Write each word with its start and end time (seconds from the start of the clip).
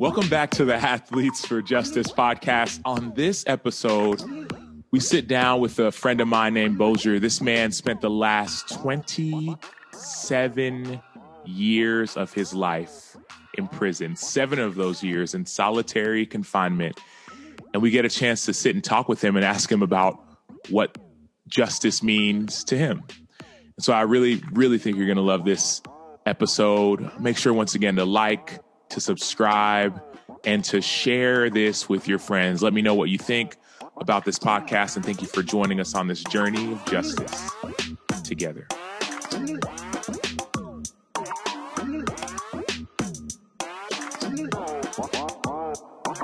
Welcome 0.00 0.28
back 0.30 0.50
to 0.52 0.64
the 0.64 0.76
Athletes 0.76 1.44
for 1.44 1.60
Justice 1.60 2.10
podcast. 2.10 2.80
On 2.86 3.12
this 3.12 3.44
episode, 3.46 4.22
we 4.90 4.98
sit 4.98 5.28
down 5.28 5.60
with 5.60 5.78
a 5.78 5.92
friend 5.92 6.22
of 6.22 6.28
mine 6.28 6.54
named 6.54 6.78
Bozier. 6.78 7.20
This 7.20 7.42
man 7.42 7.70
spent 7.70 8.00
the 8.00 8.08
last 8.08 8.70
27 8.70 11.02
years 11.44 12.16
of 12.16 12.32
his 12.32 12.54
life 12.54 13.14
in 13.58 13.68
prison, 13.68 14.16
seven 14.16 14.58
of 14.58 14.74
those 14.74 15.02
years 15.02 15.34
in 15.34 15.44
solitary 15.44 16.24
confinement. 16.24 16.98
And 17.74 17.82
we 17.82 17.90
get 17.90 18.06
a 18.06 18.10
chance 18.10 18.46
to 18.46 18.54
sit 18.54 18.74
and 18.74 18.82
talk 18.82 19.06
with 19.06 19.22
him 19.22 19.36
and 19.36 19.44
ask 19.44 19.70
him 19.70 19.82
about 19.82 20.18
what 20.70 20.96
justice 21.46 22.02
means 22.02 22.64
to 22.64 22.78
him. 22.78 23.02
And 23.38 23.84
so 23.84 23.92
I 23.92 24.00
really, 24.00 24.42
really 24.52 24.78
think 24.78 24.96
you're 24.96 25.04
going 25.04 25.16
to 25.16 25.22
love 25.22 25.44
this 25.44 25.82
episode. 26.24 27.20
Make 27.20 27.36
sure 27.36 27.52
once 27.52 27.74
again 27.74 27.96
to 27.96 28.06
like, 28.06 28.60
to 28.90 29.00
subscribe, 29.00 30.00
and 30.44 30.64
to 30.64 30.80
share 30.80 31.50
this 31.50 31.88
with 31.88 32.08
your 32.08 32.18
friends. 32.18 32.62
Let 32.62 32.72
me 32.72 32.82
know 32.82 32.94
what 32.94 33.08
you 33.08 33.18
think 33.18 33.56
about 33.96 34.24
this 34.24 34.38
podcast, 34.38 34.96
and 34.96 35.04
thank 35.04 35.20
you 35.20 35.28
for 35.28 35.42
joining 35.42 35.80
us 35.80 35.94
on 35.94 36.06
this 36.06 36.22
journey 36.24 36.72
of 36.72 36.84
justice 36.86 37.50
together. 38.24 38.66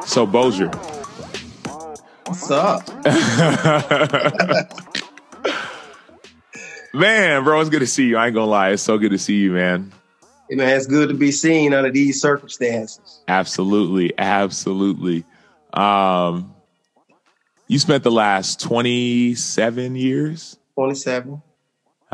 So, 0.07 0.27
Bozier. 0.27 0.75
What's 2.27 2.51
up? 2.51 2.89
man, 6.95 7.45
bro, 7.45 7.61
it's 7.61 7.71
good 7.71 7.81
to 7.81 7.87
see 7.87 8.07
you. 8.07 8.17
I 8.17 8.27
ain't 8.27 8.35
gonna 8.35 8.47
lie. 8.47 8.71
It's 8.71 8.83
so 8.83 8.99
good 8.99 9.11
to 9.11 9.19
see 9.19 9.37
you, 9.37 9.53
man. 9.53 9.93
Man, 10.51 10.77
it's 10.77 10.87
good 10.87 11.09
to 11.09 11.15
be 11.15 11.33
seen 11.33 11.75
under 11.75 11.91
these 11.91 12.21
circumstances. 12.21 13.21
Absolutely. 13.29 14.13
Absolutely. 14.19 15.25
Um, 15.73 16.55
you 17.69 17.79
spent 17.79 18.05
the 18.05 18.13
last 18.13 18.61
27 18.61 19.97
years 19.97 20.57
27. 20.75 21.43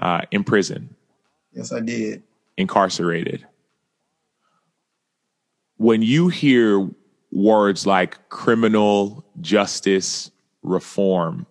uh, 0.01 0.23
in 0.31 0.45
prison, 0.45 0.95
Yes, 1.53 1.73
I 1.73 1.81
did. 1.81 2.23
incarcerated. 2.57 3.47
When 5.77 6.01
you 6.01 6.29
hear 6.29 6.89
words 7.31 7.87
like 7.87 8.29
criminal 8.31 9.25
justice 9.41 10.31
reform, 10.63 11.47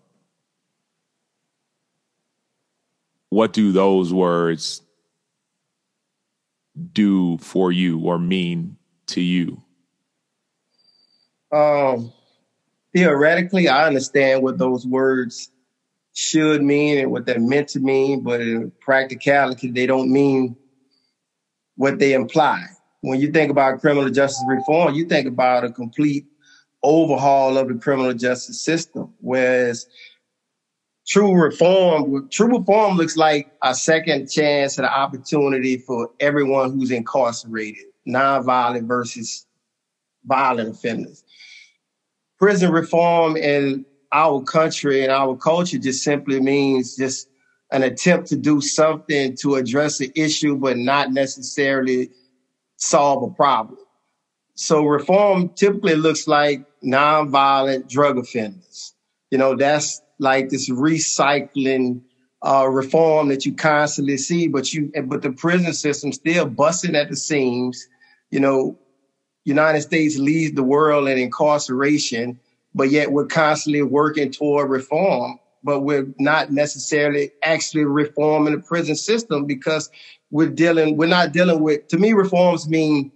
what 3.29 3.53
do 3.53 3.71
those 3.71 4.11
words 4.13 4.81
do 6.93 7.37
for 7.37 7.71
you 7.71 7.99
or 7.99 8.17
mean 8.17 8.77
to 9.07 9.21
you? 9.21 9.61
Um, 11.51 12.13
theoretically, 12.93 13.67
I 13.67 13.87
understand 13.87 14.41
what 14.41 14.57
those 14.57 14.85
words 14.85 15.49
should 16.13 16.61
mean 16.61 16.97
and 16.97 17.11
what 17.11 17.25
they're 17.25 17.39
meant 17.39 17.69
to 17.69 17.79
mean, 17.79 18.21
but 18.21 18.41
in 18.41 18.71
practicality, 18.79 19.71
they 19.71 19.85
don't 19.85 20.11
mean 20.11 20.55
what 21.75 21.99
they 21.99 22.13
imply. 22.13 22.65
When 23.01 23.19
you 23.19 23.31
think 23.31 23.49
about 23.49 23.81
criminal 23.81 24.09
justice 24.09 24.43
reform, 24.47 24.93
you 24.93 25.05
think 25.05 25.27
about 25.27 25.63
a 25.63 25.71
complete 25.71 26.25
overhaul 26.83 27.57
of 27.57 27.67
the 27.67 27.75
criminal 27.75 28.13
justice 28.13 28.63
system, 28.63 29.13
whereas 29.19 29.87
true 31.11 31.33
reform, 31.33 32.29
true 32.29 32.57
reform 32.57 32.95
looks 32.95 33.17
like 33.17 33.51
a 33.63 33.75
second 33.75 34.31
chance 34.31 34.77
and 34.77 34.87
an 34.87 34.93
opportunity 34.93 35.75
for 35.75 36.09
everyone 36.21 36.71
who's 36.71 36.89
incarcerated, 36.89 37.83
nonviolent 38.07 38.87
versus 38.87 39.45
violent 40.23 40.69
offenders. 40.69 41.25
Prison 42.39 42.71
reform 42.71 43.35
in 43.35 43.85
our 44.13 44.41
country 44.43 45.03
and 45.03 45.11
our 45.11 45.35
culture 45.35 45.77
just 45.77 46.01
simply 46.01 46.39
means 46.39 46.95
just 46.95 47.27
an 47.73 47.83
attempt 47.83 48.29
to 48.29 48.37
do 48.37 48.61
something 48.61 49.35
to 49.35 49.55
address 49.55 49.97
the 49.97 50.13
issue, 50.15 50.55
but 50.55 50.77
not 50.77 51.11
necessarily 51.11 52.09
solve 52.77 53.21
a 53.21 53.35
problem. 53.35 53.77
So 54.55 54.85
reform 54.85 55.49
typically 55.55 55.95
looks 55.95 56.25
like 56.25 56.65
nonviolent 56.81 57.89
drug 57.89 58.17
offenders. 58.17 58.93
You 59.29 59.37
know, 59.37 59.57
that's 59.57 60.01
like 60.21 60.49
this 60.49 60.69
recycling 60.69 62.01
uh, 62.45 62.67
reform 62.69 63.27
that 63.29 63.45
you 63.45 63.53
constantly 63.53 64.17
see, 64.17 64.47
but 64.47 64.71
you 64.71 64.91
but 65.05 65.23
the 65.23 65.31
prison 65.31 65.73
system 65.73 66.13
still 66.13 66.45
busting 66.45 66.95
at 66.95 67.09
the 67.09 67.15
seams. 67.15 67.87
You 68.29 68.39
know, 68.39 68.77
United 69.43 69.81
States 69.81 70.17
leads 70.17 70.53
the 70.53 70.63
world 70.63 71.07
in 71.07 71.17
incarceration, 71.17 72.39
but 72.73 72.91
yet 72.91 73.11
we're 73.11 73.25
constantly 73.25 73.81
working 73.81 74.31
toward 74.31 74.69
reform, 74.69 75.39
but 75.63 75.81
we're 75.81 76.13
not 76.19 76.51
necessarily 76.51 77.31
actually 77.43 77.85
reforming 77.85 78.53
the 78.53 78.61
prison 78.61 78.95
system 78.95 79.45
because 79.45 79.89
we're 80.29 80.49
dealing 80.49 80.97
we're 80.97 81.07
not 81.07 81.33
dealing 81.33 81.61
with 81.61 81.87
to 81.87 81.97
me 81.97 82.13
reforms 82.13 82.69
mean 82.69 83.11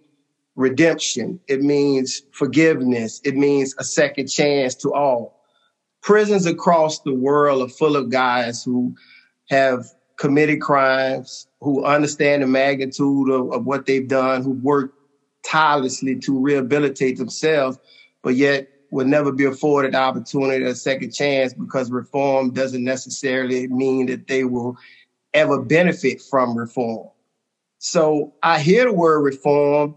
redemption. 0.55 1.39
It 1.47 1.61
means 1.61 2.23
forgiveness. 2.31 3.21
It 3.23 3.35
means 3.35 3.75
a 3.77 3.83
second 3.83 4.27
chance 4.27 4.73
to 4.75 4.93
all 4.93 5.34
prisons 6.05 6.45
across 6.45 6.99
the 7.01 7.13
world 7.13 7.61
are 7.61 7.73
full 7.73 7.97
of 7.97 8.09
guys 8.09 8.63
who 8.63 8.95
have 9.49 9.83
committed 10.17 10.61
crimes 10.61 11.47
who 11.59 11.83
understand 11.83 12.41
the 12.41 12.47
magnitude 12.47 13.29
of, 13.29 13.51
of 13.51 13.65
what 13.65 13.85
they've 13.85 14.07
done 14.07 14.41
who 14.41 14.51
worked 14.51 14.93
tirelessly 15.45 16.15
to 16.15 16.39
rehabilitate 16.39 17.17
themselves 17.17 17.77
but 18.23 18.35
yet 18.35 18.67
will 18.91 19.05
never 19.05 19.31
be 19.31 19.43
afforded 19.43 19.93
the 19.93 19.97
opportunity 19.97 20.63
a 20.63 20.73
second 20.73 21.11
chance 21.11 21.53
because 21.53 21.91
reform 21.91 22.51
doesn't 22.51 22.83
necessarily 22.83 23.67
mean 23.67 24.05
that 24.05 24.27
they 24.27 24.45
will 24.45 24.77
ever 25.33 25.61
benefit 25.61 26.21
from 26.21 26.57
reform. 26.57 27.09
So 27.79 28.33
I 28.41 28.59
hear 28.59 28.85
the 28.85 28.93
word 28.93 29.21
reform, 29.21 29.95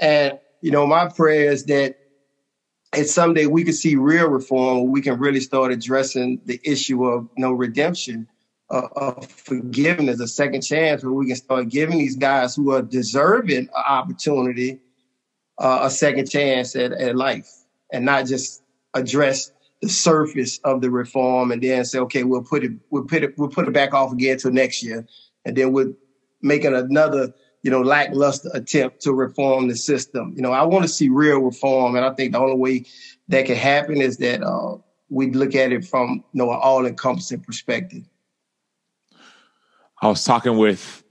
and 0.00 0.38
you 0.62 0.72
know, 0.72 0.86
my 0.86 1.08
prayer 1.08 1.52
is 1.52 1.64
that 1.66 1.94
it's 2.94 3.12
someday 3.12 3.46
we 3.46 3.64
can 3.64 3.72
see 3.72 3.96
real 3.96 4.28
reform, 4.28 4.90
we 4.90 5.00
can 5.00 5.18
really 5.18 5.40
start 5.40 5.72
addressing 5.72 6.40
the 6.44 6.60
issue 6.64 7.04
of 7.04 7.28
you 7.36 7.42
know 7.42 7.52
redemption, 7.52 8.26
uh, 8.70 8.88
of 8.96 9.30
forgiveness, 9.30 10.20
a 10.20 10.28
second 10.28 10.62
chance, 10.62 11.02
where 11.02 11.12
we 11.12 11.26
can 11.26 11.36
start 11.36 11.68
giving 11.68 11.98
these 11.98 12.16
guys 12.16 12.54
who 12.56 12.72
are 12.72 12.82
deserving 12.82 13.58
an 13.58 13.84
opportunity 13.88 14.80
uh, 15.58 15.80
a 15.82 15.90
second 15.90 16.28
chance 16.28 16.74
at, 16.74 16.92
at 16.92 17.16
life, 17.16 17.48
and 17.92 18.04
not 18.04 18.26
just 18.26 18.62
address 18.94 19.52
the 19.82 19.88
surface 19.88 20.58
of 20.64 20.80
the 20.80 20.90
reform 20.90 21.52
and 21.52 21.62
then 21.62 21.84
say, 21.84 21.98
okay, 21.98 22.24
we'll 22.24 22.42
put 22.42 22.64
it, 22.64 22.72
we'll 22.90 23.04
put 23.04 23.22
it, 23.22 23.38
we'll 23.38 23.48
put 23.48 23.66
it 23.66 23.72
back 23.72 23.94
off 23.94 24.12
again 24.12 24.36
till 24.36 24.52
next 24.52 24.82
year, 24.82 25.06
and 25.44 25.56
then 25.56 25.72
we're 25.72 25.92
making 26.42 26.74
another, 26.74 27.32
you 27.62 27.70
know, 27.70 27.82
lackluster 27.82 28.50
attempt 28.54 29.02
to 29.02 29.12
reform 29.12 29.68
the 29.68 29.76
system. 29.76 30.32
You 30.34 30.42
know, 30.42 30.52
I 30.52 30.62
want 30.64 30.84
to 30.84 30.88
see 30.88 31.08
real 31.08 31.40
reform, 31.40 31.96
and 31.96 32.04
I 32.04 32.14
think 32.14 32.32
the 32.32 32.38
only 32.38 32.56
way 32.56 32.86
that 33.28 33.46
can 33.46 33.56
happen 33.56 34.00
is 34.00 34.16
that 34.18 34.42
uh, 34.42 34.76
we 35.08 35.30
look 35.30 35.54
at 35.54 35.72
it 35.72 35.84
from 35.84 36.24
you 36.32 36.38
know 36.38 36.50
an 36.50 36.58
all-encompassing 36.60 37.40
perspective. 37.40 38.04
I 40.02 40.08
was 40.08 40.24
talking 40.24 40.56
with 40.56 41.04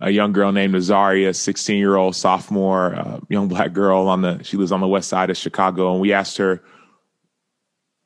a 0.00 0.10
young 0.10 0.32
girl 0.32 0.52
named 0.52 0.74
Azaria, 0.74 1.34
16 1.34 1.78
year 1.78 1.96
old 1.96 2.16
sophomore, 2.16 2.94
uh, 2.94 3.20
young 3.28 3.48
black 3.48 3.72
girl 3.72 4.08
on 4.08 4.22
the, 4.22 4.42
she 4.42 4.56
lives 4.56 4.72
on 4.72 4.80
the 4.80 4.88
west 4.88 5.08
side 5.08 5.30
of 5.30 5.36
Chicago. 5.36 5.92
And 5.92 6.00
we 6.00 6.12
asked 6.12 6.38
her, 6.38 6.62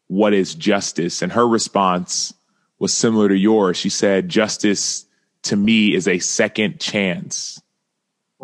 what 0.08 0.34
is 0.34 0.54
justice? 0.54 1.22
And 1.22 1.32
her 1.32 1.46
response 1.46 2.34
was 2.78 2.92
similar 2.92 3.28
to 3.28 3.36
yours. 3.36 3.76
She 3.76 3.88
said, 3.88 4.28
justice 4.28 5.06
to 5.44 5.56
me 5.56 5.94
is 5.94 6.08
a 6.08 6.18
second 6.18 6.80
chance. 6.80 7.60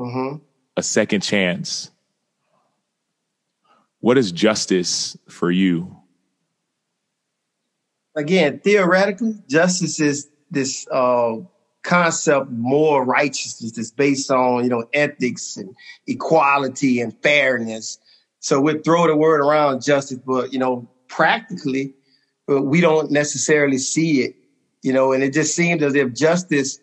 Mm-hmm. 0.01 0.37
A 0.79 0.83
second 0.83 1.21
chance. 1.21 1.91
What 4.01 4.17
is 4.17 4.33
justice 4.33 5.15
for 5.29 5.51
you? 5.51 5.95
Again, 8.17 8.61
theoretically, 8.65 9.35
justice 9.47 10.01
is 10.01 10.31
this 10.51 10.89
uh, 10.91 11.37
concept 11.83 12.51
more 12.51 13.05
righteousness 13.05 13.73
that's 13.73 13.91
based 13.91 14.31
on 14.31 14.65
you 14.65 14.71
know 14.71 14.87
ethics 14.95 15.59
and 15.59 15.77
equality 16.07 17.01
and 17.03 17.15
fairness. 17.23 17.99
So 18.39 18.59
we 18.59 18.79
throw 18.79 19.07
the 19.07 19.17
word 19.17 19.41
around 19.43 19.83
justice, 19.83 20.19
but 20.27 20.51
you 20.51 20.59
know 20.59 20.89
practically, 21.09 21.93
we 22.49 22.81
don't 22.81 23.11
necessarily 23.11 23.79
see 23.79 24.23
it. 24.23 24.35
You 24.83 24.95
know, 24.95 25.13
and 25.13 25.23
it 25.23 25.35
just 25.35 25.55
seems 25.55 25.83
as 25.83 25.95
if 25.95 26.15
justice 26.15 26.81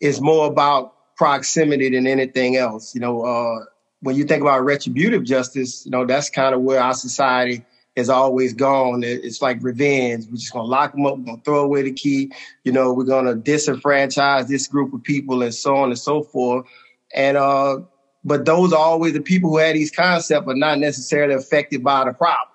is 0.00 0.20
more 0.20 0.48
about 0.48 0.97
proximity 1.18 1.90
than 1.90 2.06
anything 2.06 2.56
else. 2.56 2.94
You 2.94 3.00
know, 3.00 3.22
uh, 3.22 3.64
when 4.00 4.16
you 4.16 4.24
think 4.24 4.40
about 4.40 4.64
retributive 4.64 5.24
justice, 5.24 5.84
you 5.84 5.90
know 5.90 6.06
that's 6.06 6.30
kind 6.30 6.54
of 6.54 6.62
where 6.62 6.80
our 6.80 6.94
society 6.94 7.64
has 7.96 8.08
always 8.08 8.54
gone. 8.54 9.02
It's 9.02 9.42
like 9.42 9.58
revenge. 9.60 10.26
We're 10.30 10.36
just 10.36 10.52
gonna 10.52 10.68
lock 10.68 10.92
them 10.92 11.04
up. 11.04 11.18
We're 11.18 11.24
gonna 11.24 11.42
throw 11.44 11.64
away 11.64 11.82
the 11.82 11.92
key. 11.92 12.32
You 12.64 12.72
know, 12.72 12.94
we're 12.94 13.04
gonna 13.04 13.34
disenfranchise 13.34 14.46
this 14.46 14.68
group 14.68 14.94
of 14.94 15.02
people 15.02 15.42
and 15.42 15.54
so 15.54 15.76
on 15.76 15.90
and 15.90 15.98
so 15.98 16.22
forth. 16.22 16.66
And 17.12 17.36
uh, 17.36 17.80
but 18.24 18.44
those 18.44 18.72
are 18.72 18.78
always 18.78 19.12
the 19.12 19.20
people 19.20 19.50
who 19.50 19.58
had 19.58 19.74
these 19.74 19.90
concepts 19.90 20.46
are 20.48 20.54
not 20.54 20.78
necessarily 20.78 21.34
affected 21.34 21.82
by 21.82 22.04
the 22.04 22.12
problem. 22.12 22.54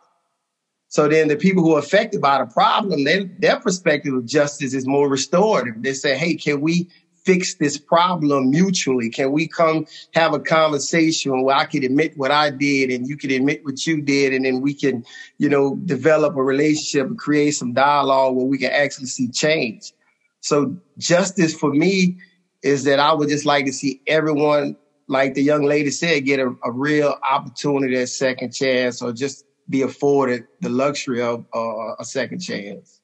So 0.88 1.08
then 1.08 1.28
the 1.28 1.36
people 1.36 1.64
who 1.64 1.76
are 1.76 1.80
affected 1.80 2.22
by 2.22 2.38
the 2.38 2.46
problem, 2.46 3.04
they, 3.04 3.24
their 3.40 3.60
perspective 3.60 4.14
of 4.14 4.28
justice 4.28 4.76
is 4.76 4.86
more 4.86 5.10
restorative. 5.10 5.82
They 5.82 5.94
say, 5.94 6.16
hey, 6.16 6.36
can 6.36 6.62
we 6.62 6.88
fix 7.24 7.56
this 7.56 7.78
problem 7.78 8.50
mutually? 8.50 9.10
Can 9.10 9.32
we 9.32 9.48
come 9.48 9.86
have 10.14 10.34
a 10.34 10.40
conversation 10.40 11.44
where 11.44 11.56
I 11.56 11.66
could 11.66 11.84
admit 11.84 12.18
what 12.18 12.32
I 12.32 12.50
did 12.50 12.92
and 12.92 13.08
you 13.08 13.18
could 13.18 13.32
admit 13.32 13.64
what 13.66 13.86
you 13.86 14.02
did 14.02 14.34
and 14.34 14.46
then 14.46 14.62
we 14.62 14.74
can, 14.74 15.06
you 15.38 15.50
know, 15.50 15.76
develop 15.76 16.36
a 16.36 16.44
relationship 16.44 17.08
and 17.08 17.18
create 17.18 17.52
some 17.52 17.74
dialogue 17.74 18.36
where 18.36 18.46
we 18.46 18.58
can 18.58 18.72
actually 18.72 19.08
see 19.08 19.30
change. 19.30 19.94
So 20.42 20.76
justice 20.98 21.54
for 21.54 21.74
me 21.74 22.18
is 22.62 22.84
that 22.86 23.00
I 23.00 23.14
would 23.14 23.30
just 23.30 23.46
like 23.46 23.66
to 23.66 23.74
see 23.74 24.02
everyone, 24.08 24.76
like 25.08 25.34
the 25.34 25.44
young 25.44 25.64
lady 25.64 25.92
said, 25.92 26.26
get 26.26 26.40
a, 26.40 26.54
a 26.64 26.72
real 26.72 27.16
opportunity, 27.30 27.96
a 27.96 28.08
second 28.08 28.52
chance, 28.52 29.02
or 29.02 29.14
just 29.14 29.46
be 29.70 29.82
afforded 29.82 30.46
the 30.62 30.70
luxury 30.70 31.22
of 31.22 31.46
uh, 31.54 31.96
a 32.00 32.06
second 32.06 32.40
chance. 32.40 33.00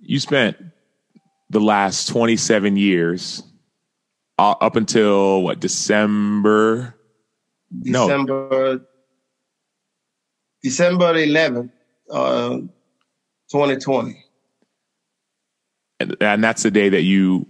You 0.00 0.20
spent 0.20 0.58
the 1.50 1.60
last 1.60 2.08
27 2.08 2.76
years 2.76 3.42
uh, 4.38 4.54
up 4.60 4.76
until 4.76 5.42
what 5.42 5.60
December? 5.60 6.94
December 7.82 8.48
no. 8.50 8.80
December 10.62 11.14
11th 11.14 11.70
uh, 12.10 12.58
2020 13.50 14.24
and, 16.00 16.16
and 16.20 16.44
that's 16.44 16.62
the 16.62 16.70
day 16.70 16.88
that 16.88 17.02
you 17.02 17.46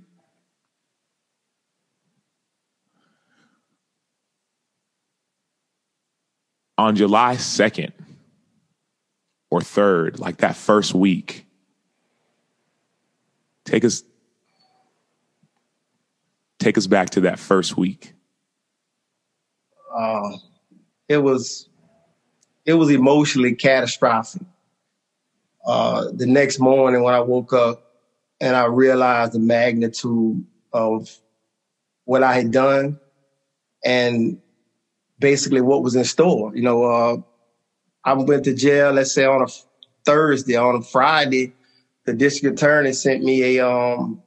on 6.84 6.96
July 6.96 7.36
2nd 7.36 7.92
or 9.50 9.60
3rd, 9.60 10.18
like 10.18 10.36
that 10.38 10.54
first 10.54 10.94
week, 10.94 11.46
take 13.64 13.84
us 13.84 14.02
take 16.58 16.76
us 16.76 16.86
back 16.86 17.10
to 17.10 17.22
that 17.22 17.38
first 17.38 17.78
week. 17.78 18.12
Uh, 19.94 20.36
it 21.08 21.18
was 21.18 21.70
it 22.66 22.74
was 22.74 22.90
emotionally 22.90 23.54
catastrophic. 23.54 24.42
Uh, 25.66 26.10
the 26.12 26.26
next 26.26 26.60
morning 26.60 27.02
when 27.02 27.14
I 27.14 27.20
woke 27.20 27.54
up 27.54 27.94
and 28.42 28.54
I 28.54 28.66
realized 28.66 29.32
the 29.32 29.38
magnitude 29.38 30.44
of 30.74 31.10
what 32.04 32.22
I 32.22 32.34
had 32.34 32.50
done 32.50 33.00
and 33.82 34.38
basically 35.18 35.60
what 35.60 35.82
was 35.82 35.96
in 35.96 36.04
store. 36.04 36.54
You 36.54 36.62
know, 36.62 36.84
uh, 36.84 37.16
I 38.04 38.14
went 38.14 38.44
to 38.44 38.54
jail, 38.54 38.92
let's 38.92 39.12
say 39.12 39.24
on 39.24 39.42
a 39.42 39.46
Thursday, 40.04 40.56
on 40.56 40.76
a 40.76 40.82
Friday, 40.82 41.54
the 42.04 42.12
district 42.12 42.58
attorney 42.60 42.92
sent 42.92 43.22
me 43.24 43.56
a 43.56 43.66
um 43.66 44.22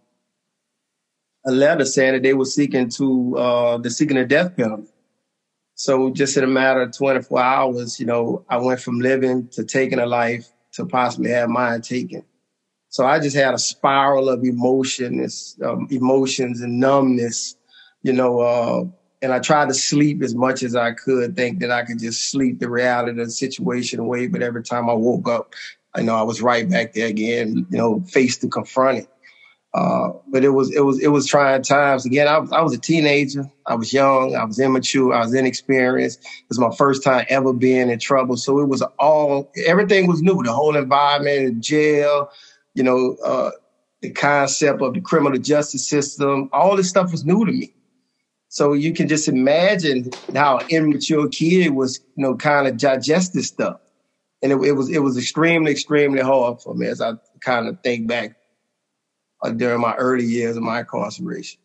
a 1.45 1.51
letter 1.51 1.85
saying 1.85 2.13
that 2.13 2.23
they 2.23 2.33
were 2.33 2.45
seeking 2.45 2.89
to 2.89 3.37
uh 3.37 3.77
the 3.77 3.89
seeking 3.89 4.17
a 4.17 4.25
death 4.25 4.55
penalty. 4.55 4.91
So 5.75 6.09
just 6.09 6.35
in 6.37 6.43
a 6.43 6.47
matter 6.47 6.81
of 6.81 6.97
24 6.97 7.39
hours, 7.39 7.99
you 7.99 8.07
know, 8.07 8.43
I 8.49 8.57
went 8.57 8.79
from 8.79 8.99
living 8.99 9.47
to 9.49 9.63
taking 9.63 9.99
a 9.99 10.07
life 10.07 10.49
to 10.73 10.87
possibly 10.87 11.29
have 11.29 11.49
mine 11.49 11.81
taken. 11.81 12.23
So 12.89 13.05
I 13.05 13.19
just 13.19 13.35
had 13.35 13.53
a 13.53 13.59
spiral 13.59 14.27
of 14.27 14.43
emotions, 14.43 15.55
um, 15.63 15.87
emotions 15.91 16.61
and 16.61 16.79
numbness, 16.79 17.55
you 18.01 18.13
know, 18.13 18.39
uh, 18.39 18.85
and 19.21 19.33
I 19.33 19.39
tried 19.39 19.69
to 19.69 19.73
sleep 19.73 20.21
as 20.21 20.35
much 20.35 20.63
as 20.63 20.75
I 20.75 20.91
could, 20.91 21.35
think 21.35 21.59
that 21.59 21.71
I 21.71 21.83
could 21.83 21.99
just 21.99 22.29
sleep 22.29 22.59
the 22.59 22.69
reality 22.69 23.11
of 23.11 23.17
the 23.17 23.31
situation 23.31 23.99
away. 23.99 24.27
But 24.27 24.43
every 24.43 24.63
time 24.63 24.89
I 24.89 24.93
woke 24.93 25.27
up, 25.27 25.53
I 25.95 26.01
know 26.01 26.15
I 26.15 26.21
was 26.21 26.41
right 26.41 26.69
back 26.69 26.93
there 26.93 27.07
again, 27.07 27.65
you 27.69 27.77
know, 27.77 28.01
face 28.01 28.37
to 28.39 28.47
confront 28.47 28.99
it. 28.99 29.09
Uh, 29.73 30.09
but 30.29 30.43
it 30.43 30.49
was 30.49 30.73
it 30.73 30.81
was 30.81 30.99
it 30.99 31.09
was 31.09 31.27
trying 31.27 31.61
times. 31.61 32.05
Again, 32.05 32.27
I 32.27 32.39
was 32.39 32.51
I 32.51 32.61
was 32.61 32.73
a 32.73 32.79
teenager. 32.79 33.45
I 33.65 33.75
was 33.75 33.91
young. 33.93 34.35
I 34.35 34.43
was 34.43 34.59
immature. 34.59 35.13
I 35.13 35.19
was 35.19 35.33
inexperienced. 35.33 36.19
It 36.19 36.49
was 36.49 36.59
my 36.59 36.73
first 36.75 37.03
time 37.03 37.25
ever 37.29 37.53
being 37.53 37.89
in 37.89 37.99
trouble. 37.99 38.37
So 38.37 38.59
it 38.59 38.69
was 38.69 38.81
all 38.97 39.51
everything 39.65 40.07
was 40.07 40.21
new. 40.21 40.41
The 40.41 40.53
whole 40.53 40.75
environment, 40.75 41.63
jail, 41.63 42.29
you 42.73 42.83
know, 42.83 43.17
uh, 43.23 43.51
the 44.01 44.11
concept 44.11 44.81
of 44.81 44.93
the 44.93 45.01
criminal 45.01 45.37
justice 45.37 45.87
system. 45.87 46.49
All 46.53 46.75
this 46.75 46.89
stuff 46.89 47.11
was 47.11 47.25
new 47.25 47.45
to 47.45 47.51
me. 47.51 47.73
So 48.57 48.73
you 48.73 48.91
can 48.91 49.07
just 49.07 49.27
imagine 49.27 50.09
how 50.33 50.61
immature 50.69 51.29
kid 51.29 51.75
was, 51.75 51.99
you 52.15 52.23
know, 52.23 52.33
kind 52.33 52.67
of 52.67 52.75
digest 52.75 53.35
this 53.35 53.45
stuff. 53.45 53.79
And 54.41 54.51
it, 54.51 54.55
it, 54.63 54.71
was 54.71 54.89
it 54.89 54.97
was 54.97 55.15
extremely, 55.15 55.71
extremely 55.71 56.21
hard 56.21 56.59
for 56.63 56.73
me 56.73 56.87
as 56.87 56.99
I 56.99 57.11
kind 57.39 57.67
of 57.67 57.79
think 57.81 58.07
back 58.07 58.35
uh, 59.43 59.51
during 59.51 59.79
my 59.79 59.93
early 59.93 60.25
years 60.25 60.57
of 60.57 60.63
my 60.63 60.79
incarceration. 60.79 61.59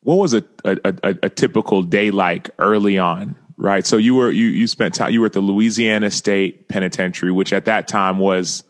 What 0.00 0.16
was 0.16 0.34
a, 0.34 0.42
a, 0.64 0.78
a, 0.84 1.14
a 1.22 1.28
typical 1.28 1.82
day 1.82 2.10
like 2.10 2.50
early 2.58 2.98
on? 2.98 3.36
Right. 3.56 3.86
So 3.86 3.96
you 3.96 4.16
were 4.16 4.32
you 4.32 4.46
you 4.46 4.66
spent 4.66 4.96
time 4.96 5.12
you 5.12 5.20
were 5.20 5.26
at 5.26 5.34
the 5.34 5.40
Louisiana 5.40 6.10
State 6.10 6.68
Penitentiary, 6.68 7.30
which 7.30 7.52
at 7.52 7.66
that 7.66 7.86
time 7.86 8.18
was 8.18 8.64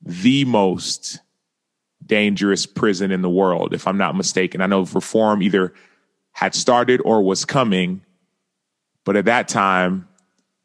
the 0.00 0.44
most 0.44 1.20
dangerous 2.06 2.66
prison 2.66 3.10
in 3.10 3.22
the 3.22 3.30
world, 3.30 3.74
if 3.74 3.86
I'm 3.86 3.98
not 3.98 4.16
mistaken. 4.16 4.60
I 4.60 4.66
know 4.66 4.84
reform 4.84 5.42
either 5.42 5.72
had 6.32 6.54
started 6.54 7.00
or 7.04 7.22
was 7.22 7.44
coming, 7.44 8.02
but 9.04 9.16
at 9.16 9.26
that 9.26 9.48
time, 9.48 10.08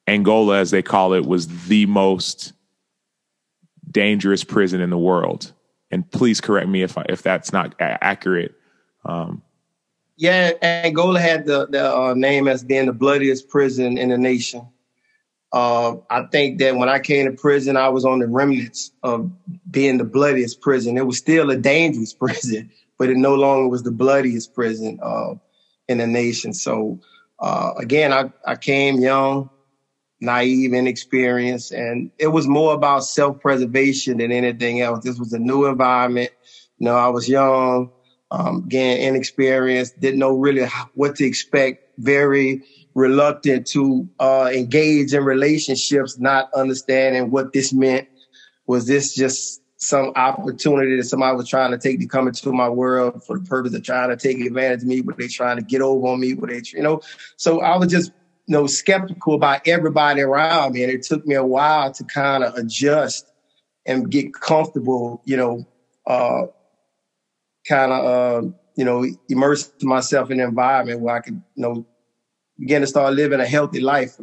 Angola, 0.08 0.60
as 0.60 0.72
they 0.72 0.82
call 0.82 1.14
it, 1.14 1.26
was 1.26 1.48
the 1.68 1.86
most 1.86 2.54
dangerous 3.92 4.44
prison 4.44 4.82
in 4.82 4.90
the 4.90 4.98
world. 4.98 5.52
And 5.92 6.10
please 6.10 6.42
correct 6.42 6.70
me 6.70 6.84
if 6.84 6.98
I, 6.98 7.06
if 7.10 7.22
that's 7.22 7.52
not 7.52 7.76
a- 7.80 8.04
accurate. 8.04 8.56
Um, 9.06 9.42
yeah, 10.18 10.52
Angola 10.62 11.20
had 11.20 11.46
the, 11.46 11.68
the 11.68 11.96
uh, 11.96 12.14
name 12.14 12.48
as 12.48 12.64
being 12.64 12.88
the 12.88 12.94
bloodiest 12.94 13.50
prison 13.50 13.98
in 13.98 14.10
the 14.10 14.18
nation. 14.18 14.68
Uh, 15.54 15.96
I 16.10 16.24
think 16.24 16.60
that 16.60 16.76
when 16.76 16.90
I 16.90 17.00
came 17.00 17.26
to 17.26 17.32
prison, 17.32 17.78
I 17.78 17.90
was 17.90 18.06
on 18.06 18.20
the 18.20 18.28
remnants 18.28 18.92
of 19.04 19.32
being 19.72 19.98
the 19.98 20.04
bloodiest 20.04 20.62
prison. 20.62 20.98
It 20.98 21.08
was 21.08 21.18
still 21.18 21.50
a 21.50 21.58
dangerous 21.58 22.14
prison, 22.20 22.70
but 22.98 23.10
it 23.10 23.18
no 23.18 23.36
longer 23.36 23.70
was 23.70 23.84
the 23.84 23.92
bloodiest 23.92 24.54
prison 24.54 25.00
uh, 25.02 25.36
in 25.88 26.00
the 26.00 26.08
nation. 26.08 26.54
So 26.54 27.00
uh, 27.40 27.74
again, 27.78 28.12
I, 28.12 28.32
I 28.46 28.56
came 28.56 29.00
young, 29.00 29.50
naive, 30.20 30.74
inexperienced, 30.74 31.72
and 31.72 32.12
it 32.18 32.28
was 32.28 32.48
more 32.48 32.74
about 32.74 33.06
self-preservation 33.06 34.18
than 34.18 34.32
anything 34.32 34.82
else. 34.82 35.04
This 35.04 35.20
was 35.20 35.32
a 35.34 35.40
new 35.40 35.66
environment. 35.66 36.32
You 36.80 36.86
know, 36.86 36.96
I 36.96 37.08
was 37.08 37.30
young, 37.30 37.92
um, 38.32 38.64
again, 38.66 39.00
inexperienced, 39.00 40.00
didn't 40.00 40.20
know 40.20 40.36
really 40.36 40.68
what 40.94 41.16
to 41.18 41.26
expect. 41.26 41.84
Very 42.00 42.64
reluctant 42.98 43.68
to 43.68 44.10
uh, 44.20 44.50
engage 44.52 45.14
in 45.14 45.24
relationships, 45.24 46.18
not 46.18 46.50
understanding 46.56 47.30
what 47.30 47.54
this 47.54 47.72
meant. 47.72 48.08
Was 48.66 48.88
this 48.88 49.14
just 49.14 49.62
some 49.76 50.12
opportunity 50.16 50.98
that 50.98 51.04
somebody 51.04 51.38
was 51.38 51.48
trying 51.48 51.70
to 51.70 51.78
take 51.78 52.00
to 52.00 52.08
come 52.08 52.28
into 52.28 52.52
my 52.52 52.68
world 52.68 53.24
for 53.24 53.38
the 53.38 53.46
purpose 53.46 53.76
of 53.76 53.84
trying 53.84 54.10
to 54.10 54.18
take 54.18 54.44
advantage 54.44 54.82
of 54.82 54.88
me? 54.88 55.02
Were 55.02 55.14
they 55.14 55.28
trying 55.28 55.58
to 55.58 55.64
get 55.64 55.82
over 55.82 56.08
on 56.08 56.20
me? 56.20 56.34
Were 56.34 56.48
they, 56.48 56.64
you 56.74 56.82
know? 56.82 57.02
So 57.36 57.62
I 57.62 57.78
was 57.78 57.92
just, 57.92 58.12
you 58.48 58.54
know, 58.54 58.66
skeptical 58.66 59.36
about 59.36 59.68
everybody 59.68 60.22
around 60.22 60.74
me, 60.74 60.82
and 60.82 60.92
it 60.92 61.04
took 61.04 61.24
me 61.28 61.36
a 61.36 61.46
while 61.46 61.94
to 61.94 62.04
kind 62.04 62.44
of 62.44 62.56
adjust 62.56 63.32
and 63.86 64.10
get 64.10 64.34
comfortable, 64.34 65.22
you 65.24 65.38
know, 65.38 65.68
uh, 66.08 66.48
kind 67.70 67.92
of, 67.92 68.06
uh, 68.44 68.48
you 68.76 68.86
know, 68.86 69.06
immerse 69.30 69.72
myself 69.84 70.32
in 70.32 70.40
an 70.40 70.48
environment 70.48 71.02
where 71.02 71.16
I 71.16 71.20
could, 71.20 71.40
you 71.54 71.62
know, 71.62 71.86
begin 72.60 72.82
to 72.82 72.88
start 72.88 73.14
living 73.14 73.40
a 73.40 73.46
healthy 73.48 73.80
life, 73.82 74.18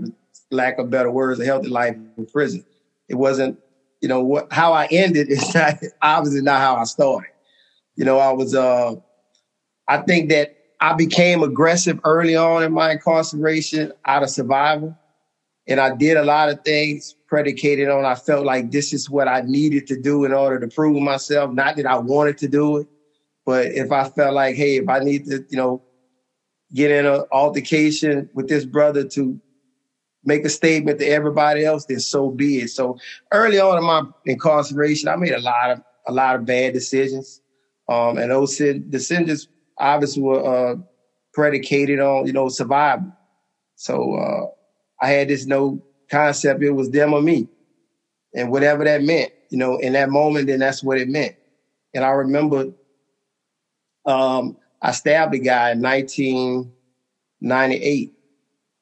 lack 0.51 0.79
of 0.79 0.91
better 0.91 1.11
words, 1.11 1.41
a 1.41 1.45
healthy 1.45 1.69
life 1.69 1.95
in 2.17 2.27
prison. 2.27 2.65
It 3.09 3.15
wasn't, 3.17 3.59
you 4.01 4.09
know, 4.09 4.23
what 4.23 4.47
how 4.53 4.73
I 4.73 4.87
ended 4.91 5.29
is 5.31 5.55
not 5.55 5.77
obviously 6.03 6.43
not 6.43 6.61
how 6.61 6.77
I 6.77 6.85
started. 6.85 7.31
You 7.97 8.05
know, 8.05 8.19
I 8.19 8.33
was 8.33 8.55
uh 8.55 8.95
I 9.89 9.99
think 9.99 10.31
that 10.31 10.51
I 10.81 10.95
became 10.95 11.43
aggressive 11.43 11.99
early 12.05 12.37
on 12.37 12.63
in 12.63 12.73
my 12.73 12.93
incarceration 12.93 13.93
out 14.07 14.23
of 14.23 14.31
survival. 14.31 14.97
And 15.67 15.81
I 15.81 15.95
did 15.95 16.17
a 16.17 16.25
lot 16.25 16.51
of 16.51 16.61
things 16.65 17.17
predicated 17.29 17.89
on 17.89 18.05
I 18.05 18.17
felt 18.17 18.47
like 18.47 18.71
this 18.71 18.93
is 18.93 19.11
what 19.11 19.29
I 19.29 19.43
needed 19.43 19.87
to 19.89 19.97
do 19.97 20.25
in 20.25 20.33
order 20.33 20.61
to 20.61 20.69
prove 20.69 21.01
myself. 21.03 21.53
Not 21.53 21.77
that 21.77 21.87
I 21.87 21.99
wanted 21.99 22.39
to 22.39 22.49
do 22.49 22.79
it, 22.79 22.89
But 23.47 23.69
if 23.73 23.93
I 23.93 24.09
felt 24.11 24.35
like, 24.35 24.57
hey, 24.57 24.79
if 24.79 24.89
I 24.89 25.01
need 25.01 25.27
to, 25.27 25.45
you 25.51 25.59
know, 25.59 25.84
get 26.73 26.91
in 26.91 27.07
an 27.07 27.25
altercation 27.33 28.29
with 28.35 28.49
this 28.49 28.65
brother 28.65 29.05
to 29.09 29.41
make 30.25 30.45
a 30.45 30.49
statement 30.49 30.99
to 30.99 31.07
everybody 31.07 31.65
else, 31.65 31.85
then 31.87 32.01
so 32.01 32.31
be 32.31 32.61
it. 32.61 32.69
So 32.71 32.99
early 33.33 33.61
on 33.61 33.79
in 33.79 33.85
my 33.85 34.03
incarceration, 34.25 35.09
I 35.09 35.17
made 35.17 35.33
a 35.33 35.41
lot 35.41 35.71
of 35.71 35.83
a 36.07 36.13
lot 36.13 36.37
of 36.37 36.45
bad 36.45 36.73
decisions. 36.75 37.41
Um, 37.89 38.19
and 38.19 38.31
those 38.31 38.57
decisions 38.57 39.49
obviously 39.79 40.23
were 40.23 40.45
uh, 40.45 40.77
predicated 41.33 42.01
on, 42.01 42.27
you 42.27 42.33
know, 42.33 42.49
survival. 42.49 43.13
So 43.77 44.15
uh, 44.15 45.05
I 45.05 45.11
had 45.11 45.29
this 45.29 45.47
no 45.47 45.83
concept, 46.11 46.63
it 46.63 46.71
was 46.71 46.91
them 46.91 47.13
or 47.13 47.23
me. 47.23 47.49
And 48.35 48.51
whatever 48.51 48.85
that 48.85 49.03
meant, 49.03 49.33
you 49.51 49.59
know, 49.59 49.79
in 49.79 49.93
that 49.93 50.11
moment, 50.11 50.47
then 50.47 50.61
that's 50.61 50.83
what 50.83 50.99
it 50.99 51.09
meant. 51.09 51.37
And 51.95 52.05
I 52.05 52.11
remember 52.11 52.73
um, 54.07 54.57
I 54.85 54.93
stabbed 54.93 55.35
a 55.35 55.39
guy 55.39 55.73
in 55.73 55.81
1998 55.81 58.13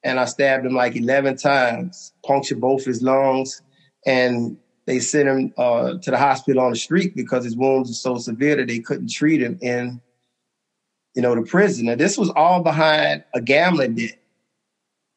and 0.02 0.18
I 0.18 0.25
stabbed 0.25 0.66
him 0.66 0.75
like 0.75 0.97
11 0.97 1.37
times, 1.37 2.12
punctured 2.26 2.61
both 2.61 2.85
his 2.85 3.02
lungs, 3.02 3.62
and 4.04 4.56
they 4.87 4.99
sent 4.99 5.28
him 5.28 5.54
uh, 5.56 5.99
to 5.99 6.11
the 6.11 6.18
hospital 6.18 6.64
on 6.64 6.73
the 6.73 6.76
street 6.76 7.14
because 7.14 7.44
his 7.44 7.56
wounds 7.56 7.88
were 7.88 7.94
so 7.94 8.18
severe 8.18 8.56
that 8.56 8.66
they 8.66 8.80
couldn't 8.80 9.12
treat 9.12 9.40
him 9.40 9.61
in, 9.62 10.00
you 11.14 11.23
know, 11.23 11.37
the 11.37 11.42
prison. 11.42 11.88
And 11.88 12.00
this 12.00 12.18
was 12.18 12.30
all 12.30 12.64
behind 12.64 13.23
a 13.32 13.40
gambling 13.40 13.94
debt, 13.94 14.18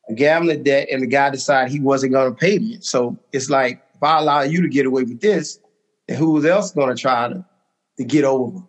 a 0.08 0.14
gambling 0.14 0.62
debt, 0.62 0.90
and 0.92 1.02
the 1.02 1.08
guy 1.08 1.32
decided 1.32 1.72
he 1.72 1.80
wasn't 1.80 2.14
going 2.14 2.32
to 2.32 2.38
pay 2.38 2.60
me. 2.60 2.78
So 2.82 3.18
it's 3.34 3.50
like, 3.50 3.82
if 3.96 4.04
I 4.04 4.20
allow 4.20 4.42
you 4.42 4.62
to 4.62 4.70
get 4.70 4.86
away 4.86 5.02
with 5.02 5.20
this, 5.20 5.60
then 6.08 6.20
who 6.20 6.48
else 6.48 6.74
going 6.74 6.96
to 6.96 7.02
try 7.02 7.30
to 7.30 7.44
to 7.98 8.04
get 8.04 8.24
over? 8.24 8.60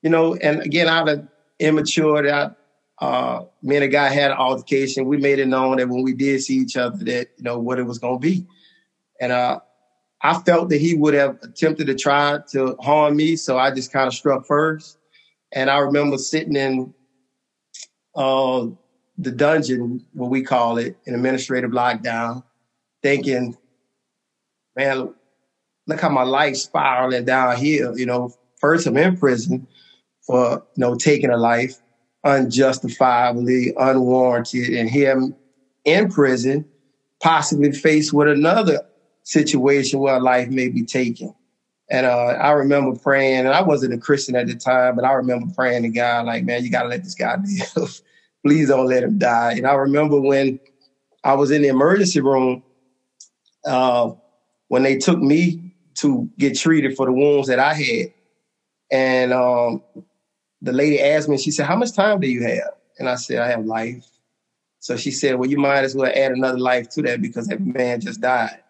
You 0.00 0.08
know, 0.08 0.36
and 0.36 0.62
again, 0.62 0.88
of 0.88 1.28
immature, 1.60 2.28
I 2.32 2.50
uh, 3.00 3.44
me 3.62 3.76
and 3.76 3.84
a 3.84 3.88
guy 3.88 4.08
had 4.08 4.30
an 4.30 4.36
altercation. 4.36 5.06
We 5.06 5.16
made 5.16 5.38
it 5.38 5.46
known 5.48 5.78
that 5.78 5.88
when 5.88 6.02
we 6.02 6.12
did 6.12 6.42
see 6.42 6.56
each 6.56 6.76
other, 6.76 7.02
that 7.04 7.28
you 7.36 7.44
know 7.44 7.58
what 7.58 7.78
it 7.78 7.84
was 7.84 7.98
going 7.98 8.20
to 8.20 8.26
be, 8.26 8.46
and 9.20 9.32
uh, 9.32 9.60
I 10.20 10.38
felt 10.40 10.68
that 10.68 10.80
he 10.80 10.94
would 10.94 11.14
have 11.14 11.38
attempted 11.42 11.86
to 11.86 11.94
try 11.94 12.38
to 12.52 12.76
harm 12.80 13.16
me, 13.16 13.36
so 13.36 13.58
I 13.58 13.70
just 13.70 13.92
kind 13.92 14.06
of 14.06 14.14
struck 14.14 14.46
first. 14.46 14.98
And 15.52 15.70
I 15.70 15.78
remember 15.78 16.18
sitting 16.18 16.56
in 16.56 16.94
uh, 18.14 18.66
the 19.16 19.30
dungeon, 19.30 20.04
what 20.12 20.30
we 20.30 20.42
call 20.42 20.78
it, 20.78 20.96
an 21.06 21.14
administrative 21.14 21.70
lockdown, 21.70 22.44
thinking, 23.02 23.56
man, 24.76 25.14
look 25.86 26.00
how 26.00 26.10
my 26.10 26.22
life's 26.22 26.62
spiraling 26.62 27.24
down 27.24 27.56
here. 27.56 27.92
You 27.96 28.06
know, 28.06 28.32
first 28.60 28.86
I'm 28.86 28.96
in 28.98 29.16
prison 29.16 29.66
for 30.30 30.64
you 30.76 30.80
know 30.80 30.94
taking 30.94 31.30
a 31.30 31.36
life 31.36 31.74
unjustifiably, 32.24 33.72
unwarranted, 33.76 34.68
and 34.70 34.88
him 34.88 35.34
in 35.84 36.10
prison, 36.10 36.66
possibly 37.22 37.72
faced 37.72 38.12
with 38.12 38.28
another 38.28 38.80
situation 39.24 39.98
where 39.98 40.16
a 40.16 40.20
life 40.20 40.48
may 40.48 40.68
be 40.68 40.84
taken. 40.84 41.34
And 41.90 42.06
uh, 42.06 42.36
I 42.40 42.52
remember 42.52 42.96
praying, 42.98 43.46
and 43.46 43.48
I 43.48 43.62
wasn't 43.62 43.94
a 43.94 43.98
Christian 43.98 44.36
at 44.36 44.46
the 44.46 44.54
time, 44.54 44.94
but 44.94 45.04
I 45.04 45.12
remember 45.14 45.46
praying 45.56 45.82
to 45.82 45.88
God, 45.88 46.26
like, 46.26 46.44
man, 46.44 46.62
you 46.62 46.70
got 46.70 46.82
to 46.82 46.88
let 46.88 47.02
this 47.02 47.14
guy 47.14 47.36
live. 47.76 48.00
Please 48.46 48.68
don't 48.68 48.86
let 48.86 49.02
him 49.02 49.18
die. 49.18 49.54
And 49.54 49.66
I 49.66 49.74
remember 49.74 50.20
when 50.20 50.60
I 51.24 51.34
was 51.34 51.50
in 51.50 51.62
the 51.62 51.68
emergency 51.68 52.20
room, 52.20 52.62
uh, 53.66 54.10
when 54.68 54.82
they 54.84 54.98
took 54.98 55.18
me 55.18 55.74
to 55.98 56.30
get 56.38 56.56
treated 56.56 56.96
for 56.96 57.06
the 57.06 57.12
wounds 57.12 57.48
that 57.48 57.58
I 57.58 57.74
had. 57.74 58.06
And 58.92 59.32
um, 59.32 59.82
the 60.62 60.72
lady 60.72 61.00
asked 61.00 61.28
me, 61.28 61.38
she 61.38 61.50
said, 61.50 61.66
How 61.66 61.76
much 61.76 61.92
time 61.92 62.20
do 62.20 62.28
you 62.28 62.42
have? 62.42 62.74
And 62.98 63.08
I 63.08 63.14
said, 63.14 63.38
I 63.38 63.48
have 63.48 63.64
life. 63.64 64.06
So 64.78 64.96
she 64.96 65.10
said, 65.10 65.36
Well, 65.36 65.48
you 65.48 65.58
might 65.58 65.84
as 65.84 65.94
well 65.94 66.12
add 66.14 66.32
another 66.32 66.58
life 66.58 66.88
to 66.90 67.02
that 67.02 67.22
because 67.22 67.46
that 67.48 67.60
man 67.60 68.00
just 68.00 68.20
died. 68.20 68.62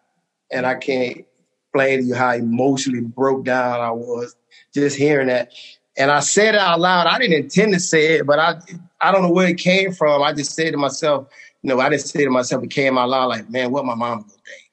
And 0.51 0.67
I 0.67 0.75
can't 0.75 1.25
explain 1.65 2.01
to 2.01 2.05
you 2.05 2.15
how 2.15 2.33
emotionally 2.33 3.01
broke 3.01 3.45
down 3.45 3.81
I 3.81 3.91
was 3.91 4.37
just 4.75 4.97
hearing 4.97 5.29
that. 5.29 5.53
And 5.97 6.11
I 6.11 6.21
said 6.21 6.55
it 6.55 6.61
out 6.61 6.81
loud. 6.81 7.07
I 7.07 7.19
didn't 7.19 7.45
intend 7.45 7.75
to 7.75 7.81
say 7.81 8.15
it, 8.15 8.27
but 8.27 8.39
I 8.39 8.61
I 9.01 9.13
don't 9.13 9.23
know 9.23 9.31
where 9.31 9.49
it 9.49 9.59
came 9.59 9.93
from. 9.93 10.23
I 10.23 10.33
just 10.33 10.55
said 10.55 10.73
to 10.73 10.77
myself, 10.77 11.29
you 11.63 11.69
know, 11.69 11.81
I 11.81 11.89
didn't 11.89 12.03
say 12.03 12.25
to 12.25 12.31
myself, 12.31 12.63
it 12.63 12.71
came 12.71 12.97
out 12.97 13.09
loud 13.09 13.27
like, 13.29 13.51
man, 13.51 13.71
what 13.71 13.85
my 13.85 13.95
mom 13.95 14.21
gonna 14.21 14.31
think? 14.31 14.71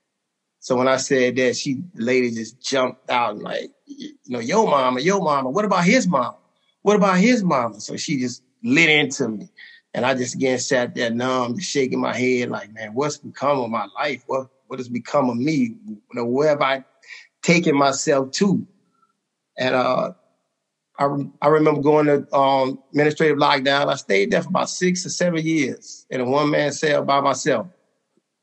So 0.59 0.75
when 0.75 0.87
I 0.87 0.97
said 0.97 1.35
that, 1.37 1.55
she 1.55 1.81
lady 1.95 2.31
just 2.31 2.61
jumped 2.61 3.09
out 3.09 3.37
like, 3.37 3.71
you 3.85 4.13
know, 4.27 4.39
your 4.39 4.67
mama, 4.67 4.99
your 4.99 5.21
mama, 5.21 5.49
what 5.49 5.65
about 5.65 5.85
his 5.85 6.07
mom? 6.07 6.35
What 6.87 6.95
about 6.95 7.17
his 7.17 7.43
mama? 7.43 7.81
So 7.81 7.97
she 7.97 8.17
just 8.17 8.41
lit 8.63 8.89
into 8.89 9.27
me. 9.27 9.49
And 9.93 10.05
I 10.05 10.13
just 10.13 10.35
again 10.35 10.57
sat 10.57 10.95
there 10.95 11.09
numb, 11.09 11.59
shaking 11.59 11.99
my 11.99 12.15
head, 12.15 12.49
like, 12.49 12.73
man, 12.73 12.93
what's 12.93 13.17
become 13.17 13.59
of 13.59 13.69
my 13.69 13.87
life? 13.99 14.23
What 14.25 14.47
what 14.67 14.79
has 14.79 14.87
become 14.87 15.29
of 15.29 15.35
me? 15.35 15.75
You 15.85 16.01
know, 16.13 16.23
where 16.23 16.47
have 16.47 16.61
I 16.61 16.85
taken 17.41 17.75
myself 17.75 18.31
to? 18.35 18.65
And 19.57 19.75
uh, 19.75 20.13
I 20.97 21.07
I 21.41 21.47
remember 21.49 21.81
going 21.81 22.05
to 22.05 22.33
um, 22.33 22.81
administrative 22.93 23.37
lockdown. 23.37 23.91
I 23.91 23.95
stayed 23.95 24.31
there 24.31 24.43
for 24.43 24.49
about 24.49 24.69
six 24.69 25.05
or 25.05 25.09
seven 25.09 25.45
years 25.45 26.05
in 26.09 26.21
a 26.21 26.25
one 26.25 26.49
man 26.51 26.71
cell 26.71 27.03
by 27.03 27.19
myself. 27.19 27.67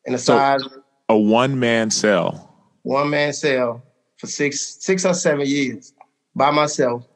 In 0.05 0.13
a 0.13 0.19
so 0.19 0.37
size 0.37 0.61
a 1.09 1.17
one 1.17 1.59
man 1.59 1.91
cell. 1.91 2.55
One 2.83 3.09
man 3.09 3.33
cell 3.33 3.83
for 4.19 4.27
six 4.27 4.77
six 4.85 5.07
or 5.07 5.15
seven 5.15 5.47
years 5.47 5.95
by 6.37 6.51
myself 6.51 7.09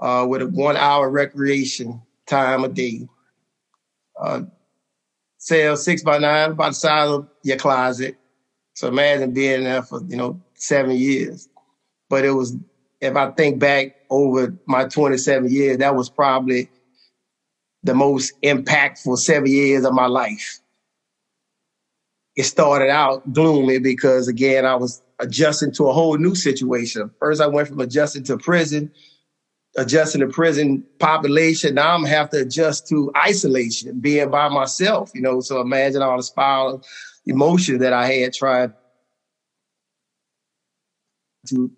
uh, 0.00 0.26
with 0.28 0.42
a 0.42 0.46
one 0.46 0.76
hour 0.76 1.08
recreation 1.08 2.02
time 2.26 2.64
a 2.64 2.68
day. 2.68 3.08
Uh, 4.18 4.42
cell 5.38 5.76
six 5.76 6.02
by 6.02 6.18
nine 6.18 6.50
about 6.50 6.70
the 6.70 6.74
size 6.74 7.08
of 7.08 7.28
your 7.42 7.56
closet. 7.56 8.16
So 8.74 8.88
imagine 8.88 9.32
being 9.32 9.64
there 9.64 9.82
for, 9.82 10.02
you 10.06 10.16
know, 10.16 10.40
seven 10.54 10.96
years. 10.96 11.48
But 12.08 12.24
it 12.24 12.30
was, 12.30 12.56
if 13.00 13.16
I 13.16 13.30
think 13.32 13.58
back 13.58 13.96
over 14.10 14.56
my 14.66 14.84
27 14.84 15.50
years, 15.50 15.78
that 15.78 15.94
was 15.94 16.08
probably 16.08 16.70
the 17.82 17.94
most 17.94 18.40
impactful 18.42 19.18
seven 19.18 19.50
years 19.50 19.84
of 19.84 19.94
my 19.94 20.06
life. 20.06 20.60
It 22.36 22.44
started 22.44 22.88
out 22.88 23.32
gloomy 23.32 23.78
because 23.78 24.28
again, 24.28 24.64
I 24.64 24.76
was 24.76 25.02
adjusting 25.18 25.72
to 25.72 25.88
a 25.88 25.92
whole 25.92 26.16
new 26.16 26.34
situation. 26.34 27.10
First, 27.18 27.40
I 27.40 27.46
went 27.48 27.68
from 27.68 27.80
adjusting 27.80 28.22
to 28.24 28.38
prison 28.38 28.92
adjusting 29.78 30.20
to 30.20 30.28
prison 30.28 30.84
population. 30.98 31.74
Now 31.74 31.94
I'm 31.94 32.04
have 32.04 32.30
to 32.30 32.40
adjust 32.40 32.88
to 32.88 33.10
isolation, 33.16 34.00
being 34.00 34.30
by 34.30 34.48
myself, 34.48 35.10
you 35.14 35.22
know. 35.22 35.40
So 35.40 35.60
imagine 35.60 36.02
all 36.02 36.16
the 36.16 36.22
spiral 36.22 36.82
emotion 37.24 37.78
that 37.78 37.92
I 37.92 38.06
had 38.06 38.32
trying 38.34 38.74
to 41.48 41.70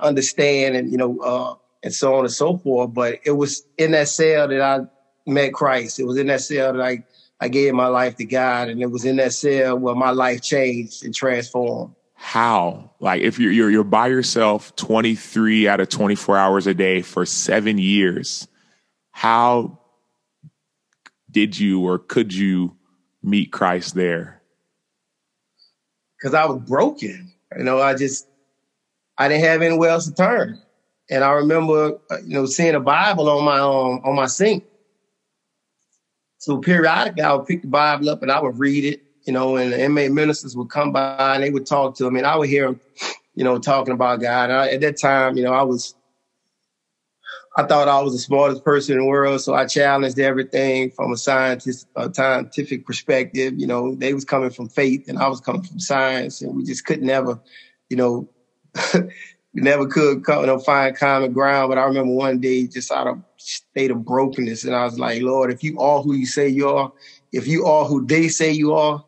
understand 0.00 0.76
and, 0.76 0.90
you 0.90 0.96
know, 0.96 1.18
uh, 1.18 1.54
and 1.82 1.94
so 1.94 2.14
on 2.14 2.24
and 2.24 2.32
so 2.32 2.58
forth. 2.58 2.94
But 2.94 3.18
it 3.24 3.32
was 3.32 3.64
in 3.76 3.92
that 3.92 4.08
cell 4.08 4.48
that 4.48 4.60
I 4.60 4.80
met 5.30 5.52
Christ. 5.52 6.00
It 6.00 6.04
was 6.04 6.16
in 6.16 6.28
that 6.28 6.40
cell 6.40 6.72
that 6.72 6.82
I, 6.82 7.02
I 7.40 7.48
gave 7.48 7.74
my 7.74 7.88
life 7.88 8.16
to 8.16 8.24
God. 8.24 8.68
And 8.68 8.80
it 8.80 8.90
was 8.90 9.04
in 9.04 9.16
that 9.16 9.32
cell 9.34 9.78
where 9.78 9.94
my 9.94 10.10
life 10.10 10.40
changed 10.40 11.04
and 11.04 11.14
transformed 11.14 11.94
how? 12.22 12.92
Like 13.00 13.22
if 13.22 13.40
you're, 13.40 13.50
you're 13.50 13.68
you're 13.68 13.82
by 13.82 14.06
yourself 14.06 14.76
23 14.76 15.66
out 15.66 15.80
of 15.80 15.88
24 15.88 16.38
hours 16.38 16.68
a 16.68 16.72
day 16.72 17.02
for 17.02 17.26
seven 17.26 17.78
years 17.78 18.46
how 19.10 19.80
did 21.32 21.58
you 21.58 21.80
or 21.80 21.98
could 21.98 22.32
you 22.32 22.76
meet 23.24 23.50
christ 23.50 23.96
there? 23.96 24.40
Because 26.16 26.32
i 26.32 26.46
was 26.46 26.60
broken. 26.60 27.32
You 27.58 27.64
know 27.64 27.80
i 27.80 27.92
just 27.94 28.28
i 29.18 29.26
didn't 29.26 29.42
have 29.42 29.60
anywhere 29.60 29.90
else 29.90 30.06
to 30.06 30.14
turn. 30.14 30.62
And 31.10 31.24
i 31.24 31.32
remember 31.32 31.98
uh, 32.08 32.18
you 32.24 32.34
know 32.34 32.46
seeing 32.46 32.76
a 32.76 32.80
bible 32.80 33.28
on 33.28 33.44
my 33.44 33.58
um, 33.58 34.00
on 34.04 34.14
my 34.14 34.26
sink. 34.26 34.64
So 36.38 36.58
periodically 36.58 37.22
i 37.22 37.34
would 37.34 37.46
pick 37.46 37.62
the 37.62 37.68
bible 37.68 38.10
up 38.10 38.22
and 38.22 38.30
i 38.30 38.40
would 38.40 38.60
read 38.60 38.84
it 38.84 39.02
you 39.24 39.32
know, 39.32 39.56
and 39.56 39.72
the 39.72 39.82
inmate 39.82 40.12
ministers 40.12 40.56
would 40.56 40.70
come 40.70 40.92
by 40.92 41.34
and 41.34 41.42
they 41.42 41.50
would 41.50 41.66
talk 41.66 41.96
to 41.96 42.06
him, 42.06 42.16
and 42.16 42.26
I 42.26 42.36
would 42.36 42.48
hear 42.48 42.66
them, 42.66 42.80
you 43.34 43.44
know, 43.44 43.58
talking 43.58 43.94
about 43.94 44.20
God. 44.20 44.50
I, 44.50 44.70
at 44.70 44.80
that 44.80 45.00
time, 45.00 45.36
you 45.36 45.44
know, 45.44 45.52
I 45.52 45.62
was, 45.62 45.94
I 47.56 47.64
thought 47.64 47.88
I 47.88 48.00
was 48.00 48.14
the 48.14 48.18
smartest 48.18 48.64
person 48.64 48.94
in 48.94 49.00
the 49.00 49.06
world, 49.06 49.40
so 49.40 49.54
I 49.54 49.66
challenged 49.66 50.18
everything 50.18 50.90
from 50.90 51.12
a 51.12 51.16
scientist, 51.16 51.86
a 51.96 52.12
scientific 52.12 52.86
perspective. 52.86 53.54
You 53.58 53.66
know, 53.66 53.94
they 53.94 54.14
was 54.14 54.24
coming 54.24 54.50
from 54.50 54.68
faith, 54.68 55.08
and 55.08 55.18
I 55.18 55.28
was 55.28 55.40
coming 55.40 55.62
from 55.62 55.78
science, 55.78 56.42
and 56.42 56.56
we 56.56 56.64
just 56.64 56.84
could 56.84 57.02
never, 57.02 57.40
you 57.88 57.96
know. 57.96 58.28
never 59.54 59.86
could 59.86 60.24
come, 60.24 60.40
you 60.40 60.46
know, 60.46 60.58
find 60.58 60.96
common 60.96 61.32
ground. 61.32 61.68
But 61.68 61.78
I 61.78 61.84
remember 61.84 62.12
one 62.12 62.40
day, 62.40 62.66
just 62.66 62.90
out 62.90 63.06
of 63.06 63.22
state 63.36 63.90
of 63.90 64.04
brokenness, 64.04 64.64
and 64.64 64.74
I 64.74 64.84
was 64.84 64.98
like, 64.98 65.20
Lord, 65.22 65.52
if 65.52 65.62
you 65.62 65.78
are 65.78 66.00
who 66.00 66.14
you 66.14 66.26
say 66.26 66.48
you 66.48 66.70
are, 66.70 66.90
if 67.32 67.46
you 67.46 67.66
are 67.66 67.84
who 67.84 68.06
they 68.06 68.28
say 68.28 68.50
you 68.50 68.74
are, 68.74 69.04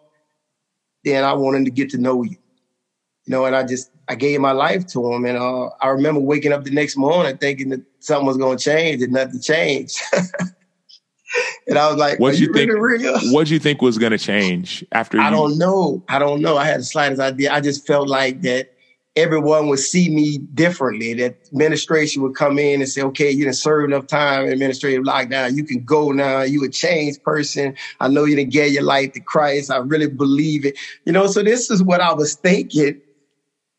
then 1.04 1.24
I 1.24 1.32
wanted 1.34 1.64
to 1.66 1.70
get 1.70 1.90
to 1.90 1.98
know 1.98 2.22
you. 2.22 2.30
you 2.30 3.30
know, 3.32 3.44
and 3.44 3.54
I 3.56 3.64
just 3.64 3.90
I 4.08 4.14
gave 4.14 4.40
my 4.40 4.52
life 4.52 4.86
to 4.88 5.12
him. 5.12 5.24
And 5.24 5.38
uh, 5.38 5.70
I 5.80 5.88
remember 5.88 6.20
waking 6.20 6.52
up 6.52 6.64
the 6.64 6.70
next 6.70 6.96
morning 6.96 7.36
thinking 7.38 7.70
that 7.70 7.80
something 8.00 8.26
was 8.26 8.36
going 8.36 8.58
to 8.58 8.64
change, 8.64 9.02
and 9.02 9.12
nothing 9.12 9.40
changed. 9.40 9.96
and 11.66 11.78
I 11.78 11.88
was 11.88 11.96
like, 11.96 12.18
"What 12.20 12.38
you, 12.38 12.46
you 12.48 12.52
think? 12.52 12.70
What 13.32 13.50
you 13.50 13.58
think 13.58 13.82
was 13.82 13.98
going 13.98 14.12
to 14.12 14.18
change 14.18 14.84
after?" 14.92 15.18
I 15.20 15.30
you- 15.30 15.36
don't 15.36 15.58
know. 15.58 16.02
I 16.08 16.18
don't 16.18 16.40
know. 16.42 16.56
I 16.56 16.64
had 16.64 16.80
the 16.80 16.84
slightest 16.84 17.20
idea. 17.20 17.52
I 17.52 17.60
just 17.60 17.86
felt 17.86 18.08
like 18.08 18.42
that 18.42 18.68
everyone 19.16 19.68
would 19.68 19.78
see 19.78 20.08
me 20.08 20.38
differently. 20.38 21.14
That 21.14 21.36
administration 21.52 22.22
would 22.22 22.34
come 22.34 22.58
in 22.58 22.80
and 22.80 22.88
say, 22.88 23.02
okay, 23.02 23.30
you 23.30 23.44
didn't 23.44 23.56
serve 23.56 23.84
enough 23.84 24.06
time 24.06 24.48
administrative 24.48 25.04
lockdown. 25.04 25.56
You 25.56 25.64
can 25.64 25.84
go 25.84 26.10
now. 26.10 26.42
You 26.42 26.64
a 26.64 26.68
changed 26.68 27.22
person. 27.22 27.76
I 28.00 28.08
know 28.08 28.24
you 28.24 28.36
didn't 28.36 28.52
get 28.52 28.72
your 28.72 28.82
life 28.82 29.12
to 29.12 29.20
Christ. 29.20 29.70
I 29.70 29.76
really 29.76 30.08
believe 30.08 30.64
it. 30.64 30.76
You 31.04 31.12
know, 31.12 31.26
so 31.26 31.42
this 31.42 31.70
is 31.70 31.82
what 31.82 32.00
I 32.00 32.12
was 32.12 32.34
thinking. 32.34 33.00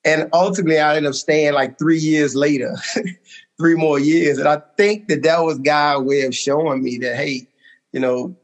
And 0.06 0.30
ultimately 0.34 0.80
I 0.80 0.96
ended 0.96 1.10
up 1.10 1.15
staying 1.15 1.54
like 1.54 1.77
three 1.77 2.00
years 2.00 2.36
later, 2.36 2.75
three 3.58 3.75
more 3.75 4.00
years. 4.00 4.38
And 4.38 4.48
I 4.48 4.62
think 4.77 5.08
that 5.08 5.24
that 5.24 5.39
was 5.39 5.60
God's 5.60 6.06
way 6.06 6.22
of 6.22 6.36
showing 6.36 6.84
me 6.84 6.98
that, 7.00 7.18
hey, 7.18 7.48
you 7.92 8.00
know, 8.00 8.36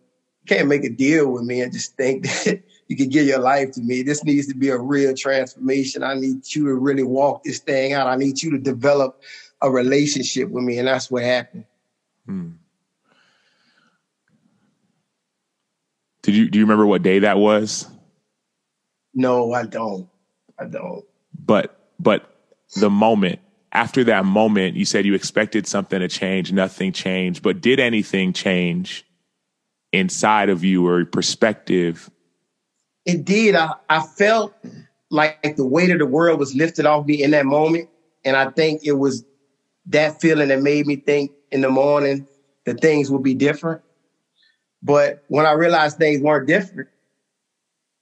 can't 0.48 0.68
make 0.68 0.84
a 0.84 0.90
deal 0.90 1.32
with 1.32 1.44
me 1.44 1.62
and 1.62 1.72
just 1.72 1.96
think 1.96 2.24
that 2.44 2.64
you 2.88 2.98
can 2.98 3.10
give 3.10 3.26
your 3.26 3.40
life 3.40 3.72
to 3.72 3.82
me. 3.82 4.04
This 4.04 4.24
needs 4.24 4.48
to 4.48 4.56
be 4.56 4.70
a 4.70 4.78
real 4.78 5.16
transformation. 5.16 6.04
I 6.04 6.16
need 6.16 6.54
you 6.54 6.66
to 6.66 6.76
really 6.76 7.04
walk 7.04 7.44
this 7.44 7.60
thing 7.60 7.94
out. 7.94 8.08
I 8.08 8.16
need 8.16 8.42
you 8.42 8.52
to 8.52 8.58
develop 8.58 9.22
a 9.62 9.70
relationship 9.70 10.50
with 10.50 10.64
me. 10.64 10.78
And 10.78 10.88
that's 10.88 11.10
what 11.10 11.24
happened. 11.24 11.66
Hmm. 12.26 12.50
Did 16.24 16.36
you 16.36 16.50
do 16.50 16.60
you 16.60 16.66
remember 16.66 16.86
what 16.86 17.02
day 17.02 17.20
that 17.20 17.38
was? 17.38 17.88
No, 19.14 19.54
I 19.54 19.66
don't. 19.66 20.08
I 20.60 20.66
don't. 20.66 21.04
But 21.34 21.80
but 22.00 22.36
the 22.76 22.90
moment 22.90 23.40
after 23.72 24.04
that 24.04 24.26
moment, 24.26 24.76
you 24.76 24.86
said 24.86 25.06
you 25.06 25.14
expected 25.14 25.66
something 25.66 26.00
to 26.00 26.08
change, 26.08 26.52
nothing 26.52 26.92
changed. 26.92 27.42
But 27.42 27.62
did 27.62 27.80
anything 27.80 28.34
change 28.34 29.06
inside 29.94 30.50
of 30.50 30.64
you 30.64 30.88
or 30.88 31.06
perspective 31.06 32.10
it 33.06 33.26
did. 33.26 33.56
I, 33.56 33.74
I 33.90 34.02
felt 34.02 34.54
like 35.10 35.56
the 35.56 35.66
weight 35.66 35.90
of 35.90 36.00
the 36.00 36.06
world 36.06 36.40
was 36.40 36.56
lifted 36.56 36.86
off 36.86 37.06
me 37.06 37.24
in 37.24 37.32
that 37.32 37.46
moment. 37.46 37.90
And 38.24 38.36
I 38.36 38.50
think 38.50 38.82
it 38.84 38.94
was 38.94 39.26
that 39.88 40.22
feeling 40.22 40.50
that 40.50 40.62
made 40.62 40.86
me 40.86 40.96
think 40.96 41.32
in 41.52 41.62
the 41.62 41.70
morning 41.70 42.28
that 42.66 42.80
things 42.82 43.10
would 43.10 43.24
be 43.24 43.34
different. 43.34 43.82
But 44.84 45.24
when 45.28 45.46
I 45.46 45.54
realized 45.54 45.98
things 45.98 46.22
weren't 46.22 46.48
different, 46.48 46.90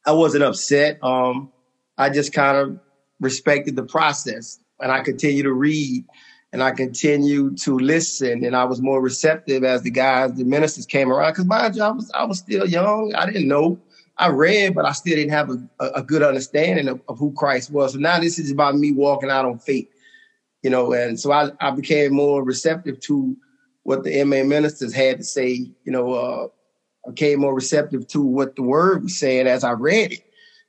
I 0.06 0.12
wasn't 0.12 0.44
upset. 0.44 1.00
Um, 1.04 1.52
I 1.98 2.10
just 2.10 2.34
kind 2.34 2.58
of 2.58 2.80
respected 3.20 3.76
the 3.76 3.84
process 3.84 4.60
and 4.80 4.92
I 4.92 5.02
continued 5.02 5.44
to 5.44 5.54
read 5.54 6.06
and 6.52 6.64
I 6.64 6.72
continued 6.72 7.58
to 7.60 7.78
listen 7.78 8.44
and 8.44 8.56
I 8.56 8.64
was 8.64 8.82
more 8.82 9.02
receptive 9.02 9.64
as 9.64 9.84
the 9.84 9.92
guys, 9.92 10.34
the 10.34 10.44
ministers 10.44 10.86
came 10.86 11.12
around. 11.12 11.34
Cause 11.36 11.46
my 11.46 11.70
job 11.70 11.98
was, 11.98 12.12
I 12.12 12.26
was 12.26 12.40
still 12.40 12.68
young. 12.68 13.14
I 13.16 13.26
didn't 13.26 13.48
know 13.48 13.80
I 14.20 14.28
read, 14.28 14.76
but 14.76 14.86
I 14.86 14.92
still 14.92 15.16
didn't 15.16 15.32
have 15.32 15.50
a, 15.50 15.86
a 15.96 16.04
good 16.04 16.24
understanding 16.24 16.90
of, 16.90 17.02
of, 17.08 17.18
who 17.18 17.32
Christ 17.32 17.72
was. 17.72 17.94
So 17.94 18.00
now 18.00 18.20
this 18.20 18.38
is 18.38 18.52
about 18.52 18.76
me 18.76 18.92
walking 18.92 19.30
out 19.30 19.46
on 19.46 19.60
faith, 19.60 19.90
you 20.62 20.70
know, 20.70 20.92
and 20.92 21.18
so 21.18 21.32
I, 21.32 21.52
I 21.62 21.72
became 21.72 22.14
more 22.14 22.44
receptive 22.44 23.00
to 23.02 23.38
what 23.84 24.04
the 24.04 24.24
MA 24.26 24.44
ministers 24.44 24.94
had 24.94 25.20
to 25.20 25.24
say, 25.24 25.72
you 25.86 25.92
know, 25.92 26.14
uh, 26.14 26.48
I 27.08 27.12
became 27.12 27.40
more 27.40 27.56
receptive 27.56 28.08
to 28.10 28.22
what 28.22 28.58
the 28.58 28.62
word 28.64 29.04
was 29.04 29.18
saying 29.18 29.48
as 29.48 29.64
I 29.64 29.72
read 29.72 30.12
it. 30.12 30.24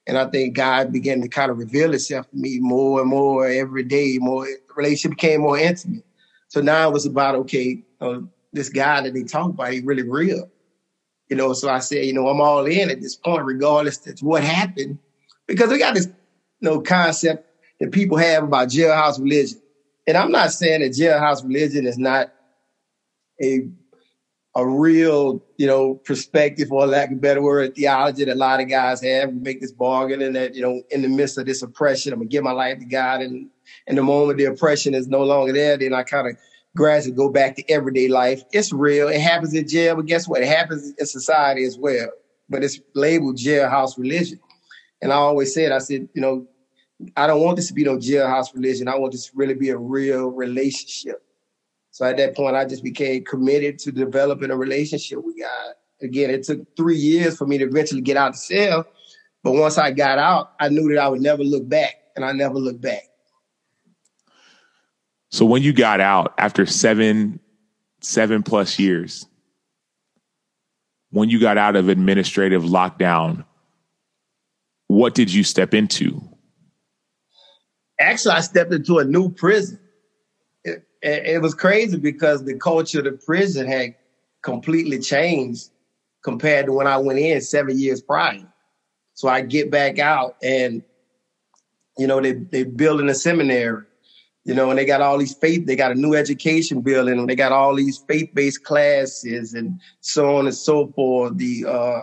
And 0.07 0.17
I 0.17 0.27
think 0.27 0.55
God 0.55 0.93
began 0.93 1.21
to 1.21 1.29
kind 1.29 1.51
of 1.51 1.59
reveal 1.59 1.93
itself 1.93 2.31
to 2.31 2.37
me 2.37 2.59
more 2.61 3.01
and 3.01 3.11
more 3.11 3.47
every 3.47 3.83
day, 3.83 4.19
more 4.21 4.47
relationship 4.81 5.17
became 5.17 5.43
more 5.43 5.59
intimate. 5.59 6.05
So 6.49 6.61
now 6.61 6.89
it 6.89 6.93
was 6.93 7.07
about, 7.07 7.37
okay, 7.37 7.83
uh, 8.01 8.21
this 8.53 8.69
guy 8.69 9.01
that 9.03 9.15
they 9.15 9.23
talk 9.23 9.51
about, 9.51 9.73
he 9.73 9.81
really 9.81 10.03
real. 10.03 10.51
You 11.29 11.37
know, 11.37 11.53
so 11.53 11.69
I 11.69 11.79
said, 11.79 12.07
you 12.07 12.13
know, 12.13 12.27
I'm 12.29 12.41
all 12.41 12.67
in 12.67 12.91
at 12.91 13.01
this 13.01 13.15
point, 13.15 13.45
regardless 13.45 14.05
of 14.07 14.19
what 14.21 14.43
happened, 14.43 14.99
because 15.47 15.71
we 15.71 15.79
got 15.79 15.95
this, 15.95 16.07
you 16.07 16.69
know, 16.69 16.81
concept 16.81 17.47
that 17.79 17.93
people 17.93 18.17
have 18.17 18.43
about 18.43 18.69
jailhouse 18.69 19.21
religion. 19.21 19.61
And 20.09 20.17
I'm 20.17 20.33
not 20.33 20.51
saying 20.51 20.81
that 20.81 20.91
jailhouse 20.91 21.45
religion 21.45 21.87
is 21.87 21.99
not 21.99 22.33
a 23.43 23.69
a 24.57 24.67
real, 24.67 25.41
you 25.59 25.67
know, 25.67 25.95
perspective 25.95 26.73
or 26.73 26.85
lack 26.87 27.13
of 27.13 27.21
better 27.21 27.41
word, 27.41 27.77
theology 27.77 28.25
that 28.25 28.35
a 28.35 28.35
lot 28.35 28.61
of 28.61 28.69
guys 28.69 29.01
have. 29.01 29.29
We 29.29 29.37
make 29.39 29.61
this 29.61 29.71
bargain 29.71 30.23
and 30.23 30.35
that, 30.35 30.57
you 30.57 30.63
know, 30.63 30.83
in 30.91 31.03
the 31.03 31.09
midst 31.09 31.39
of 31.39 31.47
this 31.47 31.63
oppression, 31.63 32.13
I'm 32.13 32.19
gonna 32.19 32.29
give 32.29 32.43
my 32.43 32.51
life 32.51 32.81
to 32.81 32.85
God. 32.85 33.21
And 33.21 33.49
in 33.87 33.97
the 33.97 34.03
moment 34.03 34.39
the 34.39 34.45
oppression 34.45 34.95
is 34.95 35.09
no 35.09 35.23
longer 35.23 35.53
there, 35.53 35.77
then 35.77 35.95
I 35.95 36.03
kind 36.03 36.29
of 36.29 36.37
gradually 36.77 37.15
go 37.15 37.29
back 37.29 37.57
to 37.57 37.71
everyday 37.71 38.09
life. 38.09 38.43
It's 38.53 38.73
real. 38.73 39.09
It 39.09 39.21
happens 39.21 39.55
in 39.55 39.69
jail, 39.69 39.97
but 39.97 40.07
guess 40.07 40.29
what? 40.29 40.43
It 40.43 40.49
happens 40.49 40.93
in 40.99 41.07
society 41.07 41.65
as 41.65 41.77
well. 41.79 42.09
But 42.49 42.65
it's 42.65 42.81
labeled 42.95 43.37
jailhouse 43.37 43.99
religion. 43.99 44.41
And 45.03 45.13
I 45.13 45.17
always 45.17 45.55
said, 45.55 45.73
I 45.73 45.79
said, 45.79 46.09
you 46.15 46.21
know, 46.21 46.47
I 47.17 47.27
don't 47.27 47.43
want 47.43 47.57
this 47.57 47.69
to 47.69 47.75
be 47.75 47.85
no 47.85 47.97
jailhouse 47.97 48.55
religion. 48.55 48.89
I 48.89 48.99
want 48.99 49.13
this 49.13 49.27
to 49.27 49.33
really 49.35 49.55
be 49.55 49.71
a 49.71 49.79
real 49.79 50.29
relationship. 50.29 51.23
So 51.91 52.05
at 52.05 52.17
that 52.19 52.37
point, 52.37 52.57
I 52.57 52.65
just 52.67 52.85
became 52.85 53.25
committed 53.25 53.79
to 53.81 53.93
developing 53.93 54.51
a 54.51 54.57
relationship 54.57 55.25
with 55.25 55.39
God. 55.39 55.75
Again, 56.03 56.31
it 56.31 56.45
took 56.45 56.61
three 56.77 56.97
years 56.97 57.37
for 57.37 57.47
me 57.47 57.59
to 57.59 57.65
eventually 57.65 58.01
get 58.01 58.17
out 58.17 58.33
the 58.33 58.39
cell. 58.39 58.87
But 59.43 59.53
once 59.53 59.79
I 59.79 59.91
got 59.91 60.19
out, 60.19 60.53
I 60.61 60.69
knew 60.69 60.89
that 60.95 61.01
I 61.01 61.09
would 61.09 61.21
never 61.21 61.43
look 61.43 61.69
back, 61.69 61.95
and 62.15 62.25
I 62.25 62.33
never 62.33 62.55
looked 62.55 62.81
back. 62.81 63.10
So 65.31 65.45
when 65.45 65.63
you 65.63 65.73
got 65.73 66.01
out 66.01 66.35
after 66.39 66.67
seven, 66.67 67.39
seven 68.01 68.43
plus 68.43 68.79
years, 68.79 69.27
when 71.11 71.29
you 71.29 71.41
got 71.41 71.57
out 71.57 71.77
of 71.77 71.89
administrative 71.89 72.65
lockdown, 72.65 73.45
what 74.89 75.15
did 75.15 75.33
you 75.33 75.45
step 75.45 75.73
into? 75.73 76.21
Actually, 78.01 78.35
I 78.35 78.41
stepped 78.41 78.73
into 78.73 78.99
a 78.99 79.05
new 79.05 79.31
prison. 79.31 79.79
It, 80.65 80.85
it, 81.03 81.43
was 81.43 81.55
crazy 81.55 81.97
because 81.97 82.45
the 82.45 82.59
culture 82.59 82.99
of 82.99 83.05
the 83.05 83.13
prison 83.13 83.67
had 83.67 83.95
completely 84.43 84.99
changed 84.99 85.71
compared 86.23 86.67
to 86.67 86.73
when 86.73 86.87
I 86.87 86.99
went 86.99 87.19
in 87.19 87.41
seven 87.41 87.79
years 87.79 88.01
prior. 88.01 88.47
So 89.15 89.29
I 89.29 89.43
get 89.43 89.71
back 89.71 89.99
out 89.99 90.37
and, 90.43 90.83
you 91.97 92.07
know, 92.07 92.21
they, 92.21 92.33
they 92.33 92.65
building 92.65 93.09
a 93.09 93.15
seminary 93.15 93.85
you 94.51 94.57
know, 94.57 94.69
and 94.69 94.77
they 94.81 94.85
got 94.85 95.01
all 95.01 95.17
these 95.17 95.35
faith, 95.35 95.65
they 95.65 95.77
got 95.77 95.93
a 95.93 95.95
new 95.95 96.17
education 96.17 96.81
building, 96.81 97.21
and 97.21 97.31
they 97.31 97.37
got 97.37 97.53
all 97.53 97.73
these 97.77 98.03
faith-based 98.09 98.65
classes 98.65 99.55
and 99.55 99.81
so 100.01 100.39
on 100.39 100.47
and 100.47 100.55
so 100.57 100.89
forth. 100.89 101.37
The 101.39 101.67
uh 101.69 102.01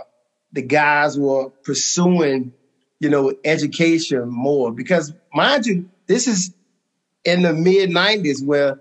the 0.53 0.61
guys 0.61 1.19
were 1.19 1.49
pursuing, 1.65 2.53
you 3.01 3.09
know, 3.09 3.33
education 3.43 4.29
more 4.29 4.71
because 4.71 5.11
mind 5.33 5.65
you, 5.65 5.89
this 6.07 6.29
is 6.29 6.53
in 7.25 7.41
the 7.41 7.51
mid 7.51 7.89
90s 7.89 8.41
where 8.45 8.79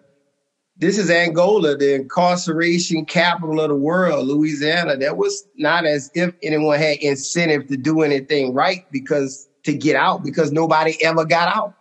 this 0.76 0.96
is 0.96 1.10
Angola, 1.10 1.76
the 1.76 1.96
incarceration 1.96 3.04
capital 3.04 3.60
of 3.60 3.70
the 3.70 3.74
world, 3.74 4.28
Louisiana. 4.28 4.96
That 4.96 5.16
was 5.16 5.44
not 5.56 5.86
as 5.86 6.08
if 6.14 6.32
anyone 6.40 6.78
had 6.78 6.98
incentive 6.98 7.66
to 7.66 7.76
do 7.76 8.02
anything 8.02 8.54
right 8.54 8.86
because 8.92 9.48
to 9.64 9.74
get 9.74 9.96
out 9.96 10.22
because 10.22 10.52
nobody 10.52 10.96
ever 11.02 11.24
got 11.24 11.48
out 11.56 11.75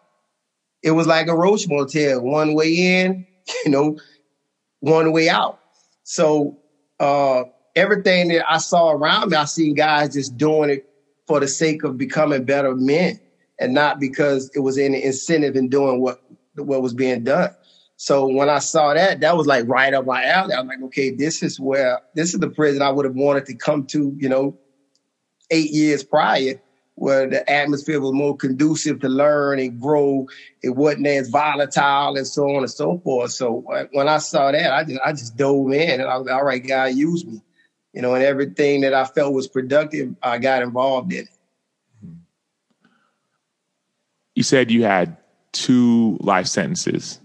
it 0.85 0.91
was 0.91 1.07
like 1.07 1.27
a 1.27 1.35
roach 1.35 1.67
motel, 1.67 2.21
one 2.21 2.53
way 2.53 2.71
in, 3.01 3.25
you 3.65 3.71
know, 3.71 3.97
one 4.81 5.11
way 5.11 5.27
out. 5.27 5.57
So 6.03 6.55
uh, 6.99 7.43
everything 7.75 8.27
that 8.29 8.45
I 8.47 8.59
saw 8.59 8.91
around 8.91 9.31
me, 9.31 9.37
I 9.37 9.45
seen 9.45 9.73
guys 9.73 10.13
just 10.13 10.37
doing 10.37 10.69
it 10.69 10.85
for 11.25 11.39
the 11.39 11.47
sake 11.47 11.83
of 11.83 11.97
becoming 11.97 12.45
better 12.45 12.75
men 12.75 13.19
and 13.59 13.73
not 13.73 13.99
because 13.99 14.51
it 14.53 14.59
was 14.59 14.77
any 14.77 15.03
incentive 15.03 15.55
in 15.55 15.69
doing 15.69 16.01
what 16.01 16.19
what 16.53 16.83
was 16.83 16.93
being 16.93 17.23
done. 17.23 17.49
So 17.97 18.27
when 18.27 18.49
I 18.49 18.59
saw 18.59 18.93
that, 18.93 19.21
that 19.21 19.35
was 19.35 19.47
like 19.47 19.67
right 19.67 19.93
up 19.93 20.05
my 20.05 20.23
alley. 20.23 20.53
I 20.53 20.59
was 20.59 20.67
like, 20.67 20.83
okay, 20.83 21.09
this 21.09 21.41
is 21.41 21.59
where 21.59 21.99
this 22.13 22.33
is 22.33 22.39
the 22.39 22.49
prison 22.49 22.83
I 22.83 22.91
would 22.91 23.05
have 23.05 23.15
wanted 23.15 23.47
to 23.47 23.55
come 23.55 23.85
to, 23.87 24.13
you 24.17 24.29
know, 24.29 24.55
eight 25.49 25.71
years 25.71 26.03
prior 26.03 26.61
where 26.95 27.27
the 27.27 27.49
atmosphere 27.49 27.99
was 27.99 28.13
more 28.13 28.35
conducive 28.35 29.01
to 29.01 29.09
learn 29.09 29.59
and 29.59 29.79
grow. 29.79 30.27
It 30.63 30.69
wasn't 30.69 31.07
as 31.07 31.29
volatile 31.29 32.15
and 32.15 32.25
so 32.25 32.49
on 32.49 32.63
and 32.63 32.71
so 32.71 32.97
forth. 32.99 33.31
So 33.31 33.65
uh, 33.71 33.85
when 33.91 34.07
I 34.07 34.17
saw 34.17 34.51
that, 34.51 34.73
I 34.73 34.83
just 34.83 35.01
I 35.05 35.11
just 35.11 35.37
dove 35.37 35.71
in 35.71 36.01
and 36.01 36.09
I 36.09 36.17
was 36.17 36.27
all 36.27 36.43
right, 36.43 36.65
God, 36.65 36.95
use 36.95 37.25
me. 37.25 37.41
You 37.93 38.01
know, 38.01 38.13
and 38.13 38.23
everything 38.23 38.81
that 38.81 38.93
I 38.93 39.05
felt 39.05 39.33
was 39.33 39.47
productive, 39.47 40.15
I 40.21 40.37
got 40.37 40.61
involved 40.61 41.13
in. 41.13 41.19
It. 41.19 41.29
You 44.33 44.43
said 44.43 44.69
you 44.69 44.83
had 44.83 45.15
two 45.53 46.17
life 46.19 46.47
sentences. 46.47 47.21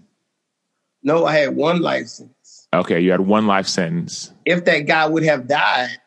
No, 1.03 1.25
I 1.25 1.39
had 1.39 1.55
one 1.55 1.81
life 1.81 2.07
sentence. 2.07 2.67
Okay, 2.73 3.01
you 3.01 3.11
had 3.11 3.21
one 3.21 3.47
life 3.47 3.67
sentence. 3.67 4.31
If 4.45 4.63
that 4.65 4.81
guy 4.81 5.05
would 5.07 5.23
have 5.23 5.47
died, 5.47 5.97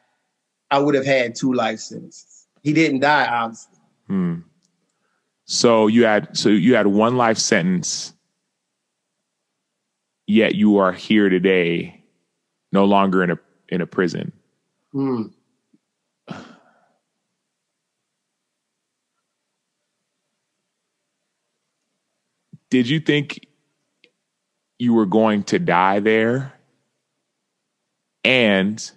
I 0.70 0.78
would 0.78 0.94
have 0.94 1.04
had 1.04 1.34
two 1.34 1.52
life 1.52 1.80
sentences. 1.80 2.33
He 2.64 2.72
didn't 2.72 3.00
die, 3.00 3.26
obviously. 3.26 3.78
Hmm. 4.06 4.34
So 5.44 5.86
you 5.86 6.06
had 6.06 6.34
so 6.36 6.48
you 6.48 6.74
had 6.74 6.86
one 6.86 7.18
life 7.18 7.36
sentence, 7.36 8.14
yet 10.26 10.54
you 10.54 10.78
are 10.78 10.90
here 10.90 11.28
today, 11.28 12.02
no 12.72 12.86
longer 12.86 13.22
in 13.22 13.30
a 13.30 13.38
in 13.68 13.82
a 13.82 13.86
prison. 13.86 14.32
Mm. 14.94 15.32
Did 22.70 22.88
you 22.88 22.98
think 22.98 23.46
you 24.78 24.94
were 24.94 25.06
going 25.06 25.42
to 25.44 25.58
die 25.58 26.00
there? 26.00 26.54
And 28.24 28.90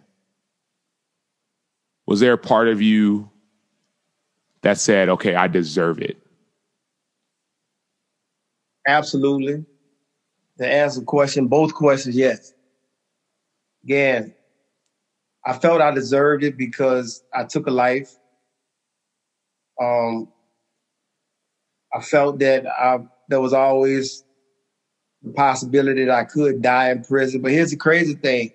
was 2.05 2.21
there 2.21 2.33
a 2.33 2.37
part 2.37 2.69
of 2.69 2.81
you 2.81 3.29
that 4.67 4.77
said, 4.77 5.07
okay, 5.07 5.33
I 5.33 5.47
deserve 5.47 6.01
it? 6.01 6.17
Absolutely. 8.85 9.65
To 10.57 10.67
answer 10.67 10.99
the 10.99 11.05
question, 11.05 11.47
both 11.47 11.73
questions, 11.73 12.17
yes. 12.17 12.51
Again, 13.85 14.33
I 15.45 15.53
felt 15.53 15.79
I 15.79 15.91
deserved 15.91 16.43
it 16.43 16.57
because 16.57 17.23
I 17.33 17.45
took 17.45 17.67
a 17.67 17.71
life. 17.71 18.09
Um, 19.81 20.27
I 21.93 22.01
felt 22.01 22.39
that 22.39 22.67
I, 22.67 22.99
there 23.29 23.39
was 23.39 23.53
always 23.53 24.25
the 25.23 25.31
possibility 25.31 26.03
that 26.03 26.13
I 26.13 26.25
could 26.25 26.61
die 26.61 26.91
in 26.91 27.03
prison. 27.03 27.41
But 27.41 27.51
here's 27.53 27.71
the 27.71 27.77
crazy 27.77 28.15
thing. 28.15 28.51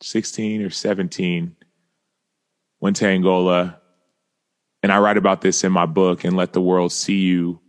16 0.00 0.62
or 0.62 0.70
17, 0.70 1.56
went 2.80 2.96
to 2.96 3.06
Angola, 3.06 3.78
and 4.82 4.90
I 4.90 4.98
write 4.98 5.18
about 5.18 5.42
this 5.42 5.62
in 5.62 5.72
my 5.72 5.84
book 5.84 6.24
and 6.24 6.34
let 6.34 6.54
the 6.54 6.62
world 6.62 6.90
see 6.90 7.18
you. 7.18 7.60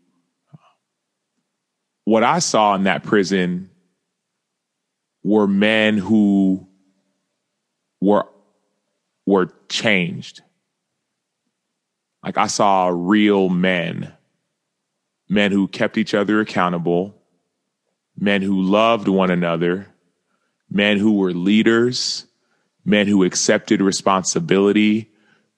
What 2.06 2.24
I 2.24 2.39
saw 2.39 2.76
in 2.76 2.84
that 2.84 3.04
prison 3.04 3.70
were 5.24 5.48
men 5.48 5.98
who 5.98 6.68
were 8.02 8.28
were 9.26 9.54
changed. 9.70 10.42
Like 12.24 12.38
I 12.38 12.48
saw 12.48 12.89
real 12.94 13.50
men 13.50 14.13
men 15.30 15.52
who 15.52 15.68
kept 15.68 15.98
each 15.98 16.13
other 16.13 16.39
accountable, 16.39 17.16
men 18.18 18.42
who 18.42 18.62
loved 18.62 19.08
one 19.08 19.32
another, 19.32 19.88
men 20.70 20.98
who 20.98 21.13
were 21.13 21.34
leaders, 21.34 22.26
men 22.86 23.08
who 23.08 23.24
accepted 23.24 23.82
responsibility, 23.82 25.10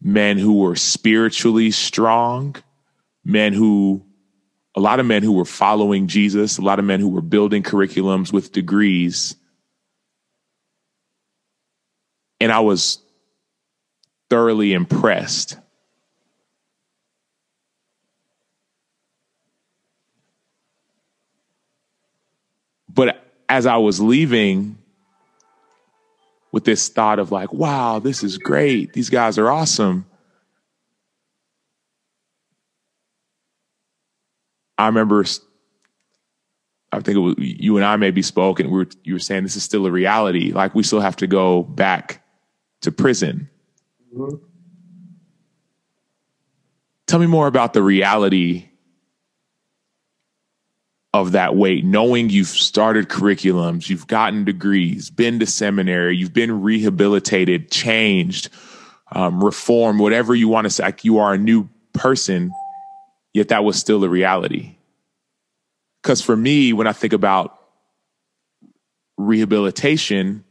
men 0.02 0.38
who 0.38 0.60
were 0.60 0.76
spiritually 0.76 1.72
strong, 1.72 2.56
men 3.24 3.54
who, 3.54 4.04
a 4.76 4.80
lot 4.80 5.00
of 5.00 5.06
men 5.06 5.24
who 5.24 5.32
were 5.32 5.46
following 5.46 6.08
Jesus, 6.08 6.58
a 6.58 6.62
lot 6.62 6.80
of 6.80 6.86
men 6.86 7.00
who 7.00 7.10
were 7.10 7.22
building 7.22 7.64
curriculums 7.64 8.34
with 8.34 8.52
degrees. 8.52 9.36
And 12.40 12.52
I 12.52 12.60
was 12.60 13.00
thoroughly 14.30 14.74
impressed 14.74 15.58
But 22.96 23.22
as 23.50 23.66
I 23.66 23.76
was 23.76 24.00
leaving 24.00 24.78
with 26.52 26.64
this 26.64 26.88
thought 26.88 27.20
of 27.20 27.32
like, 27.32 27.54
wow, 27.54 28.00
this 28.00 28.24
is 28.24 28.38
great. 28.38 28.94
These 28.94 29.10
guys 29.10 29.38
are 29.38 29.52
awesome. 29.52 30.06
I 34.78 34.88
remember, 34.88 35.26
I 36.92 37.00
think 37.00 37.18
it 37.18 37.20
was 37.20 37.36
you 37.38 37.78
and 37.78 37.86
I 37.86 37.96
maybe 37.96 38.22
spoke, 38.22 38.60
and 38.60 38.70
we 38.70 38.80
were, 38.80 38.88
you 39.04 39.14
were 39.14 39.20
saying 39.20 39.44
this 39.44 39.56
is 39.56 39.64
still 39.64 39.86
a 39.86 39.92
reality. 39.92 40.52
Like 40.52 40.76
we 40.76 40.84
still 40.84 41.00
have 41.00 41.16
to 41.18 41.28
go 41.28 41.64
back 41.64 42.24
to 42.82 42.92
prison. 42.92 43.50
Mm-hmm. 44.16 44.36
Tell 47.08 47.20
me 47.20 47.28
more 47.28 47.48
about 47.48 47.74
the 47.74 47.84
reality 47.84 48.70
of 51.14 51.32
that 51.32 51.56
weight, 51.56 51.86
knowing 51.86 52.30
you've 52.30 52.48
started 52.48 53.08
curriculums, 53.08 53.88
you've 53.88 54.08
gotten 54.08 54.44
degrees, 54.44 55.10
been 55.10 55.40
to 55.40 55.46
seminary, 55.46 56.18
you've 56.18 56.34
been 56.34 56.62
rehabilitated, 56.62 57.72
changed, 57.72 58.50
um, 59.14 59.42
reformed, 59.42 60.02
whatever 60.02 60.36
you 60.36 60.50
want 60.50 60.66
to 60.66 60.70
say, 60.70 60.84
like 60.84 61.06
you 61.06 61.18
are 61.18 61.34
a 61.34 61.38
new 61.38 61.70
person, 61.94 62.52
yet 63.36 63.50
that 63.50 63.64
was 63.64 63.78
still 63.78 64.04
a 64.04 64.10
reality. 64.10 64.76
Because 66.02 66.22
for 66.22 66.36
me, 66.36 66.74
when 66.74 66.88
I 66.88 66.94
think 66.94 67.14
about 67.14 67.60
rehabilitation, 69.18 70.44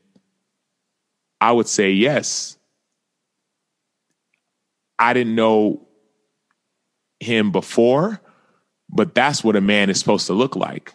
I 1.41 1.53
would 1.53 1.69
say 1.69 1.91
yes. 1.93 2.57
I 4.99 5.13
didn't 5.13 5.35
know 5.35 5.87
him 7.21 7.51
before 7.53 8.21
but 8.95 9.15
that's 9.15 9.43
what 9.43 9.57
a 9.57 9.61
man 9.61 9.91
is 9.91 9.99
supposed 9.99 10.29
to 10.29 10.33
look 10.33 10.55
like. 10.55 10.95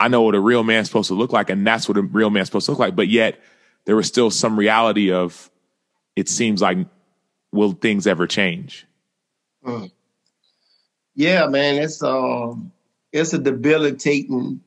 I 0.00 0.08
know 0.08 0.22
what 0.22 0.34
a 0.34 0.40
real 0.40 0.64
man's 0.64 0.88
supposed 0.88 1.08
to 1.08 1.14
look 1.14 1.32
like, 1.32 1.50
and 1.50 1.66
that's 1.66 1.86
what 1.86 1.98
a 1.98 2.02
real 2.02 2.30
man's 2.30 2.48
supposed 2.48 2.66
to 2.66 2.72
look 2.72 2.78
like. 2.78 2.96
But 2.96 3.08
yet, 3.08 3.38
there 3.84 3.94
was 3.94 4.06
still 4.06 4.30
some 4.30 4.58
reality 4.58 5.12
of 5.12 5.50
it 6.16 6.28
seems 6.28 6.62
like, 6.62 6.78
will 7.52 7.72
things 7.72 8.06
ever 8.06 8.26
change? 8.26 8.86
Mm. 9.64 9.90
Yeah, 11.14 11.46
man, 11.48 11.82
it's 11.82 12.02
um, 12.02 12.72
it's 13.12 13.32
a 13.34 13.38
debilitating 13.38 14.62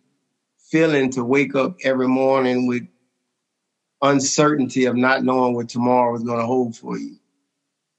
feeling 0.72 1.12
to 1.12 1.24
wake 1.24 1.56
up 1.56 1.76
every 1.84 2.08
morning 2.08 2.68
with 2.68 2.84
uncertainty 4.02 4.86
of 4.86 4.96
not 4.96 5.24
knowing 5.24 5.56
what 5.56 5.70
tomorrow 5.70 6.16
is 6.16 6.24
going 6.24 6.40
to 6.40 6.46
hold 6.46 6.76
for 6.76 6.98
you. 6.98 7.18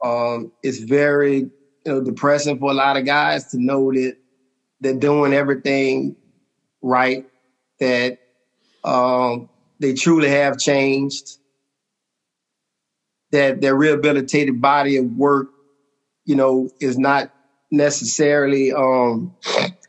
Um, 0.05 0.53
it's 0.63 0.79
very 0.81 1.39
you 1.39 1.51
know 1.87 2.03
depressing 2.03 2.59
for 2.59 2.71
a 2.71 2.75
lot 2.75 2.97
of 2.97 3.05
guys 3.07 3.49
to 3.49 3.59
know 3.63 3.93
that 3.93 4.15
they're 4.81 4.95
doing 4.95 5.33
everything 5.35 6.17
right, 6.83 7.25
that 7.81 8.19
um, 8.85 9.49
they 9.81 9.95
truly 9.95 10.31
have 10.31 10.59
changed, 10.59 11.39
that 13.33 13.61
their 13.61 13.77
rehabilitated 13.77 14.61
body 14.61 14.97
of 14.97 15.07
work, 15.07 15.49
you 16.25 16.37
know, 16.37 16.69
is 16.81 16.99
not 16.99 17.29
necessarily 17.71 18.73
um, 18.73 19.35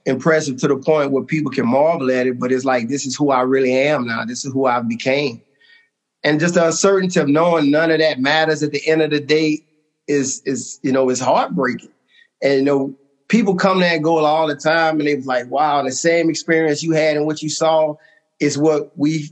impressive 0.06 0.58
to 0.58 0.68
the 0.68 0.78
point 0.78 1.12
where 1.12 1.24
people 1.24 1.52
can 1.52 1.68
marvel 1.68 2.12
at 2.12 2.28
it, 2.28 2.40
but 2.40 2.52
it's 2.52 2.66
like, 2.66 2.88
this 2.88 3.06
is 3.06 3.16
who 3.16 3.32
I 3.32 3.42
really 3.42 3.74
am 3.74 4.08
now. 4.08 4.26
This 4.26 4.46
is 4.46 4.54
who 4.54 4.66
I 4.66 4.82
became. 4.82 5.42
And 6.24 6.40
just 6.40 6.56
the 6.56 6.66
uncertainty 6.66 7.20
of 7.20 7.28
knowing 7.28 7.72
none 7.72 7.92
of 7.92 8.00
that 8.00 8.20
matters 8.20 8.64
at 8.64 8.72
the 8.72 8.86
end 8.88 9.02
of 9.02 9.12
the 9.12 9.20
day 9.20 9.62
is, 10.08 10.42
is, 10.46 10.80
you 10.82 10.92
know, 10.92 11.10
is 11.10 11.20
heartbreaking. 11.20 11.92
And, 12.42 12.60
you 12.60 12.64
know, 12.64 12.96
people 13.28 13.56
come 13.56 13.80
to 13.80 13.86
Angola 13.86 14.28
all 14.28 14.48
the 14.48 14.56
time 14.56 15.00
and 15.00 15.08
they 15.08 15.16
was 15.16 15.28
like, 15.28 15.50
wow, 15.50 15.84
the 15.84 15.92
same 15.92 16.30
experience 16.30 16.84
you 16.84 16.94
had 16.94 17.18
and 17.18 17.26
what 17.26 17.42
you 17.42 17.50
saw 17.50 17.96
is 18.40 18.58
what 18.58 18.98
we 18.98 19.30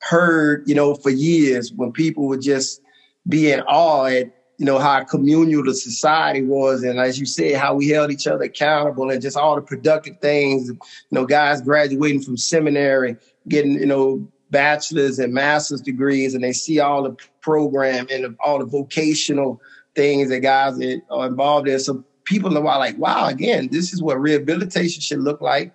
heard, 0.00 0.64
you 0.66 0.74
know, 0.74 0.94
for 0.94 1.10
years 1.10 1.72
when 1.72 1.92
people 1.92 2.26
would 2.28 2.40
just 2.40 2.80
be 3.28 3.52
in 3.52 3.60
awe 3.60 4.06
at, 4.06 4.32
you 4.60 4.66
know, 4.66 4.78
how 4.78 5.02
communal 5.04 5.64
the 5.64 5.72
society 5.72 6.42
was. 6.42 6.82
And 6.82 6.98
as 7.00 7.18
you 7.18 7.24
said, 7.24 7.56
how 7.56 7.74
we 7.74 7.88
held 7.88 8.10
each 8.10 8.26
other 8.26 8.44
accountable 8.44 9.10
and 9.10 9.22
just 9.22 9.34
all 9.34 9.56
the 9.56 9.62
productive 9.62 10.18
things, 10.20 10.68
you 10.68 10.76
know, 11.10 11.24
guys 11.24 11.62
graduating 11.62 12.20
from 12.20 12.36
seminary, 12.36 13.16
getting, 13.48 13.72
you 13.72 13.86
know, 13.86 14.28
bachelor's 14.50 15.18
and 15.18 15.32
master's 15.32 15.80
degrees, 15.80 16.34
and 16.34 16.44
they 16.44 16.52
see 16.52 16.78
all 16.78 17.02
the 17.02 17.16
program 17.40 18.06
and 18.12 18.36
all 18.44 18.58
the 18.58 18.66
vocational 18.66 19.62
things 19.94 20.28
that 20.28 20.40
guys 20.40 20.78
are 21.10 21.26
involved 21.26 21.66
in. 21.66 21.80
So 21.80 22.04
people 22.24 22.54
are 22.58 22.78
like, 22.78 22.98
wow, 22.98 23.28
again, 23.28 23.70
this 23.72 23.94
is 23.94 24.02
what 24.02 24.20
rehabilitation 24.20 25.00
should 25.00 25.20
look 25.20 25.40
like. 25.40 25.72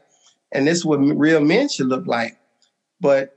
And 0.52 0.68
this 0.68 0.78
is 0.78 0.86
what 0.86 0.98
real 0.98 1.42
men 1.42 1.70
should 1.70 1.88
look 1.88 2.06
like. 2.06 2.38
But 3.02 3.35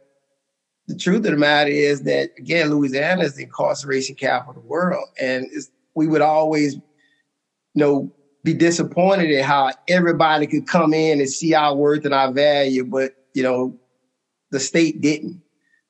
the 0.88 0.96
truth 0.96 1.24
of 1.26 1.30
the 1.30 1.36
matter 1.36 1.70
is 1.70 2.02
that, 2.02 2.30
again, 2.38 2.70
Louisiana 2.70 3.22
is 3.22 3.34
the 3.34 3.44
incarceration 3.44 4.16
capital 4.16 4.50
of 4.50 4.62
the 4.62 4.68
world. 4.68 5.06
And 5.20 5.46
we 5.94 6.08
would 6.08 6.22
always, 6.22 6.74
you 6.74 6.82
know, 7.74 8.12
be 8.42 8.54
disappointed 8.54 9.30
at 9.30 9.44
how 9.44 9.70
everybody 9.86 10.46
could 10.46 10.66
come 10.66 10.94
in 10.94 11.20
and 11.20 11.28
see 11.28 11.54
our 11.54 11.74
worth 11.74 12.04
and 12.04 12.14
our 12.14 12.32
value, 12.32 12.84
but, 12.84 13.12
you 13.34 13.42
know, 13.42 13.78
the 14.50 14.58
state 14.58 15.00
didn't 15.00 15.42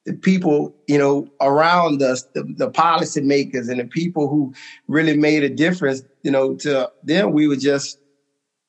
the 0.08 0.14
people, 0.14 0.74
you 0.86 0.96
know, 0.96 1.28
around 1.40 2.02
us, 2.02 2.24
the, 2.34 2.42
the 2.56 2.70
policymakers 2.70 3.68
and 3.68 3.78
the 3.78 3.84
people 3.84 4.26
who 4.28 4.54
really 4.88 5.16
made 5.16 5.44
a 5.44 5.50
difference, 5.50 6.02
you 6.22 6.30
know, 6.30 6.54
to 6.56 6.90
them, 7.02 7.32
we 7.32 7.46
were 7.46 7.56
just 7.56 7.98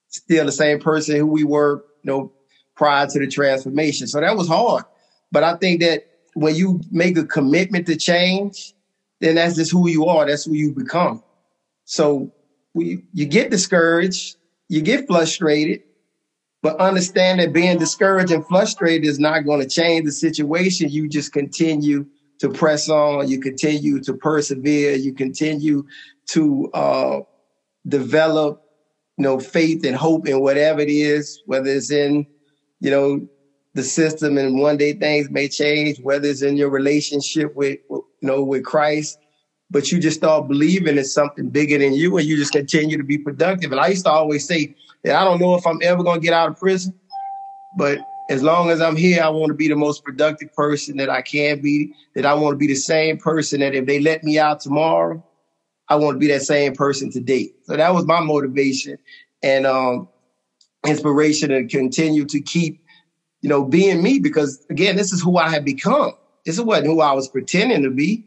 still 0.10 0.46
the 0.46 0.52
same 0.52 0.80
person 0.80 1.16
who 1.16 1.26
we 1.26 1.46
were, 1.46 1.86
you 2.04 2.12
know, 2.12 2.34
prior 2.76 3.08
to 3.08 3.20
the 3.20 3.28
transformation. 3.28 4.06
So 4.06 4.20
that 4.20 4.36
was 4.36 4.50
hard. 4.50 4.84
But 5.32 5.44
I 5.44 5.56
think 5.56 5.80
that 5.80 6.04
when 6.40 6.56
you 6.56 6.80
make 6.90 7.18
a 7.18 7.26
commitment 7.26 7.86
to 7.88 7.98
change, 7.98 8.74
then 9.20 9.36
that's 9.36 9.56
just 9.56 9.72
who 9.72 9.90
you 9.90 10.06
are. 10.06 10.26
That's 10.26 10.46
who 10.46 10.54
you 10.54 10.74
become. 10.74 11.22
So 11.86 12.32
we, 12.74 13.04
you 13.14 13.26
get 13.26 13.52
discouraged, 13.52 14.38
you 14.70 14.82
get 14.82 15.08
frustrated, 15.08 15.82
but 16.62 16.78
understand 16.78 17.40
that 17.40 17.52
being 17.52 17.78
discouraged 17.78 18.32
and 18.32 18.46
frustrated 18.48 19.06
is 19.06 19.20
not 19.20 19.42
going 19.42 19.62
to 19.62 19.68
change 19.68 20.06
the 20.06 20.12
situation. 20.12 20.90
You 20.90 21.10
just 21.10 21.34
continue 21.34 22.06
to 22.40 22.50
press 22.50 22.90
on. 22.90 23.28
You 23.28 23.42
continue 23.42 24.00
to 24.02 24.14
persevere. 24.14 24.96
You 24.96 25.14
continue 25.14 25.84
to 26.28 26.70
uh, 26.74 27.20
develop, 27.88 28.62
you 29.18 29.24
know, 29.24 29.40
faith 29.40 29.86
and 29.86 29.96
hope 29.96 30.28
in 30.28 30.40
whatever 30.40 30.80
it 30.80 30.90
is, 30.90 31.42
whether 31.46 31.70
it's 31.70 31.92
in, 31.92 32.28
you 32.80 32.92
know, 32.92 33.28
the 33.80 33.86
system 33.86 34.38
and 34.38 34.60
one 34.60 34.78
day 34.78 34.94
things 34.94 35.30
may 35.30 35.48
change, 35.48 36.00
whether 36.02 36.28
it's 36.28 36.42
in 36.42 36.58
your 36.58 36.70
relationship 36.70 37.56
with, 37.56 37.80
you 37.90 38.06
know, 38.22 38.44
with 38.44 38.64
Christ, 38.64 39.20
but 39.72 39.92
you 39.92 40.00
just 40.00 40.18
start 40.18 40.48
believing 40.48 40.98
in 40.98 41.06
something 41.06 41.50
bigger 41.50 41.78
than 41.78 41.94
you 41.94 42.18
and 42.18 42.28
you 42.28 42.36
just 42.36 42.52
continue 42.52 42.98
to 42.98 43.04
be 43.04 43.18
productive. 43.18 43.72
And 43.72 43.80
I 43.80 43.88
used 43.88 44.06
to 44.06 44.12
always 44.12 44.46
say, 44.46 44.76
that 45.04 45.16
I 45.16 45.24
don't 45.24 45.40
know 45.40 45.56
if 45.56 45.66
I'm 45.66 45.80
ever 45.82 46.04
going 46.04 46.20
to 46.20 46.24
get 46.24 46.34
out 46.34 46.50
of 46.50 46.60
prison, 46.60 46.94
but 47.78 48.00
as 48.30 48.44
long 48.44 48.70
as 48.70 48.82
I'm 48.82 48.96
here, 48.96 49.24
I 49.24 49.30
want 49.30 49.50
to 49.50 49.56
be 49.56 49.68
the 49.68 49.76
most 49.76 50.04
productive 50.04 50.54
person 50.54 50.98
that 50.98 51.10
I 51.10 51.22
can 51.22 51.62
be, 51.62 51.94
that 52.16 52.26
I 52.26 52.34
want 52.34 52.54
to 52.54 52.58
be 52.58 52.68
the 52.68 52.76
same 52.76 53.18
person 53.18 53.62
that 53.62 53.74
if 53.74 53.86
they 53.86 54.00
let 54.00 54.24
me 54.24 54.38
out 54.38 54.60
tomorrow, 54.60 55.24
I 55.88 55.96
want 55.96 56.16
to 56.16 56.20
be 56.20 56.28
that 56.28 56.44
same 56.44 56.76
person 56.76 57.12
today. 57.12 57.52
So 57.64 57.76
that 57.76 57.94
was 57.94 58.06
my 58.06 58.20
motivation 58.20 58.98
and 59.42 59.66
um, 59.66 60.10
inspiration 60.86 61.50
to 61.50 61.66
continue 61.66 62.26
to 62.26 62.42
keep, 62.42 62.84
you 63.42 63.50
know, 63.50 63.64
being 63.64 64.02
me 64.04 64.20
because 64.20 64.66
again, 64.70 64.96
this 64.96 65.14
is 65.14 65.22
who 65.22 65.38
I 65.38 65.50
had 65.50 65.66
become. 65.66 66.12
This 66.46 66.60
wasn't 66.60 66.88
who 66.88 67.02
I 67.02 67.14
was 67.14 67.28
pretending 67.28 67.84
to 67.84 67.90
be. 67.90 68.26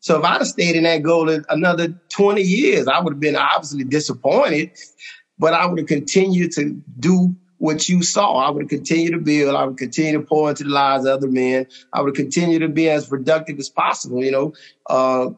So 0.00 0.18
if 0.18 0.24
I'd 0.24 0.38
have 0.38 0.46
stayed 0.48 0.74
in 0.74 0.84
Angola 0.84 1.42
another 1.48 1.94
20 2.10 2.42
years, 2.42 2.88
I 2.88 3.00
would 3.00 3.14
have 3.14 3.20
been 3.20 3.36
obviously 3.36 3.84
disappointed 3.84 4.70
but 5.42 5.54
I 5.54 5.66
would 5.66 5.80
have 5.80 5.88
continued 5.88 6.52
to 6.52 6.80
do 7.00 7.34
what 7.58 7.88
you 7.88 8.02
saw. 8.02 8.36
I 8.36 8.50
would 8.50 8.68
continue 8.68 9.10
to 9.10 9.18
build. 9.18 9.56
I 9.56 9.64
would 9.64 9.76
continue 9.76 10.12
to 10.12 10.24
pour 10.24 10.48
into 10.50 10.62
the 10.62 10.70
lives 10.70 11.04
of 11.04 11.16
other 11.16 11.28
men. 11.28 11.66
I 11.92 12.00
would 12.00 12.14
continue 12.14 12.60
to 12.60 12.68
be 12.68 12.88
as 12.88 13.08
productive 13.08 13.58
as 13.58 13.68
possible. 13.68 14.22
You 14.22 14.30
know, 14.30 14.52
uh, 14.88 15.30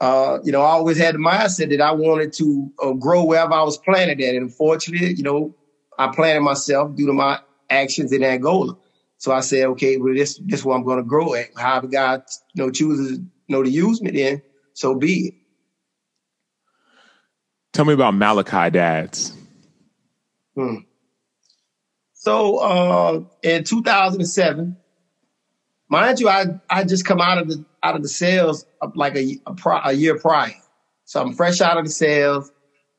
uh, 0.00 0.38
you 0.44 0.52
know, 0.52 0.62
I 0.62 0.70
always 0.70 0.98
had 0.98 1.16
the 1.16 1.18
mindset 1.18 1.70
that 1.70 1.80
I 1.80 1.92
wanted 1.92 2.32
to 2.34 2.72
uh, 2.80 2.92
grow 2.92 3.24
wherever 3.24 3.52
I 3.52 3.62
was 3.64 3.78
planted 3.78 4.20
at. 4.20 4.34
And 4.36 4.44
unfortunately, 4.44 5.14
you 5.14 5.24
know, 5.24 5.56
I 5.98 6.12
planted 6.14 6.42
myself 6.42 6.94
due 6.94 7.06
to 7.06 7.12
my 7.12 7.40
actions 7.70 8.12
in 8.12 8.22
Angola. 8.22 8.76
So 9.18 9.32
I 9.32 9.40
said, 9.40 9.64
okay, 9.66 9.96
well, 9.96 10.14
this, 10.14 10.38
this 10.44 10.60
is 10.60 10.64
where 10.64 10.76
I'm 10.76 10.84
going 10.84 10.98
to 10.98 11.04
grow 11.04 11.34
at. 11.34 11.48
However 11.56 11.88
God, 11.88 12.22
you 12.54 12.64
know, 12.64 12.70
chooses, 12.70 13.18
you 13.18 13.26
know, 13.48 13.62
to 13.62 13.70
use 13.70 14.00
me 14.00 14.12
then, 14.12 14.42
so 14.74 14.94
be 14.94 15.28
it. 15.28 15.34
Tell 17.72 17.84
me 17.84 17.94
about 17.94 18.14
Malachi 18.14 18.70
Dads. 18.70 19.32
Hmm. 20.54 20.76
So 22.14 22.58
uh, 22.58 23.20
in 23.42 23.64
2007, 23.64 24.76
mind 25.88 26.20
you, 26.20 26.28
I 26.28 26.46
I 26.68 26.84
just 26.84 27.04
come 27.04 27.20
out 27.20 27.38
of 27.38 27.48
the 27.48 27.64
out 27.82 27.94
of 27.94 28.02
the 28.02 28.08
sales 28.08 28.66
like 28.94 29.14
a 29.16 29.38
a, 29.46 29.80
a 29.84 29.92
year 29.92 30.18
prior. 30.18 30.54
So 31.04 31.22
I'm 31.22 31.32
fresh 31.32 31.60
out 31.60 31.78
of 31.78 31.84
the 31.84 31.90
sales. 31.90 32.50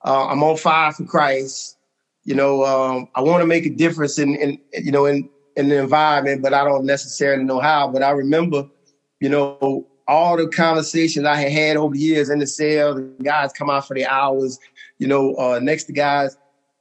Uh, 0.04 0.28
I'm 0.28 0.42
on 0.42 0.56
fire 0.56 0.94
for 0.94 1.04
Christ. 1.04 1.76
You 2.30 2.36
know, 2.36 2.64
um, 2.64 3.08
I 3.16 3.22
want 3.22 3.42
to 3.42 3.48
make 3.48 3.66
a 3.66 3.72
difference 3.72 4.20
in, 4.20 4.36
in 4.36 4.60
you 4.72 4.92
know 4.92 5.08
in 5.08 5.28
in 5.56 5.70
the 5.70 5.80
environment, 5.80 6.44
but 6.44 6.54
I 6.54 6.64
don't 6.64 6.86
necessarily 6.86 7.44
know 7.44 7.60
how. 7.60 7.88
But 7.88 8.04
I 8.04 8.12
remember, 8.12 8.66
you 9.20 9.30
know, 9.30 9.88
all 10.08 10.38
the 10.38 10.48
conversations 10.48 11.26
I 11.26 11.38
had 11.38 11.52
had 11.52 11.78
over 11.78 11.96
the 11.96 12.00
years 12.00 12.30
in 12.30 12.38
the 12.38 12.46
sales, 12.46 13.02
guys 13.24 13.52
come 13.52 13.72
out 13.72 13.88
for 13.88 13.96
the 13.96 14.06
hours, 14.06 14.60
you 15.00 15.08
know, 15.08 15.34
uh, 15.38 15.58
next 15.58 15.86
to 15.86 15.92
guys 15.92 16.38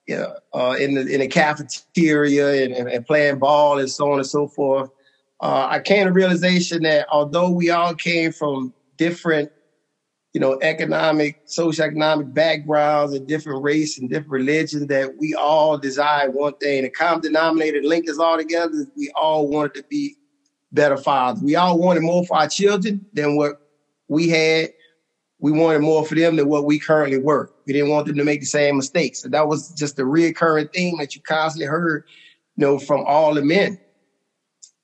you 0.06 0.18
know, 0.18 0.34
uh, 0.52 0.76
in 0.78 0.92
the 0.92 1.06
in 1.06 1.20
the 1.20 1.28
cafeteria 1.28 2.64
and, 2.64 2.74
and, 2.74 2.86
and, 2.90 3.06
playing 3.06 3.38
ball 3.38 3.78
and 3.78 3.90
so 3.90 4.12
on 4.12 4.18
and 4.18 4.28
so 4.28 4.48
forth. 4.48 4.90
Uh, 5.40 5.66
I 5.70 5.80
came 5.80 6.04
to 6.04 6.12
realization 6.12 6.82
that 6.82 7.06
although 7.10 7.48
we 7.48 7.70
all 7.70 7.94
came 7.94 8.32
from 8.32 8.74
different, 8.98 9.50
you 10.34 10.40
know, 10.40 10.58
economic, 10.60 11.38
socioeconomic 11.46 12.32
backgrounds 12.34 13.14
and 13.14 13.26
different 13.26 13.62
race 13.62 13.98
and 13.98 14.10
different 14.10 14.30
religions, 14.30 14.86
that 14.88 15.16
we 15.18 15.34
all 15.34 15.78
desire 15.78 16.30
one 16.30 16.54
thing. 16.54 16.82
The 16.82 16.90
common 16.90 17.22
denominator 17.22 17.82
link 17.82 18.08
us 18.08 18.18
all 18.18 18.36
together. 18.36 18.86
We 18.96 19.10
all 19.16 19.48
wanted 19.48 19.74
to 19.74 19.84
be 19.88 20.16
better 20.70 20.98
fathers. 20.98 21.42
We 21.42 21.56
all 21.56 21.78
wanted 21.78 22.02
more 22.02 22.24
for 22.26 22.36
our 22.36 22.48
children 22.48 23.06
than 23.14 23.36
what 23.36 23.56
we 24.08 24.28
had. 24.28 24.70
We 25.40 25.52
wanted 25.52 25.80
more 25.80 26.04
for 26.04 26.14
them 26.14 26.36
than 26.36 26.48
what 26.48 26.66
we 26.66 26.78
currently 26.78 27.18
were. 27.18 27.50
We 27.66 27.72
didn't 27.72 27.90
want 27.90 28.06
them 28.06 28.16
to 28.16 28.24
make 28.24 28.40
the 28.40 28.46
same 28.46 28.76
mistakes. 28.76 29.22
So 29.22 29.28
that 29.28 29.48
was 29.48 29.70
just 29.70 29.98
a 29.98 30.02
reoccurring 30.02 30.72
thing 30.72 30.98
that 30.98 31.14
you 31.14 31.22
constantly 31.22 31.66
heard, 31.66 32.04
you 32.56 32.66
know, 32.66 32.78
from 32.78 33.04
all 33.06 33.34
the 33.34 33.42
men. 33.42 33.78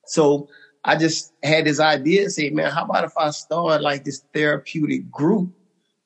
So 0.07 0.47
I 0.87 0.95
just 0.95 1.33
had 1.41 1.65
this 1.65 1.79
idea, 1.79 2.29
say, 2.29 2.51
man, 2.51 2.71
how 2.71 2.85
about 2.85 3.05
if 3.05 3.17
I 3.17 3.31
start 3.31 3.81
like 3.81 4.03
this 4.03 4.23
therapeutic 4.35 5.09
group 5.09 5.49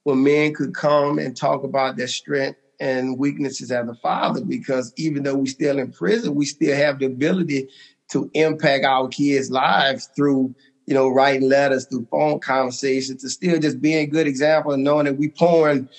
where 0.03 0.15
men 0.15 0.53
could 0.53 0.73
come 0.73 1.19
and 1.19 1.35
talk 1.35 1.65
about 1.65 1.97
their 1.97 2.07
strength 2.07 2.59
and 2.79 3.19
weaknesses 3.19 3.71
as 3.71 3.89
a 3.89 3.95
father? 3.95 4.39
Because 4.39 4.93
even 4.95 5.23
though 5.23 5.35
we're 5.35 5.47
still 5.47 5.79
in 5.79 5.91
prison, 5.91 6.33
we 6.33 6.45
still 6.45 6.77
have 6.77 6.99
the 6.99 7.07
ability 7.07 7.67
to 8.11 8.31
impact 8.33 8.85
our 8.85 9.09
kids' 9.09 9.51
lives 9.51 10.09
through, 10.15 10.55
you 10.85 10.93
know, 10.93 11.09
writing 11.09 11.49
letters, 11.49 11.85
through 11.85 12.07
phone 12.09 12.39
conversations, 12.39 13.21
to 13.21 13.29
still 13.29 13.59
just 13.59 13.81
being 13.81 14.03
a 14.03 14.07
good 14.07 14.27
example 14.27 14.71
and 14.71 14.85
knowing 14.85 15.05
that 15.05 15.17
we 15.17 15.27
pouring, 15.27 15.89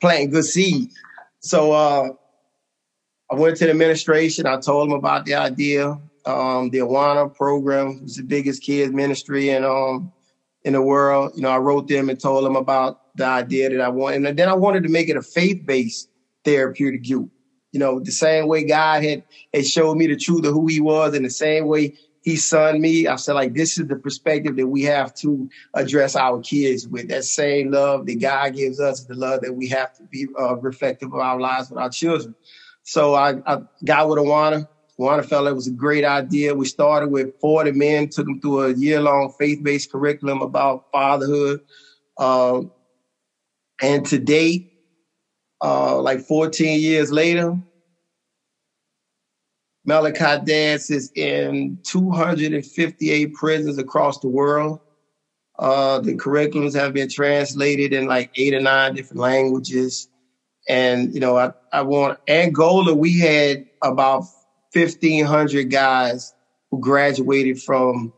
planting 0.00 0.30
good 0.30 0.46
seed. 0.46 0.88
So 1.40 1.72
uh, 1.72 2.08
I 3.30 3.34
went 3.34 3.58
to 3.58 3.66
the 3.66 3.72
administration. 3.72 4.46
I 4.46 4.58
told 4.60 4.88
them 4.88 4.96
about 4.96 5.26
the 5.26 5.34
idea. 5.34 6.00
Um, 6.26 6.70
the 6.70 6.78
Awana 6.78 7.34
program 7.34 8.02
was 8.02 8.16
the 8.16 8.22
biggest 8.22 8.62
kids 8.62 8.92
ministry 8.92 9.50
in 9.50 9.64
um, 9.64 10.12
in 10.64 10.74
the 10.74 10.82
world. 10.82 11.32
You 11.34 11.42
know, 11.42 11.50
I 11.50 11.58
wrote 11.58 11.88
them 11.88 12.08
and 12.08 12.20
told 12.20 12.44
them 12.44 12.56
about 12.56 12.98
the 13.14 13.24
idea 13.24 13.70
that 13.70 13.80
I 13.80 13.88
wanted, 13.88 14.26
and 14.26 14.38
then 14.38 14.48
I 14.48 14.54
wanted 14.54 14.82
to 14.84 14.88
make 14.88 15.08
it 15.08 15.16
a 15.16 15.22
faith 15.22 15.64
based 15.64 16.08
therapeutic 16.44 17.06
group. 17.06 17.30
You 17.72 17.80
know, 17.80 18.00
the 18.00 18.12
same 18.12 18.48
way 18.48 18.64
God 18.64 19.04
had, 19.04 19.22
had 19.54 19.66
showed 19.66 19.96
me 19.96 20.08
the 20.08 20.16
truth 20.16 20.44
of 20.44 20.52
who 20.52 20.66
he 20.66 20.80
was 20.80 21.14
and 21.14 21.24
the 21.24 21.30
same 21.30 21.66
way 21.66 21.94
he 22.22 22.36
son 22.36 22.80
me. 22.80 23.06
I 23.06 23.16
said, 23.16 23.34
like, 23.34 23.54
this 23.54 23.78
is 23.78 23.86
the 23.86 23.96
perspective 23.96 24.56
that 24.56 24.66
we 24.66 24.82
have 24.82 25.14
to 25.16 25.48
address 25.74 26.16
our 26.16 26.40
kids 26.40 26.86
with. 26.86 27.08
That 27.08 27.24
same 27.24 27.70
love 27.70 28.06
that 28.06 28.20
God 28.20 28.56
gives 28.56 28.80
us, 28.80 29.04
the 29.04 29.14
love 29.14 29.40
that 29.42 29.54
we 29.54 29.68
have 29.68 29.92
to 29.94 30.02
be 30.04 30.26
uh, 30.38 30.56
reflective 30.56 31.12
of 31.14 31.20
our 31.20 31.40
lives 31.40 31.70
with 31.70 31.78
our 31.78 31.90
children. 31.90 32.34
So 32.82 33.14
I, 33.14 33.36
I 33.46 33.62
got 33.84 34.08
with 34.08 34.18
Awana. 34.18 34.66
Felt 35.00 35.48
it 35.48 35.54
was 35.54 35.66
a 35.66 35.72
great 35.72 36.04
idea. 36.04 36.54
We 36.54 36.66
started 36.66 37.10
with 37.10 37.30
40 37.40 37.72
men, 37.72 38.08
took 38.08 38.26
them 38.26 38.40
through 38.40 38.64
a 38.64 38.74
year 38.74 39.00
long 39.00 39.32
faith 39.38 39.62
based 39.62 39.90
curriculum 39.90 40.42
about 40.42 40.84
fatherhood. 40.92 41.60
Uh, 42.18 42.62
and 43.80 44.04
to 44.06 44.18
date, 44.18 44.66
uh, 45.62 46.00
like 46.00 46.20
14 46.20 46.80
years 46.80 47.10
later, 47.10 47.56
Malachi 49.86 50.44
Dads 50.44 50.90
is 50.90 51.10
in 51.14 51.78
258 51.84 53.32
prisons 53.32 53.78
across 53.78 54.18
the 54.18 54.28
world. 54.28 54.80
Uh, 55.58 55.98
the 56.00 56.14
curriculums 56.14 56.74
have 56.74 56.92
been 56.92 57.08
translated 57.08 57.92
in 57.92 58.06
like 58.06 58.30
eight 58.34 58.54
or 58.54 58.60
nine 58.60 58.94
different 58.94 59.20
languages. 59.20 60.08
And, 60.68 61.12
you 61.14 61.20
know, 61.20 61.38
I, 61.38 61.52
I 61.72 61.82
want 61.82 62.18
Angola, 62.28 62.94
we 62.94 63.18
had 63.18 63.64
about 63.82 64.24
1,500 64.72 65.70
guys 65.70 66.32
who 66.70 66.80
graduated 66.80 67.60
from 67.60 68.12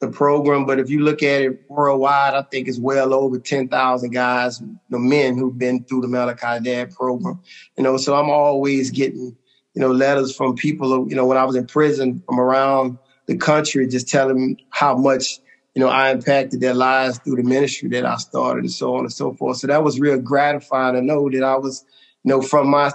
the 0.00 0.08
program. 0.08 0.66
But 0.66 0.78
if 0.78 0.90
you 0.90 1.00
look 1.00 1.22
at 1.22 1.42
it 1.42 1.60
worldwide, 1.68 2.34
I 2.34 2.42
think 2.42 2.68
it's 2.68 2.78
well 2.78 3.14
over 3.14 3.38
10,000 3.38 4.10
guys, 4.10 4.62
the 4.90 4.98
men 4.98 5.38
who've 5.38 5.56
been 5.56 5.84
through 5.84 6.02
the 6.02 6.08
Malachi 6.08 6.62
Dad 6.62 6.90
program. 6.90 7.40
You 7.76 7.84
know, 7.84 7.96
so 7.96 8.14
I'm 8.14 8.30
always 8.30 8.90
getting, 8.90 9.36
you 9.74 9.80
know, 9.80 9.92
letters 9.92 10.34
from 10.34 10.56
people, 10.56 11.08
you 11.08 11.16
know, 11.16 11.26
when 11.26 11.38
I 11.38 11.44
was 11.44 11.56
in 11.56 11.66
prison 11.66 12.22
from 12.26 12.40
around 12.40 12.98
the 13.26 13.36
country, 13.36 13.86
just 13.86 14.08
telling 14.08 14.36
me 14.36 14.66
how 14.70 14.96
much, 14.96 15.38
you 15.74 15.80
know, 15.80 15.88
I 15.88 16.10
impacted 16.10 16.60
their 16.60 16.74
lives 16.74 17.18
through 17.18 17.36
the 17.36 17.42
ministry 17.42 17.88
that 17.90 18.04
I 18.04 18.16
started 18.16 18.64
and 18.64 18.72
so 18.72 18.94
on 18.96 19.00
and 19.00 19.12
so 19.12 19.34
forth. 19.34 19.58
So 19.58 19.66
that 19.66 19.82
was 19.82 20.00
real 20.00 20.18
gratifying 20.18 20.94
to 20.94 21.02
know 21.02 21.28
that 21.30 21.42
I 21.42 21.56
was, 21.56 21.84
you 22.22 22.30
know, 22.30 22.42
from 22.42 22.68
my 22.68 22.92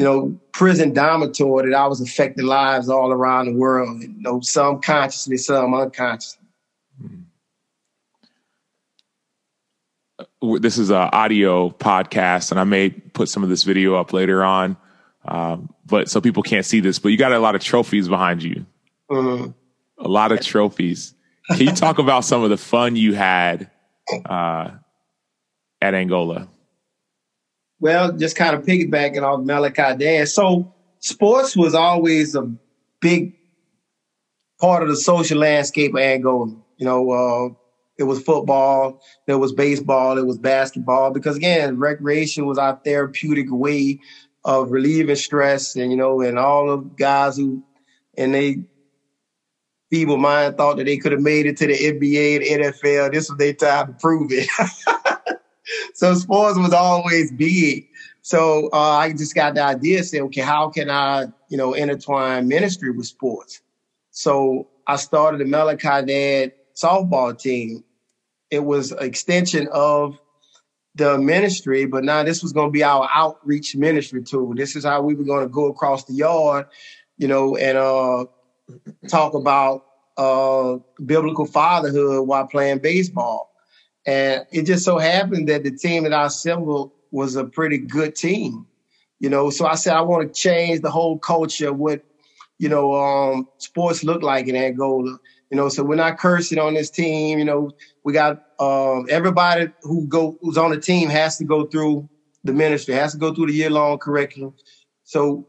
you 0.00 0.06
know, 0.06 0.40
prison 0.52 0.94
dormitory 0.94 1.70
that 1.70 1.76
I 1.76 1.86
was 1.86 2.00
affecting 2.00 2.46
lives 2.46 2.88
all 2.88 3.12
around 3.12 3.46
the 3.46 3.52
world, 3.52 4.00
you 4.00 4.08
know, 4.16 4.40
some 4.40 4.80
consciously, 4.80 5.36
some 5.36 5.74
unconsciously. 5.74 6.40
This 10.40 10.78
is 10.78 10.88
an 10.88 11.10
audio 11.12 11.68
podcast, 11.68 12.50
and 12.50 12.58
I 12.58 12.64
may 12.64 12.88
put 12.88 13.28
some 13.28 13.42
of 13.42 13.50
this 13.50 13.62
video 13.62 13.94
up 13.96 14.14
later 14.14 14.42
on, 14.42 14.78
um, 15.26 15.68
but 15.84 16.08
so 16.08 16.22
people 16.22 16.42
can't 16.42 16.64
see 16.64 16.80
this. 16.80 16.98
But 16.98 17.10
you 17.10 17.18
got 17.18 17.32
a 17.32 17.38
lot 17.38 17.54
of 17.54 17.60
trophies 17.60 18.08
behind 18.08 18.42
you, 18.42 18.64
mm-hmm. 19.10 19.50
a 20.02 20.08
lot 20.08 20.32
of 20.32 20.40
trophies. 20.40 21.12
Can 21.48 21.60
you 21.60 21.72
talk 21.72 21.98
about 21.98 22.24
some 22.24 22.42
of 22.42 22.48
the 22.48 22.56
fun 22.56 22.96
you 22.96 23.12
had 23.12 23.70
uh, 24.24 24.70
at 25.82 25.92
Angola? 25.92 26.48
Well, 27.80 28.12
just 28.12 28.36
kind 28.36 28.54
of 28.54 28.62
piggybacking 28.62 29.22
off 29.22 29.40
Malachi 29.44 29.96
Dads. 29.96 30.34
So 30.34 30.68
sports 31.00 31.56
was 31.56 31.74
always 31.74 32.34
a 32.34 32.50
big 33.00 33.32
part 34.60 34.82
of 34.82 34.88
the 34.88 34.96
social 34.96 35.38
landscape 35.38 35.94
of 35.94 36.00
Angola. 36.00 36.48
You 36.76 36.86
know, 36.86 37.10
uh, 37.10 37.54
it 37.98 38.04
was 38.04 38.22
football, 38.22 38.98
there 39.26 39.38
was 39.38 39.52
baseball, 39.52 40.18
it 40.18 40.26
was 40.26 40.38
basketball, 40.38 41.10
because 41.10 41.36
again, 41.36 41.76
recreation 41.78 42.46
was 42.46 42.58
our 42.58 42.78
therapeutic 42.84 43.46
way 43.50 43.98
of 44.44 44.70
relieving 44.70 45.16
stress 45.16 45.76
and, 45.76 45.90
you 45.90 45.96
know, 45.96 46.22
and 46.22 46.38
all 46.38 46.66
the 46.66 46.78
guys 46.96 47.36
who, 47.36 47.62
and 48.16 48.34
they 48.34 48.56
feeble 49.90 50.16
mind 50.16 50.56
thought 50.56 50.76
that 50.76 50.84
they 50.84 50.96
could 50.96 51.12
have 51.12 51.20
made 51.20 51.46
it 51.46 51.56
to 51.58 51.66
the 51.66 51.74
NBA, 51.74 52.36
and 52.36 52.64
NFL. 52.64 53.12
This 53.12 53.28
was 53.28 53.36
their 53.38 53.52
time 53.52 53.88
to 53.88 53.92
prove 53.94 54.30
it. 54.32 54.48
so 55.94 56.14
sports 56.14 56.58
was 56.58 56.72
always 56.72 57.32
big. 57.32 57.88
So 58.22 58.68
uh, 58.72 58.78
I 58.78 59.12
just 59.12 59.34
got 59.34 59.54
the 59.54 59.62
idea, 59.62 60.04
say, 60.04 60.20
okay, 60.20 60.42
how 60.42 60.68
can 60.68 60.90
I, 60.90 61.26
you 61.48 61.56
know, 61.56 61.74
intertwine 61.74 62.48
ministry 62.48 62.90
with 62.90 63.06
sports? 63.06 63.62
So 64.10 64.68
I 64.86 64.96
started 64.96 65.40
the 65.40 65.46
Malachi 65.46 66.06
Dad 66.06 66.52
softball 66.74 67.38
team. 67.38 67.84
It 68.50 68.64
was 68.64 68.92
an 68.92 69.04
extension 69.04 69.68
of 69.72 70.18
the 70.96 71.18
ministry, 71.18 71.86
but 71.86 72.04
now 72.04 72.22
this 72.22 72.42
was 72.42 72.52
going 72.52 72.68
to 72.68 72.72
be 72.72 72.82
our 72.82 73.08
outreach 73.14 73.76
ministry 73.76 74.22
tool. 74.22 74.54
This 74.54 74.76
is 74.76 74.84
how 74.84 75.02
we 75.02 75.14
were 75.14 75.24
going 75.24 75.46
to 75.46 75.48
go 75.48 75.66
across 75.66 76.04
the 76.04 76.14
yard, 76.14 76.66
you 77.16 77.28
know, 77.28 77.56
and 77.56 77.78
uh, 77.78 78.26
talk 79.08 79.34
about 79.34 79.86
uh, 80.16 80.76
biblical 81.04 81.46
fatherhood 81.46 82.26
while 82.26 82.46
playing 82.46 82.78
baseball. 82.78 83.49
And 84.10 84.44
it 84.50 84.66
just 84.66 84.84
so 84.84 84.98
happened 84.98 85.48
that 85.48 85.62
the 85.62 85.70
team 85.70 86.02
that 86.02 86.12
I 86.12 86.26
assembled 86.26 86.90
was 87.12 87.36
a 87.36 87.44
pretty 87.44 87.78
good 87.78 88.16
team, 88.16 88.66
you 89.20 89.30
know. 89.30 89.50
So 89.50 89.66
I 89.66 89.76
said 89.76 89.94
I 89.94 90.00
want 90.00 90.26
to 90.26 90.40
change 90.40 90.80
the 90.80 90.90
whole 90.90 91.16
culture 91.16 91.68
of 91.68 91.76
what, 91.76 92.02
you 92.58 92.68
know, 92.68 92.92
um, 92.92 93.46
sports 93.58 94.02
look 94.02 94.24
like 94.24 94.48
in 94.48 94.56
Angola. 94.56 95.16
You 95.50 95.56
know, 95.56 95.68
so 95.68 95.84
we're 95.84 95.94
not 95.94 96.18
cursing 96.18 96.58
on 96.58 96.74
this 96.74 96.90
team. 96.90 97.38
You 97.38 97.44
know, 97.44 97.70
we 98.02 98.12
got 98.12 98.42
um, 98.58 99.06
everybody 99.08 99.70
who 99.82 100.08
go 100.08 100.36
who's 100.40 100.58
on 100.58 100.72
the 100.72 100.80
team 100.80 101.08
has 101.08 101.36
to 101.38 101.44
go 101.44 101.66
through 101.66 102.08
the 102.42 102.52
ministry, 102.52 102.94
has 102.94 103.12
to 103.12 103.18
go 103.18 103.32
through 103.32 103.46
the 103.46 103.52
year 103.52 103.70
long 103.70 103.98
curriculum. 103.98 104.54
So 105.04 105.46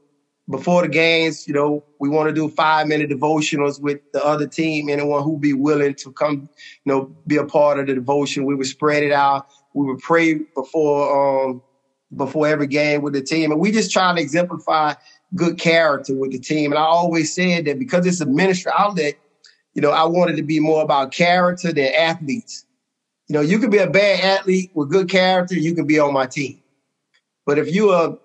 before 0.49 0.82
the 0.82 0.88
games, 0.88 1.47
you 1.47 1.54
know, 1.54 1.84
we 1.99 2.10
want 2.10 2.27
to 2.27 2.34
do 2.34 2.49
five 2.49 2.88
minute 2.88 3.10
devotionals 3.10 3.80
with 3.80 3.99
the 4.12 4.23
other 4.23 4.47
team, 4.47 4.89
anyone 4.89 5.23
who 5.23 5.38
be 5.38 5.54
willing 5.54 5.95
to 5.95 6.12
come, 6.12 6.49
you 6.84 6.91
know, 6.91 7.15
be 7.27 7.38
a 7.38 7.45
part 7.45 7.80
of 7.80 7.88
the 7.88 7.93
devotion. 7.93 8.45
We 8.45 8.56
would 8.56 8.67
spread 8.67 9.04
it 9.04 9.12
out. 9.12 9.47
We 9.73 9.86
would 9.86 9.99
pray 9.99 10.36
before, 10.56 11.49
um, 11.49 11.62
before 12.15 12.47
every 12.47 12.67
game 12.67 13.01
with 13.01 13.13
the 13.13 13.21
team. 13.21 13.51
And 13.51 13.60
we 13.60 13.71
just 13.71 13.91
try 13.91 14.13
to 14.13 14.19
exemplify 14.19 14.95
good 15.36 15.58
character 15.58 16.15
with 16.15 16.32
the 16.32 16.39
team. 16.39 16.71
And 16.71 16.80
I 16.80 16.84
always 16.84 17.34
said 17.34 17.65
that 17.65 17.80
because 17.80 18.06
it's 18.06 18.19
a 18.19 18.25
ministry 18.25 18.71
outlet, 18.77 19.15
you 19.73 19.82
know, 19.82 19.91
I 19.91 20.04
wanted 20.06 20.36
to 20.36 20.43
be 20.43 20.60
more 20.60 20.84
about 20.84 21.12
character 21.12 21.71
than 21.71 21.93
athletes. 21.93 22.65
You 23.30 23.36
know, 23.36 23.41
you 23.41 23.60
could 23.60 23.71
be 23.71 23.77
a 23.77 23.89
bad 23.89 24.19
athlete 24.39 24.71
with 24.73 24.89
good 24.89 25.10
character, 25.10 25.56
you 25.56 25.73
can 25.73 25.88
be 25.88 25.99
on 25.99 26.13
my 26.13 26.25
team. 26.25 26.62
But 27.45 27.58
if 27.58 27.73
you're 27.73 27.93
a 27.93 28.17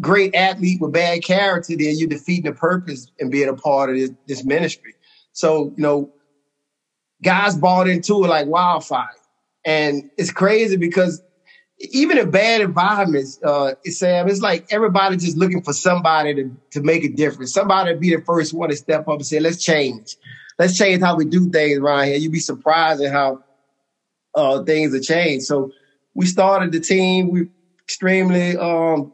great 0.00 0.34
athlete 0.34 0.80
with 0.80 0.92
bad 0.92 1.22
character, 1.22 1.76
then 1.76 1.94
you're 1.96 2.08
defeating 2.08 2.50
the 2.50 2.56
purpose 2.56 3.10
and 3.18 3.30
being 3.30 3.48
a 3.48 3.54
part 3.54 3.90
of 3.90 3.96
this, 3.96 4.10
this 4.26 4.44
ministry. 4.44 4.94
So, 5.32 5.72
you 5.76 5.82
know, 5.82 6.12
guys 7.22 7.56
bought 7.56 7.88
into 7.88 8.24
it 8.24 8.28
like 8.28 8.46
wildfire. 8.46 9.08
And 9.64 10.10
it's 10.16 10.30
crazy 10.30 10.76
because 10.76 11.22
even 11.78 12.18
in 12.18 12.30
bad 12.30 12.60
environments, 12.60 13.38
uh, 13.42 13.74
Sam, 13.86 14.28
it's 14.28 14.40
like 14.40 14.66
everybody 14.70 15.16
just 15.16 15.36
looking 15.36 15.62
for 15.62 15.72
somebody 15.72 16.34
to, 16.34 16.56
to 16.72 16.82
make 16.82 17.04
a 17.04 17.08
difference. 17.08 17.52
Somebody 17.52 17.92
to 17.92 17.98
be 17.98 18.14
the 18.14 18.22
first 18.22 18.54
one 18.54 18.70
to 18.70 18.76
step 18.76 19.08
up 19.08 19.16
and 19.16 19.26
say, 19.26 19.40
let's 19.40 19.62
change. 19.62 20.16
Let's 20.58 20.76
change 20.78 21.02
how 21.02 21.16
we 21.16 21.24
do 21.24 21.50
things 21.50 21.78
around 21.78 22.06
here. 22.06 22.16
You'd 22.16 22.32
be 22.32 22.40
surprised 22.40 23.02
at 23.02 23.12
how 23.12 23.42
uh, 24.34 24.62
things 24.62 24.94
have 24.94 25.02
changed. 25.02 25.46
So 25.46 25.72
we 26.14 26.26
started 26.26 26.72
the 26.72 26.80
team. 26.80 27.30
We 27.30 27.48
extremely 27.82 28.56
um, 28.56 29.13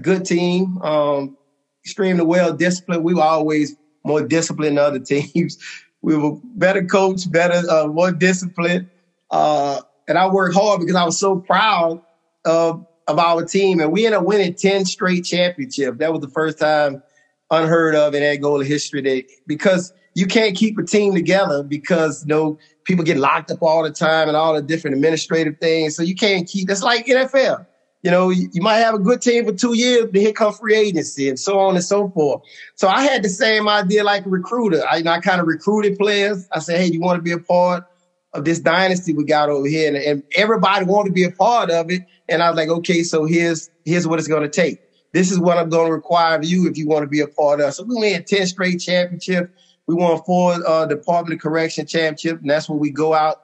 good 0.00 0.24
team, 0.24 0.80
um, 0.82 1.36
extremely 1.84 2.24
well 2.24 2.52
disciplined. 2.52 3.04
We 3.04 3.14
were 3.14 3.22
always 3.22 3.76
more 4.04 4.26
disciplined 4.26 4.78
than 4.78 4.84
other 4.84 4.98
teams. 5.32 5.58
we 6.00 6.16
were 6.16 6.38
better 6.56 6.84
coached, 6.84 7.30
better, 7.30 7.68
uh, 7.68 7.86
more 7.86 8.12
disciplined. 8.12 8.88
Uh, 9.30 9.80
and 10.08 10.18
I 10.18 10.28
worked 10.28 10.54
hard 10.54 10.80
because 10.80 10.96
I 10.96 11.04
was 11.04 11.18
so 11.18 11.38
proud 11.38 12.02
of, 12.44 12.86
of 13.06 13.18
our 13.18 13.44
team. 13.44 13.80
And 13.80 13.92
we 13.92 14.04
ended 14.04 14.20
up 14.20 14.26
winning 14.26 14.54
10 14.54 14.84
straight 14.84 15.24
championships. 15.24 15.98
That 15.98 16.12
was 16.12 16.20
the 16.20 16.28
first 16.28 16.58
time 16.58 17.02
unheard 17.50 17.94
of 17.94 18.14
in 18.14 18.22
Angola 18.22 18.64
history 18.64 19.02
that 19.02 19.24
because 19.46 19.92
you 20.14 20.26
can't 20.26 20.56
keep 20.56 20.78
a 20.78 20.82
team 20.82 21.14
together 21.14 21.62
because 21.62 22.22
you 22.22 22.28
know 22.28 22.58
people 22.84 23.04
get 23.04 23.16
locked 23.16 23.50
up 23.50 23.62
all 23.62 23.82
the 23.82 23.90
time 23.90 24.28
and 24.28 24.36
all 24.36 24.54
the 24.54 24.62
different 24.62 24.96
administrative 24.96 25.58
things. 25.58 25.94
So 25.96 26.02
you 26.02 26.14
can't 26.14 26.48
keep 26.48 26.68
that's 26.68 26.82
like 26.82 27.06
NFL 27.06 27.66
you 28.02 28.10
know, 28.10 28.30
you, 28.30 28.60
might 28.60 28.78
have 28.78 28.94
a 28.94 28.98
good 28.98 29.22
team 29.22 29.46
for 29.46 29.52
two 29.52 29.74
years, 29.76 30.06
but 30.06 30.20
here 30.20 30.32
come 30.32 30.52
free 30.52 30.74
agency 30.74 31.28
and 31.28 31.38
so 31.38 31.58
on 31.60 31.76
and 31.76 31.84
so 31.84 32.10
forth. 32.10 32.42
So 32.74 32.88
I 32.88 33.02
had 33.02 33.22
the 33.22 33.28
same 33.28 33.68
idea 33.68 34.02
like 34.02 34.26
a 34.26 34.28
recruiter. 34.28 34.82
I, 34.90 34.96
you 34.96 35.04
know, 35.04 35.12
I 35.12 35.20
kind 35.20 35.40
of 35.40 35.46
recruited 35.46 35.98
players. 35.98 36.48
I 36.52 36.58
said, 36.58 36.80
hey, 36.80 36.86
you 36.86 37.00
want 37.00 37.18
to 37.18 37.22
be 37.22 37.30
a 37.30 37.38
part 37.38 37.86
of 38.34 38.44
this 38.44 38.58
dynasty 38.58 39.12
we 39.12 39.24
got 39.24 39.50
over 39.50 39.68
here? 39.68 39.86
And, 39.86 39.96
and 39.96 40.22
everybody 40.34 40.84
wanted 40.84 41.10
to 41.10 41.14
be 41.14 41.22
a 41.22 41.30
part 41.30 41.70
of 41.70 41.90
it. 41.92 42.02
And 42.28 42.42
I 42.42 42.50
was 42.50 42.56
like, 42.56 42.68
okay, 42.68 43.04
so 43.04 43.24
here's 43.24 43.70
here's 43.84 44.06
what 44.06 44.18
it's 44.18 44.28
going 44.28 44.42
to 44.42 44.48
take. 44.48 44.80
This 45.12 45.30
is 45.30 45.38
what 45.38 45.58
I'm 45.58 45.68
going 45.68 45.86
to 45.86 45.92
require 45.92 46.36
of 46.36 46.44
you 46.44 46.68
if 46.68 46.76
you 46.76 46.88
want 46.88 47.04
to 47.04 47.08
be 47.08 47.20
a 47.20 47.28
part 47.28 47.60
of. 47.60 47.72
So 47.74 47.84
we 47.84 47.94
won 47.94 48.24
10 48.24 48.46
straight 48.46 48.80
championships. 48.80 49.50
We 49.86 49.94
won 49.94 50.20
four 50.24 50.54
uh, 50.66 50.86
Department 50.86 51.34
of 51.34 51.42
Correction 51.42 51.86
championships, 51.86 52.40
and 52.40 52.50
that's 52.50 52.68
when 52.68 52.78
we 52.78 52.90
go 52.90 53.14
out 53.14 53.42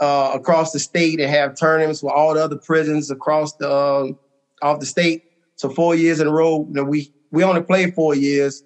uh, 0.00 0.32
across 0.34 0.72
the 0.72 0.78
state 0.78 1.20
and 1.20 1.30
have 1.30 1.56
tournaments 1.58 2.02
with 2.02 2.12
all 2.12 2.34
the 2.34 2.42
other 2.42 2.58
prisons 2.64 3.10
across 3.10 3.54
the 3.54 3.70
uh, 3.70 4.06
off 4.62 4.80
the 4.80 4.86
state. 4.86 5.22
So 5.56 5.70
four 5.70 5.94
years 5.94 6.20
in 6.20 6.26
a 6.26 6.32
row. 6.32 6.66
You 6.68 6.74
know, 6.74 6.84
we 6.84 7.10
we 7.30 7.42
only 7.44 7.62
played 7.62 7.94
four 7.94 8.14
years, 8.14 8.62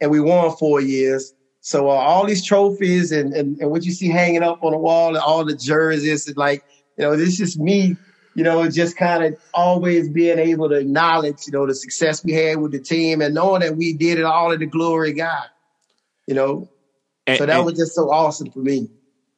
and 0.00 0.10
we 0.10 0.20
won 0.20 0.56
four 0.56 0.80
years. 0.80 1.32
So 1.60 1.88
uh, 1.88 1.92
all 1.92 2.26
these 2.26 2.44
trophies 2.44 3.12
and, 3.12 3.34
and 3.34 3.58
and 3.60 3.70
what 3.70 3.84
you 3.84 3.92
see 3.92 4.08
hanging 4.08 4.42
up 4.42 4.58
on 4.62 4.72
the 4.72 4.78
wall 4.78 5.08
and 5.08 5.18
all 5.18 5.44
the 5.44 5.56
jerseys, 5.56 6.26
and 6.26 6.36
like 6.36 6.64
you 6.96 7.04
know, 7.04 7.16
this 7.16 7.40
is 7.40 7.58
me. 7.58 7.96
You 8.36 8.44
know, 8.44 8.70
just 8.70 8.96
kind 8.96 9.24
of 9.24 9.36
always 9.52 10.08
being 10.08 10.38
able 10.38 10.68
to 10.68 10.76
acknowledge, 10.76 11.38
you 11.46 11.52
know, 11.52 11.66
the 11.66 11.74
success 11.74 12.24
we 12.24 12.32
had 12.32 12.58
with 12.58 12.70
the 12.70 12.80
team 12.80 13.20
and 13.20 13.34
knowing 13.34 13.60
that 13.60 13.76
we 13.76 13.92
did 13.92 14.20
it 14.20 14.24
all 14.24 14.52
in 14.52 14.60
the 14.60 14.66
glory 14.66 15.10
of 15.10 15.16
God. 15.16 15.48
You 16.28 16.34
know, 16.36 16.68
and, 17.26 17.38
so 17.38 17.46
that 17.46 17.56
and, 17.56 17.66
was 17.66 17.76
just 17.76 17.92
so 17.92 18.08
awesome 18.08 18.50
for 18.52 18.60
me 18.60 18.88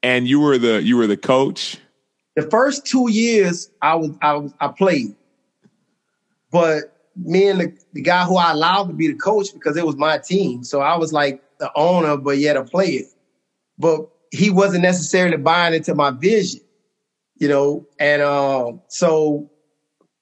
and 0.03 0.27
you 0.29 0.41
were 0.41 0.59
the 0.59 0.83
you 0.83 0.97
were 0.97 1.07
the 1.07 1.17
coach. 1.17 1.79
The 2.37 2.43
first 2.43 2.87
two 2.87 3.11
years 3.11 3.71
I 3.83 3.97
was 3.97 4.11
I 4.23 4.35
was 4.35 4.53
I 4.61 4.69
played. 4.69 5.15
but 6.51 6.97
me 7.17 7.49
and 7.49 7.61
the, 7.61 7.79
the 7.93 8.03
guy 8.03 8.25
who 8.25 8.37
I 8.39 8.53
allowed 8.53 8.89
to 8.89 8.95
be 8.95 9.09
the 9.09 9.19
coach 9.19 9.53
because 9.53 9.77
it 9.77 9.87
was 9.87 9.97
my 9.97 10.19
team. 10.19 10.65
So 10.65 10.81
I 10.81 10.97
was 10.97 11.13
like 11.13 11.43
the 11.59 11.71
owner, 11.77 12.17
but 12.17 12.39
yet 12.39 12.57
a 12.57 12.65
player. 12.65 13.03
But 13.79 14.09
he 14.31 14.51
wasn't 14.51 14.83
necessarily 14.83 15.37
buying 15.37 15.75
into 15.75 15.95
my 15.95 16.11
vision, 16.11 16.61
you 17.37 17.49
know. 17.49 17.87
And 17.99 18.23
uh, 18.23 18.73
so 18.89 19.51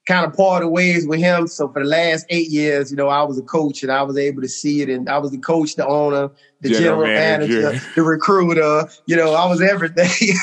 kind 0.06 0.26
of 0.26 0.32
parted 0.34 0.68
ways 0.68 1.06
with 1.06 1.20
him. 1.20 1.46
So 1.46 1.68
for 1.68 1.82
the 1.82 1.88
last 1.88 2.26
eight 2.30 2.48
years, 2.48 2.90
you 2.90 2.96
know, 2.96 3.08
I 3.08 3.22
was 3.22 3.38
a 3.38 3.42
coach 3.42 3.82
and 3.82 3.92
I 3.92 4.02
was 4.02 4.16
able 4.16 4.42
to 4.42 4.48
see 4.48 4.80
it. 4.80 4.88
And 4.88 5.08
I 5.08 5.18
was 5.18 5.30
the 5.30 5.38
coach, 5.38 5.76
the 5.76 5.86
owner, 5.86 6.30
the 6.60 6.70
general, 6.70 7.04
general 7.04 7.06
manager. 7.06 7.62
manager, 7.62 7.84
the 7.94 8.02
recruiter. 8.02 8.88
You 9.06 9.16
know, 9.16 9.34
I 9.34 9.46
was 9.46 9.60
everything. 9.60 10.36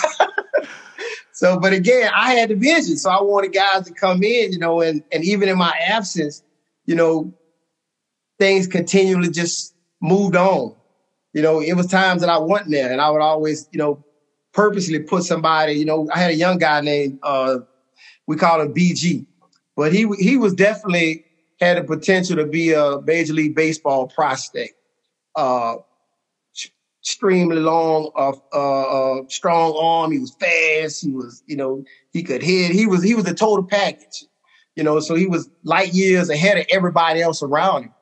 so, 1.34 1.60
but 1.60 1.74
again, 1.74 2.12
I 2.16 2.36
had 2.36 2.50
the 2.50 2.56
vision. 2.56 2.98
So 2.98 3.10
I 3.10 3.22
wanted 3.22 3.54
guys 3.54 3.86
to 3.86 3.94
come 3.94 4.24
in, 4.24 4.52
you 4.52 4.60
know, 4.60 4.82
and, 4.82 5.04
and 5.12 5.24
even 5.24 5.50
in 5.50 5.58
my 5.58 5.76
absence, 5.86 6.44
you 6.86 6.96
know, 6.96 7.34
things 8.40 8.68
continually 8.68 9.32
just 9.32 9.74
moved 10.02 10.36
on. 10.36 10.76
You 11.34 11.42
know, 11.42 11.62
it 11.62 11.74
was 11.74 11.88
times 11.88 12.22
that 12.22 12.30
I 12.30 12.38
wasn't 12.38 12.72
there 12.72 12.92
and 12.92 13.02
I 13.02 13.10
would 13.10 13.22
always, 13.22 13.68
you 13.72 13.80
know, 13.80 14.04
purposely 14.54 15.00
put 15.00 15.24
somebody, 15.24 15.74
you 15.74 15.86
know, 15.86 16.10
I 16.14 16.20
had 16.20 16.32
a 16.32 16.36
young 16.36 16.58
guy 16.58 16.82
named, 16.82 17.20
uh, 17.22 17.60
we 18.28 18.38
call 18.38 18.62
him 18.62 18.74
BG 18.74 19.26
but 19.78 19.94
he 19.94 20.08
he 20.20 20.36
was 20.36 20.54
definitely 20.54 21.24
had 21.62 21.78
the 21.78 21.84
potential 21.84 22.36
to 22.36 22.46
be 22.46 22.74
a 22.74 23.00
major 23.02 23.34
league 23.34 23.56
baseball 23.56 24.08
prospect. 24.08 24.74
Uh, 25.36 25.76
extremely 27.04 27.58
long, 27.58 28.12
uh, 28.18 28.34
uh, 28.54 29.22
strong 29.30 29.74
arm. 29.80 30.12
He 30.12 30.20
was 30.20 30.36
fast. 30.36 31.06
He 31.06 31.12
was, 31.12 31.42
you 31.46 31.56
know, 31.56 31.86
he 32.12 32.22
could 32.22 32.44
hit. 32.44 32.72
He 32.72 32.86
was 32.86 33.02
he 33.04 33.16
was 33.16 33.26
a 33.28 33.34
total 33.34 33.64
package. 33.64 34.26
You 34.76 34.84
know, 34.84 35.00
so 35.00 35.16
he 35.16 35.26
was 35.26 35.50
light 35.64 35.94
years 35.94 36.30
ahead 36.30 36.58
of 36.58 36.66
everybody 36.70 37.22
else 37.22 37.42
around 37.42 37.84
him. 37.84 37.94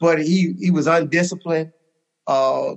But 0.00 0.20
he 0.20 0.54
he 0.58 0.70
was 0.70 0.86
undisciplined. 0.86 1.72
Uh, 2.26 2.74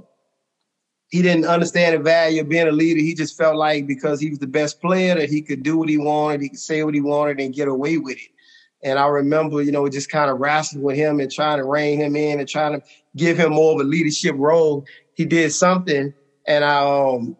he 1.09 1.21
didn't 1.21 1.45
understand 1.45 1.95
the 1.95 1.99
value 1.99 2.41
of 2.41 2.49
being 2.49 2.67
a 2.67 2.71
leader. 2.71 2.99
He 2.99 3.13
just 3.13 3.37
felt 3.37 3.55
like 3.55 3.87
because 3.87 4.19
he 4.19 4.29
was 4.29 4.39
the 4.39 4.47
best 4.47 4.81
player 4.81 5.15
that 5.15 5.29
he 5.29 5.41
could 5.41 5.63
do 5.63 5.77
what 5.77 5.87
he 5.87 5.97
wanted, 5.97 6.41
he 6.41 6.49
could 6.49 6.59
say 6.59 6.83
what 6.83 6.95
he 6.95 7.01
wanted 7.01 7.39
and 7.39 7.53
get 7.53 7.67
away 7.67 7.97
with 7.97 8.17
it. 8.17 8.32
And 8.83 8.99
I 8.99 9.07
remember, 9.07 9.61
you 9.61 9.71
know, 9.71 9.87
just 9.87 10.11
kind 10.11 10.29
of 10.29 10.39
wrestling 10.39 10.83
with 10.83 10.95
him 10.95 11.19
and 11.19 11.31
trying 11.31 11.57
to 11.57 11.63
rein 11.63 11.99
him 11.99 12.15
in 12.15 12.39
and 12.39 12.47
trying 12.49 12.73
to 12.73 12.85
give 13.15 13.37
him 13.37 13.53
more 13.53 13.73
of 13.73 13.79
a 13.79 13.83
leadership 13.83 14.35
role. 14.37 14.85
He 15.13 15.25
did 15.25 15.53
something 15.53 16.13
and 16.47 16.65
I, 16.65 16.79
um, 16.79 17.37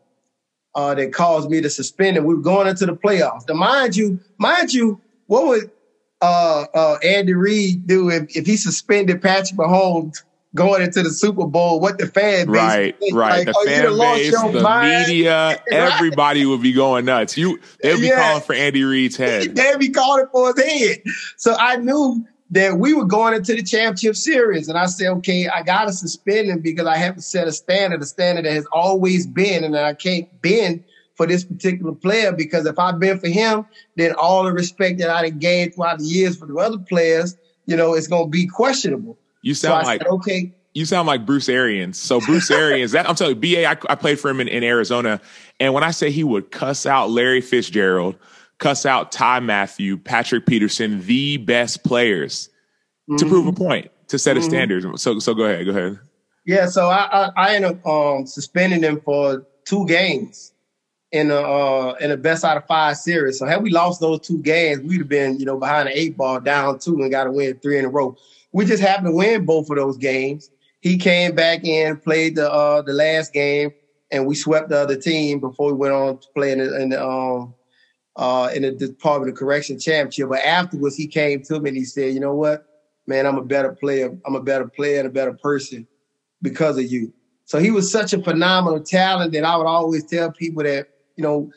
uh, 0.76 0.96
that 0.96 1.14
caused 1.14 1.50
me 1.50 1.62
to 1.62 1.70
suspend 1.70 2.18
him. 2.18 2.26
We 2.26 2.36
were 2.36 2.42
going 2.42 2.68
into 2.68 2.86
the 2.86 2.94
playoffs. 2.96 3.48
Now, 3.48 3.56
mind 3.56 3.96
you, 3.96 4.20
mind 4.38 4.74
you, 4.74 5.02
what 5.28 5.48
would 5.48 5.72
uh, 6.22 6.66
uh, 6.74 6.98
Andy 7.04 7.34
Reid 7.34 7.86
do 7.86 8.10
if, 8.10 8.36
if 8.36 8.46
he 8.46 8.56
suspended 8.58 9.22
Patrick 9.22 9.60
Mahomes 9.60 10.24
going 10.56 10.82
into 10.82 11.02
the 11.02 11.10
Super 11.10 11.46
Bowl, 11.46 11.80
what 11.80 11.98
the 11.98 12.08
fan 12.08 12.48
base 12.48 12.56
right, 12.56 12.96
right, 13.12 13.38
like, 13.38 13.46
the 13.48 13.54
oh, 13.56 13.66
fan 13.66 13.98
base, 13.98 14.42
the 14.54 14.62
mind. 14.62 15.08
media, 15.08 15.62
everybody 15.72 16.46
would 16.46 16.62
be 16.62 16.74
going 16.74 17.06
nuts. 17.06 17.38
You, 17.38 17.60
they'd 17.82 18.00
be 18.00 18.08
yeah. 18.08 18.20
calling 18.20 18.44
for 18.44 18.54
Andy 18.54 18.84
Reid's 18.84 19.18
head. 19.18 19.56
they'd 19.56 19.80
be 19.80 19.90
calling 19.90 20.28
for 20.32 20.54
his 20.54 20.64
head. 20.64 21.04
So 21.38 21.56
I 21.58 21.78
knew 21.78 22.26
that 22.52 22.78
we 22.78 22.94
were 22.94 23.06
going 23.06 23.34
into 23.34 23.56
the 23.56 23.64
championship 23.64 24.16
series, 24.16 24.70
and 24.70 24.78
I 24.78 24.86
said, 24.86 25.08
okay, 25.08 25.48
I 25.48 25.64
got 25.64 25.86
to 25.86 25.94
suspend 25.94 26.50
him 26.50 26.60
because 26.60 26.86
I 26.86 26.98
have 26.98 27.16
to 27.16 27.22
set 27.22 27.48
a 27.48 27.52
standard, 27.52 28.02
a 28.02 28.06
standard 28.06 28.46
that 28.46 28.54
has 28.54 28.68
always 28.72 29.26
been, 29.26 29.64
and 29.64 29.76
I 29.76 29.96
can't 29.96 30.30
bend 30.42 30.84
for 31.16 31.26
this 31.26 31.44
particular 31.44 31.94
player 31.94 32.32
because 32.32 32.66
if 32.66 32.78
I've 32.78 33.00
been 33.00 33.20
for 33.20 33.28
him, 33.28 33.66
then 33.96 34.14
all 34.14 34.44
the 34.44 34.52
respect 34.52 35.00
that 35.00 35.10
I 35.10 35.30
gained 35.30 35.76
throughout 35.76 36.00
the 36.00 36.06
years 36.06 36.38
for 36.38 36.48
the 36.48 36.56
other 36.56 36.78
players, 36.78 37.38
you 37.66 37.76
know, 37.76 37.94
it's 37.94 38.08
going 38.08 38.26
to 38.26 38.30
be 38.30 38.48
questionable. 38.48 39.18
You 39.44 39.54
sound 39.54 39.86
so 39.86 39.88
like 39.88 40.02
said, 40.02 40.08
okay. 40.08 40.54
You 40.74 40.86
sound 40.86 41.08
like 41.08 41.24
Bruce 41.24 41.50
Arians. 41.50 42.00
So 42.00 42.20
Bruce 42.20 42.50
Arians, 42.50 42.94
that 42.94 43.08
I'm 43.08 43.14
telling 43.14 43.40
you, 43.40 43.56
BA, 43.56 43.68
I, 43.68 43.78
I 43.92 43.96
played 43.96 44.20
for 44.20 44.30
him 44.32 44.42
in, 44.42 44.48
in 44.48 44.64
Arizona, 44.64 45.22
and 45.60 45.72
when 45.76 45.84
I 45.84 45.92
say 45.92 46.10
he 46.10 46.24
would 46.24 46.50
cuss 46.50 46.88
out 46.88 47.12
Larry 47.12 47.42
Fitzgerald, 47.42 48.16
cuss 48.58 48.86
out 48.86 49.12
Ty 49.12 49.42
Mathieu, 49.42 49.98
Patrick 49.98 50.48
Peterson, 50.48 51.06
the 51.06 51.38
best 51.38 51.84
players 51.84 52.50
mm-hmm. 53.08 53.18
to 53.18 53.26
prove 53.28 53.46
a 53.46 53.52
mm-hmm. 53.52 53.64
point, 53.64 53.92
to 54.08 54.18
set 54.18 54.36
mm-hmm. 54.36 54.46
a 54.46 54.50
standard. 54.50 55.00
So, 55.00 55.20
so 55.20 55.36
go 55.36 55.44
ahead, 55.44 55.66
go 55.66 55.72
ahead. 55.72 56.00
Yeah, 56.46 56.66
so 56.66 56.88
I 56.88 57.08
I, 57.12 57.32
I 57.36 57.56
ended 57.56 57.72
up 57.72 57.86
um, 57.86 58.26
suspending 58.26 58.82
him 58.82 59.00
for 59.02 59.46
two 59.66 59.86
games 59.86 60.54
in 61.12 61.30
a 61.32 61.36
uh, 61.36 61.94
in 62.02 62.12
a 62.12 62.18
best 62.18 62.44
out 62.44 62.58
of 62.58 62.66
five 62.66 62.98
series. 62.98 63.40
So 63.40 63.46
had 63.46 63.62
we 63.62 63.70
lost 63.70 64.02
those 64.02 64.20
two 64.20 64.42
games, 64.42 64.82
we'd 64.82 65.00
have 65.00 65.08
been 65.08 65.40
you 65.40 65.46
know 65.46 65.58
behind 65.58 65.88
the 65.88 65.98
eight 65.98 66.18
ball, 66.18 66.40
down 66.40 66.80
two, 66.80 67.00
and 67.02 67.12
got 67.12 67.26
to 67.26 67.32
win 67.32 67.58
three 67.60 67.78
in 67.78 67.86
a 67.86 67.90
row. 67.90 68.18
We 68.54 68.66
just 68.66 68.82
happened 68.84 69.08
to 69.08 69.14
win 69.14 69.46
both 69.46 69.70
of 69.70 69.76
those 69.78 69.98
games. 69.98 70.50
He 70.82 70.98
came 70.98 71.34
back 71.36 71.64
in, 71.66 71.98
played 71.98 72.36
the 72.36 72.52
uh, 72.52 72.82
the 72.84 72.94
last 72.94 73.34
game, 73.34 73.72
and 74.12 74.28
we 74.28 74.36
swept 74.36 74.70
the 74.70 74.80
other 74.80 74.96
team 74.96 75.40
before 75.40 75.68
we 75.72 75.78
went 75.78 75.94
on 75.94 76.20
to 76.20 76.28
play 76.36 76.52
in 76.52 76.60
the, 76.60 76.82
in 76.82 76.90
the 76.90 77.04
um 77.04 77.56
uh 78.16 78.52
in 78.54 78.62
the 78.62 78.72
Department 78.72 79.32
of 79.32 79.38
Correction 79.38 79.80
championship. 79.80 80.30
But 80.30 80.46
afterwards, 80.46 80.96
he 80.96 81.08
came 81.08 81.42
to 81.44 81.60
me 81.60 81.70
and 81.70 81.78
he 81.78 81.86
said, 81.86 82.14
"You 82.14 82.20
know 82.20 82.36
what, 82.36 82.62
man? 83.08 83.26
I'm 83.26 83.38
a 83.38 83.44
better 83.44 83.76
player. 83.80 84.12
I'm 84.26 84.36
a 84.36 84.44
better 84.44 84.70
player 84.76 85.00
and 85.00 85.08
a 85.08 85.12
better 85.12 85.34
person 85.42 85.88
because 86.42 86.78
of 86.78 86.86
you." 86.86 87.12
So 87.46 87.60
he 87.60 87.72
was 87.72 87.92
such 87.92 88.14
a 88.14 88.22
phenomenal 88.22 88.82
talent 88.82 89.34
that 89.34 89.44
I 89.44 89.58
would 89.58 89.68
always 89.68 90.06
tell 90.06 90.32
people 90.32 90.64
that 90.64 90.86
you 91.16 91.24
know 91.24 91.50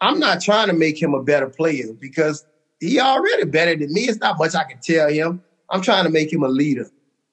I'm 0.00 0.18
not 0.18 0.42
trying 0.42 0.66
to 0.66 0.74
make 0.74 1.00
him 1.00 1.14
a 1.14 1.22
better 1.22 1.48
player 1.48 1.92
because 1.98 2.44
he 2.80 2.98
already 2.98 3.44
better 3.44 3.76
than 3.76 3.92
me. 3.92 4.02
It's 4.02 4.18
not 4.18 4.38
much 4.38 4.54
I 4.54 4.64
can 4.64 4.80
tell 4.82 5.08
him. 5.08 5.40
I'm 5.72 5.80
trying 5.80 6.04
to 6.04 6.10
make 6.10 6.32
him 6.32 6.44
a 6.44 6.48
leader. 6.48 6.88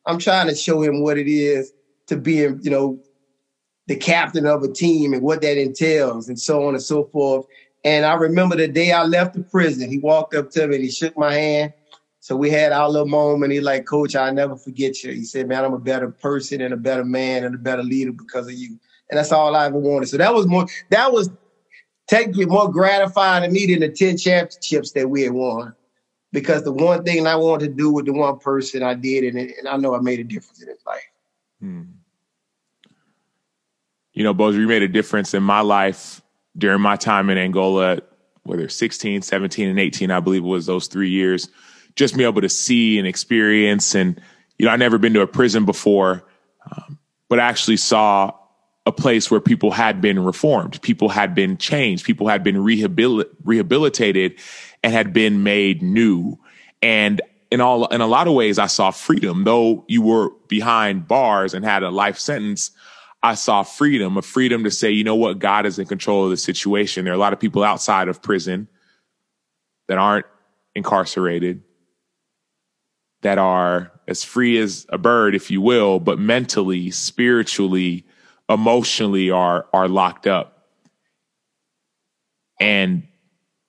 I'm 0.05 0.17
trying 0.17 0.47
to 0.47 0.55
show 0.55 0.81
him 0.81 1.03
what 1.03 1.17
it 1.17 1.27
is 1.27 1.73
to 2.07 2.17
be, 2.17 2.35
you 2.35 2.71
know, 2.71 2.99
the 3.87 3.95
captain 3.95 4.45
of 4.45 4.63
a 4.63 4.71
team 4.71 5.13
and 5.13 5.21
what 5.21 5.41
that 5.41 5.57
entails 5.57 6.29
and 6.29 6.39
so 6.39 6.65
on 6.65 6.73
and 6.73 6.81
so 6.81 7.03
forth. 7.05 7.45
And 7.83 8.05
I 8.05 8.13
remember 8.13 8.55
the 8.55 8.67
day 8.67 8.91
I 8.91 9.03
left 9.03 9.35
the 9.35 9.43
prison, 9.43 9.89
he 9.89 9.99
walked 9.99 10.33
up 10.33 10.51
to 10.51 10.67
me 10.67 10.75
and 10.75 10.83
he 10.83 10.89
shook 10.89 11.17
my 11.17 11.33
hand. 11.33 11.73
So 12.21 12.35
we 12.35 12.49
had 12.49 12.71
our 12.71 12.89
little 12.89 13.07
moment. 13.07 13.51
He 13.51 13.61
like, 13.61 13.85
Coach, 13.85 14.15
I'll 14.15 14.33
never 14.33 14.55
forget 14.55 15.03
you. 15.03 15.11
He 15.11 15.23
said, 15.23 15.47
Man, 15.47 15.63
I'm 15.63 15.73
a 15.73 15.79
better 15.79 16.09
person 16.09 16.61
and 16.61 16.73
a 16.73 16.77
better 16.77 17.05
man 17.05 17.43
and 17.43 17.55
a 17.55 17.57
better 17.57 17.83
leader 17.83 18.11
because 18.11 18.47
of 18.47 18.53
you. 18.53 18.77
And 19.09 19.17
that's 19.17 19.31
all 19.31 19.55
I 19.55 19.65
ever 19.65 19.79
wanted. 19.79 20.09
So 20.09 20.17
that 20.17 20.33
was 20.33 20.47
more 20.47 20.67
that 20.91 21.11
was 21.11 21.29
technically 22.07 22.45
more 22.45 22.71
gratifying 22.71 23.43
to 23.43 23.49
me 23.49 23.67
than 23.67 23.79
the 23.79 23.89
10 23.89 24.17
championships 24.17 24.91
that 24.91 25.09
we 25.09 25.23
had 25.23 25.31
won 25.31 25.73
because 26.31 26.63
the 26.63 26.71
one 26.71 27.03
thing 27.03 27.25
I 27.25 27.35
wanted 27.35 27.67
to 27.67 27.73
do 27.73 27.91
with 27.91 28.05
the 28.05 28.13
one 28.13 28.39
person 28.39 28.83
I 28.83 28.93
did, 28.93 29.23
and, 29.23 29.49
and 29.51 29.67
I 29.67 29.77
know 29.77 29.95
I 29.95 29.99
made 29.99 30.19
a 30.19 30.23
difference 30.23 30.61
in 30.61 30.67
his 30.67 30.85
life. 30.85 31.03
Hmm. 31.59 31.81
You 34.13 34.23
know, 34.23 34.33
Bossier, 34.33 34.61
you 34.61 34.67
made 34.67 34.83
a 34.83 34.87
difference 34.87 35.33
in 35.33 35.43
my 35.43 35.61
life 35.61 36.21
during 36.57 36.81
my 36.81 36.95
time 36.95 37.29
in 37.29 37.37
Angola, 37.37 38.01
whether 38.43 38.67
16, 38.67 39.21
17, 39.21 39.69
and 39.69 39.79
18, 39.79 40.11
I 40.11 40.19
believe 40.19 40.43
it 40.43 40.47
was 40.47 40.65
those 40.65 40.87
three 40.87 41.09
years. 41.09 41.49
Just 41.95 42.17
be 42.17 42.23
able 42.23 42.41
to 42.41 42.49
see 42.49 42.97
and 42.97 43.07
experience. 43.07 43.95
And, 43.95 44.19
you 44.57 44.65
know, 44.65 44.71
I'd 44.71 44.79
never 44.79 44.97
been 44.97 45.13
to 45.13 45.21
a 45.21 45.27
prison 45.27 45.65
before, 45.65 46.25
um, 46.71 46.99
but 47.29 47.39
I 47.39 47.43
actually 47.43 47.77
saw 47.77 48.33
a 48.85 48.91
place 48.91 49.29
where 49.29 49.39
people 49.39 49.71
had 49.71 50.01
been 50.01 50.23
reformed, 50.23 50.81
people 50.81 51.09
had 51.09 51.35
been 51.35 51.57
changed, 51.57 52.05
people 52.05 52.27
had 52.27 52.43
been 52.43 52.55
rehabil- 52.55 53.25
rehabilitated 53.43 54.39
and 54.83 54.93
had 54.93 55.13
been 55.13 55.43
made 55.43 55.81
new. 55.81 56.37
And 56.81 57.21
in 57.51 57.61
all, 57.61 57.87
in 57.87 58.01
a 58.01 58.07
lot 58.07 58.27
of 58.27 58.33
ways, 58.33 58.59
I 58.59 58.67
saw 58.67 58.91
freedom. 58.91 59.43
Though 59.43 59.83
you 59.87 60.01
were 60.01 60.29
behind 60.47 61.07
bars 61.07 61.53
and 61.53 61.65
had 61.65 61.83
a 61.83 61.89
life 61.89 62.17
sentence, 62.19 62.71
I 63.21 63.35
saw 63.35 63.63
freedom, 63.63 64.17
a 64.17 64.21
freedom 64.21 64.63
to 64.63 64.71
say, 64.71 64.91
you 64.91 65.03
know 65.03 65.15
what, 65.15 65.39
God 65.39 65.65
is 65.65 65.77
in 65.77 65.85
control 65.85 66.23
of 66.23 66.29
the 66.29 66.37
situation. 66.37 67.03
There 67.03 67.13
are 67.13 67.17
a 67.17 67.19
lot 67.19 67.33
of 67.33 67.39
people 67.39 67.63
outside 67.63 68.07
of 68.07 68.21
prison 68.21 68.67
that 69.87 69.97
aren't 69.97 70.25
incarcerated, 70.75 71.63
that 73.21 73.37
are 73.37 73.91
as 74.07 74.23
free 74.23 74.57
as 74.57 74.85
a 74.89 74.97
bird, 74.97 75.35
if 75.35 75.51
you 75.51 75.59
will, 75.59 75.99
but 75.99 76.17
mentally, 76.17 76.91
spiritually, 76.91 78.05
emotionally 78.47 79.29
are 79.29 79.67
are 79.73 79.89
locked 79.89 80.25
up. 80.25 80.69
And 82.59 83.08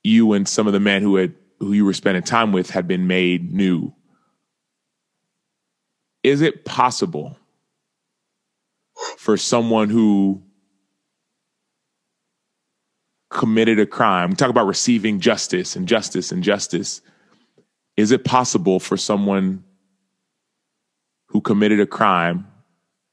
you 0.02 0.32
and 0.32 0.48
some 0.48 0.66
of 0.66 0.72
the 0.72 0.80
men 0.80 1.02
who 1.02 1.16
had 1.16 1.34
who 1.58 1.72
you 1.72 1.84
were 1.84 1.92
spending 1.92 2.22
time 2.22 2.52
with 2.52 2.70
had 2.70 2.88
been 2.88 3.06
made 3.06 3.52
new. 3.52 3.92
Is 6.22 6.40
it 6.40 6.64
possible 6.64 7.36
for 9.18 9.36
someone 9.36 9.90
who 9.90 10.42
committed 13.30 13.78
a 13.78 13.86
crime, 13.86 14.34
talk 14.34 14.50
about 14.50 14.66
receiving 14.66 15.20
justice 15.20 15.76
and 15.76 15.88
justice 15.88 16.32
and 16.32 16.42
justice. 16.42 17.00
Is 17.96 18.10
it 18.10 18.24
possible 18.24 18.80
for 18.80 18.96
someone 18.96 19.64
who 21.28 21.40
committed 21.40 21.80
a 21.80 21.86
crime, 21.86 22.46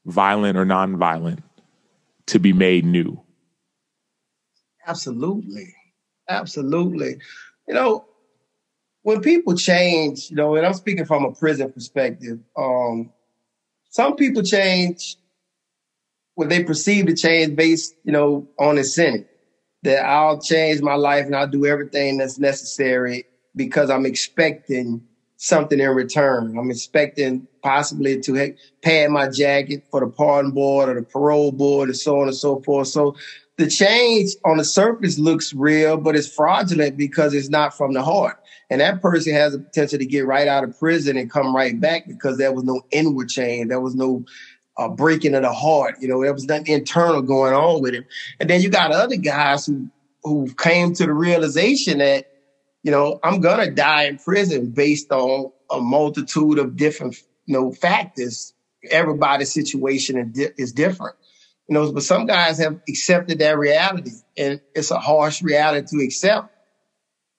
violent 0.04 0.58
or 0.58 0.66
nonviolent, 0.66 1.42
to 2.26 2.38
be 2.38 2.52
made 2.52 2.84
new? 2.84 3.20
Absolutely. 4.86 5.74
Absolutely. 6.28 7.16
You 7.66 7.74
know, 7.74 8.04
when 9.02 9.20
people 9.20 9.54
change, 9.56 10.30
you 10.30 10.36
know, 10.36 10.56
and 10.56 10.66
I'm 10.66 10.74
speaking 10.74 11.04
from 11.06 11.24
a 11.24 11.32
prison 11.32 11.72
perspective, 11.72 12.40
um, 12.56 13.10
some 13.90 14.16
people 14.16 14.42
change 14.42 15.16
when 16.34 16.48
they 16.48 16.62
perceive 16.64 17.06
to 17.06 17.14
change 17.14 17.56
based, 17.56 17.94
you 18.04 18.12
know, 18.12 18.48
on 18.58 18.78
incentive. 18.78 19.26
That 19.84 20.04
I'll 20.04 20.40
change 20.40 20.82
my 20.82 20.94
life 20.94 21.26
and 21.26 21.36
I'll 21.36 21.46
do 21.46 21.64
everything 21.64 22.18
that's 22.18 22.38
necessary 22.38 23.24
because 23.54 23.90
I'm 23.90 24.06
expecting 24.06 25.02
something 25.36 25.78
in 25.78 25.90
return. 25.90 26.58
I'm 26.58 26.70
expecting 26.70 27.46
possibly 27.62 28.20
to 28.20 28.54
pad 28.82 29.10
my 29.10 29.28
jacket 29.28 29.84
for 29.90 30.00
the 30.00 30.08
pardon 30.08 30.50
board 30.50 30.88
or 30.88 30.94
the 30.94 31.02
parole 31.02 31.52
board 31.52 31.88
and 31.90 31.96
so 31.96 32.20
on 32.20 32.26
and 32.26 32.36
so 32.36 32.60
forth. 32.62 32.88
So 32.88 33.14
the 33.58 33.68
change 33.68 34.30
on 34.44 34.56
the 34.56 34.64
surface 34.64 35.18
looks 35.18 35.52
real, 35.52 35.96
but 35.96 36.16
it's 36.16 36.32
fraudulent 36.32 36.96
because 36.96 37.34
it's 37.34 37.48
not 37.48 37.76
from 37.76 37.92
the 37.92 38.02
heart. 38.02 38.40
And 38.70 38.80
that 38.80 39.02
person 39.02 39.34
has 39.34 39.52
the 39.52 39.58
potential 39.58 39.98
to 39.98 40.06
get 40.06 40.26
right 40.26 40.48
out 40.48 40.64
of 40.64 40.78
prison 40.78 41.16
and 41.16 41.30
come 41.30 41.54
right 41.54 41.78
back 41.78 42.06
because 42.06 42.38
there 42.38 42.52
was 42.52 42.64
no 42.64 42.82
inward 42.90 43.28
change. 43.28 43.68
There 43.68 43.80
was 43.80 43.94
no 43.94 44.24
uh, 44.76 44.88
breaking 44.88 45.34
of 45.34 45.42
the 45.42 45.52
heart. 45.52 45.96
You 46.00 46.08
know, 46.08 46.22
there 46.22 46.32
was 46.32 46.44
nothing 46.44 46.68
internal 46.68 47.20
going 47.20 47.54
on 47.54 47.82
with 47.82 47.94
him. 47.94 48.04
And 48.40 48.48
then 48.48 48.62
you 48.62 48.68
got 48.68 48.92
other 48.92 49.16
guys 49.16 49.66
who, 49.66 49.88
who 50.22 50.52
came 50.54 50.94
to 50.94 51.06
the 51.06 51.12
realization 51.12 51.98
that 51.98 52.28
you 52.82 52.90
know, 52.90 53.18
I'm 53.22 53.40
gonna 53.40 53.70
die 53.70 54.04
in 54.04 54.18
prison 54.18 54.70
based 54.70 55.10
on 55.10 55.50
a 55.70 55.80
multitude 55.80 56.58
of 56.58 56.76
different, 56.76 57.16
you 57.46 57.54
know, 57.54 57.72
factors. 57.72 58.54
Everybody's 58.90 59.52
situation 59.52 60.32
is 60.56 60.72
different, 60.72 61.16
you 61.68 61.74
know. 61.74 61.92
But 61.92 62.02
some 62.02 62.26
guys 62.26 62.58
have 62.58 62.80
accepted 62.88 63.38
that 63.40 63.58
reality, 63.58 64.12
and 64.36 64.60
it's 64.74 64.90
a 64.90 64.98
harsh 64.98 65.42
reality 65.42 65.86
to 65.90 66.04
accept. 66.04 66.48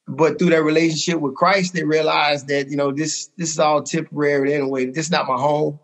But 0.07 0.39
through 0.39 0.49
their 0.49 0.63
relationship 0.63 1.19
with 1.19 1.35
Christ, 1.35 1.73
they 1.73 1.83
realize 1.83 2.45
that 2.45 2.69
you 2.69 2.77
know 2.77 2.91
this 2.91 3.29
this 3.37 3.51
is 3.51 3.59
all 3.59 3.83
temporary 3.83 4.53
anyway. 4.53 4.85
This 4.85 5.05
is 5.05 5.11
not 5.11 5.27
my 5.27 5.37
home. 5.37 5.79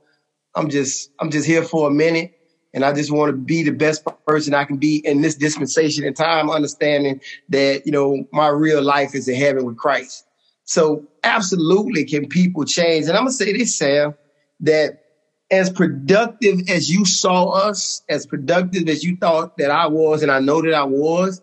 I'm 0.55 0.69
just 0.69 1.11
I'm 1.19 1.31
just 1.31 1.47
here 1.47 1.63
for 1.63 1.87
a 1.87 1.91
minute 1.91 2.35
and 2.75 2.83
I 2.83 2.91
just 2.91 3.09
want 3.09 3.29
to 3.29 3.37
be 3.37 3.63
the 3.63 3.71
best 3.71 4.03
person 4.27 4.53
I 4.53 4.65
can 4.65 4.75
be 4.75 4.97
in 4.97 5.21
this 5.21 5.35
dispensation 5.35 6.03
in 6.03 6.13
time, 6.13 6.49
understanding 6.49 7.21
that, 7.47 7.83
you 7.85 7.91
know, 7.93 8.25
my 8.33 8.49
real 8.49 8.81
life 8.81 9.15
is 9.15 9.29
in 9.29 9.35
heaven 9.35 9.65
with 9.65 9.77
Christ. 9.77 10.25
So 10.65 11.07
absolutely 11.23 12.03
can 12.03 12.27
people 12.27 12.65
change. 12.65 13.07
And 13.07 13.15
I'm 13.15 13.27
to 13.27 13.31
say 13.31 13.53
this, 13.53 13.77
Sam, 13.77 14.13
that 14.59 15.04
as 15.51 15.69
productive 15.69 16.69
as 16.69 16.89
you 16.89 17.05
saw 17.05 17.49
us, 17.49 18.01
as 18.09 18.25
productive 18.25 18.89
as 18.89 19.03
you 19.03 19.17
thought 19.17 19.57
that 19.57 19.71
I 19.71 19.87
was, 19.87 20.23
and 20.23 20.31
I 20.31 20.39
know 20.39 20.61
that 20.61 20.73
I 20.73 20.83
was, 20.83 21.41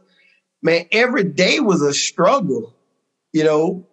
man, 0.62 0.86
every 0.92 1.24
day 1.24 1.60
was 1.60 1.82
a 1.82 1.94
struggle, 1.94 2.74
you 3.32 3.44
know, 3.44 3.86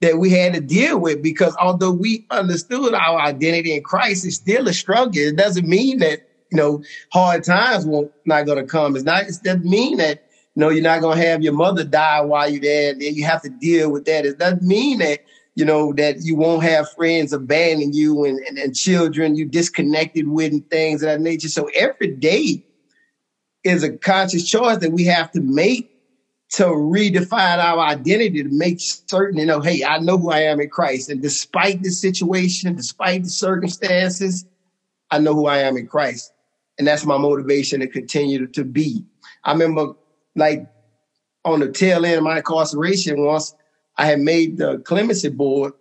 that 0.00 0.18
we 0.18 0.30
had 0.30 0.54
to 0.54 0.60
deal 0.60 0.98
with 0.98 1.22
because 1.22 1.56
although 1.60 1.92
we 1.92 2.26
understood 2.30 2.94
our 2.94 3.20
identity 3.20 3.74
in 3.74 3.82
Christ, 3.82 4.24
it's 4.26 4.36
still 4.36 4.68
a 4.68 4.72
struggle. 4.72 5.16
It 5.16 5.36
doesn't 5.36 5.66
mean 5.66 5.98
that 5.98 6.28
you 6.54 6.58
know, 6.58 6.84
hard 7.12 7.42
times 7.42 7.84
won't 7.84 8.12
not 8.26 8.46
gonna 8.46 8.64
come. 8.64 8.94
It's 8.94 9.04
not 9.04 9.24
it 9.24 9.34
doesn't 9.42 9.64
mean 9.64 9.96
that 9.96 10.28
you 10.54 10.60
know 10.60 10.68
you're 10.68 10.84
not 10.84 11.00
gonna 11.00 11.20
have 11.20 11.42
your 11.42 11.52
mother 11.52 11.82
die 11.82 12.20
while 12.20 12.48
you're 12.48 12.60
there 12.60 12.92
and 12.92 13.02
you 13.02 13.24
have 13.24 13.42
to 13.42 13.48
deal 13.48 13.90
with 13.90 14.04
that. 14.04 14.24
It 14.24 14.38
doesn't 14.38 14.62
mean 14.62 14.98
that 15.00 15.24
you 15.54 15.64
know 15.64 15.92
that 15.94 16.22
you 16.22 16.36
won't 16.36 16.62
have 16.64 16.90
friends 16.92 17.32
abandon 17.32 17.92
you 17.92 18.24
and, 18.24 18.38
and, 18.40 18.58
and 18.58 18.74
children 18.74 19.36
you 19.36 19.44
disconnected 19.44 20.28
with 20.28 20.52
and 20.52 20.68
things 20.70 21.02
of 21.02 21.08
that 21.08 21.20
nature. 21.20 21.48
So 21.48 21.70
every 21.74 22.08
day 22.08 22.64
is 23.62 23.82
a 23.82 23.96
conscious 23.96 24.48
choice 24.48 24.78
that 24.78 24.92
we 24.92 25.04
have 25.04 25.30
to 25.32 25.40
make 25.40 25.90
to 26.50 26.64
redefine 26.64 27.58
our 27.58 27.80
identity 27.80 28.42
to 28.42 28.48
make 28.48 28.76
certain, 28.78 29.40
you 29.40 29.46
know, 29.46 29.60
hey, 29.60 29.82
I 29.82 29.98
know 29.98 30.18
who 30.18 30.30
I 30.30 30.40
am 30.40 30.60
in 30.60 30.68
Christ. 30.68 31.08
And 31.08 31.20
despite 31.20 31.82
the 31.82 31.90
situation, 31.90 32.74
despite 32.76 33.24
the 33.24 33.30
circumstances, 33.30 34.44
I 35.10 35.18
know 35.18 35.34
who 35.34 35.46
I 35.46 35.58
am 35.58 35.76
in 35.76 35.88
Christ. 35.88 36.32
And 36.78 36.86
that's 36.86 37.04
my 37.04 37.16
motivation 37.18 37.80
to 37.80 37.88
continue 37.88 38.46
to 38.46 38.64
be. 38.64 39.04
I 39.42 39.52
remember 39.52 39.94
like 40.36 40.66
on 41.44 41.60
the 41.60 41.72
tail 41.72 42.04
end 42.04 42.18
of 42.18 42.24
my 42.24 42.36
incarceration, 42.36 43.24
once 43.24 43.54
I 43.96 44.06
had 44.06 44.20
made 44.20 44.58
the 44.58 44.78
clemency 44.78 45.28
board, 45.28 45.72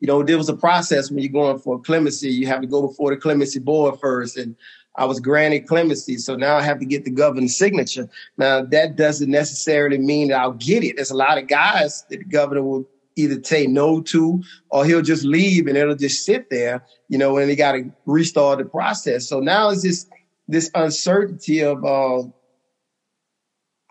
you 0.00 0.06
know, 0.06 0.22
there 0.22 0.36
was 0.36 0.48
a 0.48 0.56
process 0.56 1.10
when 1.10 1.22
you're 1.22 1.32
going 1.32 1.58
for 1.58 1.80
clemency. 1.80 2.28
You 2.30 2.46
have 2.46 2.60
to 2.60 2.66
go 2.66 2.86
before 2.86 3.10
the 3.10 3.16
clemency 3.16 3.58
board 3.58 3.98
first. 4.00 4.36
And 4.36 4.56
I 4.96 5.04
was 5.04 5.20
granted 5.20 5.66
clemency. 5.66 6.18
So 6.18 6.36
now 6.36 6.56
I 6.56 6.62
have 6.62 6.78
to 6.80 6.86
get 6.86 7.04
the 7.04 7.10
governor's 7.10 7.56
signature. 7.56 8.08
Now 8.36 8.62
that 8.62 8.96
doesn't 8.96 9.30
necessarily 9.30 9.98
mean 9.98 10.28
that 10.28 10.40
I'll 10.40 10.52
get 10.52 10.84
it. 10.84 10.96
There's 10.96 11.10
a 11.10 11.16
lot 11.16 11.38
of 11.38 11.48
guys 11.48 12.04
that 12.10 12.18
the 12.18 12.24
governor 12.24 12.62
will 12.62 12.88
either 13.16 13.42
say 13.42 13.66
no 13.66 14.00
to 14.02 14.42
or 14.70 14.84
he'll 14.84 15.02
just 15.02 15.24
leave 15.24 15.66
and 15.66 15.76
it'll 15.76 15.96
just 15.96 16.24
sit 16.24 16.50
there, 16.50 16.84
you 17.08 17.16
know, 17.16 17.38
and 17.38 17.48
they 17.48 17.56
got 17.56 17.72
to 17.72 17.90
restart 18.04 18.58
the 18.58 18.64
process. 18.64 19.26
So 19.26 19.40
now 19.40 19.70
it's 19.70 19.82
this 19.82 20.06
this 20.48 20.70
uncertainty 20.74 21.62
of 21.62 21.84
uh, 21.84 22.22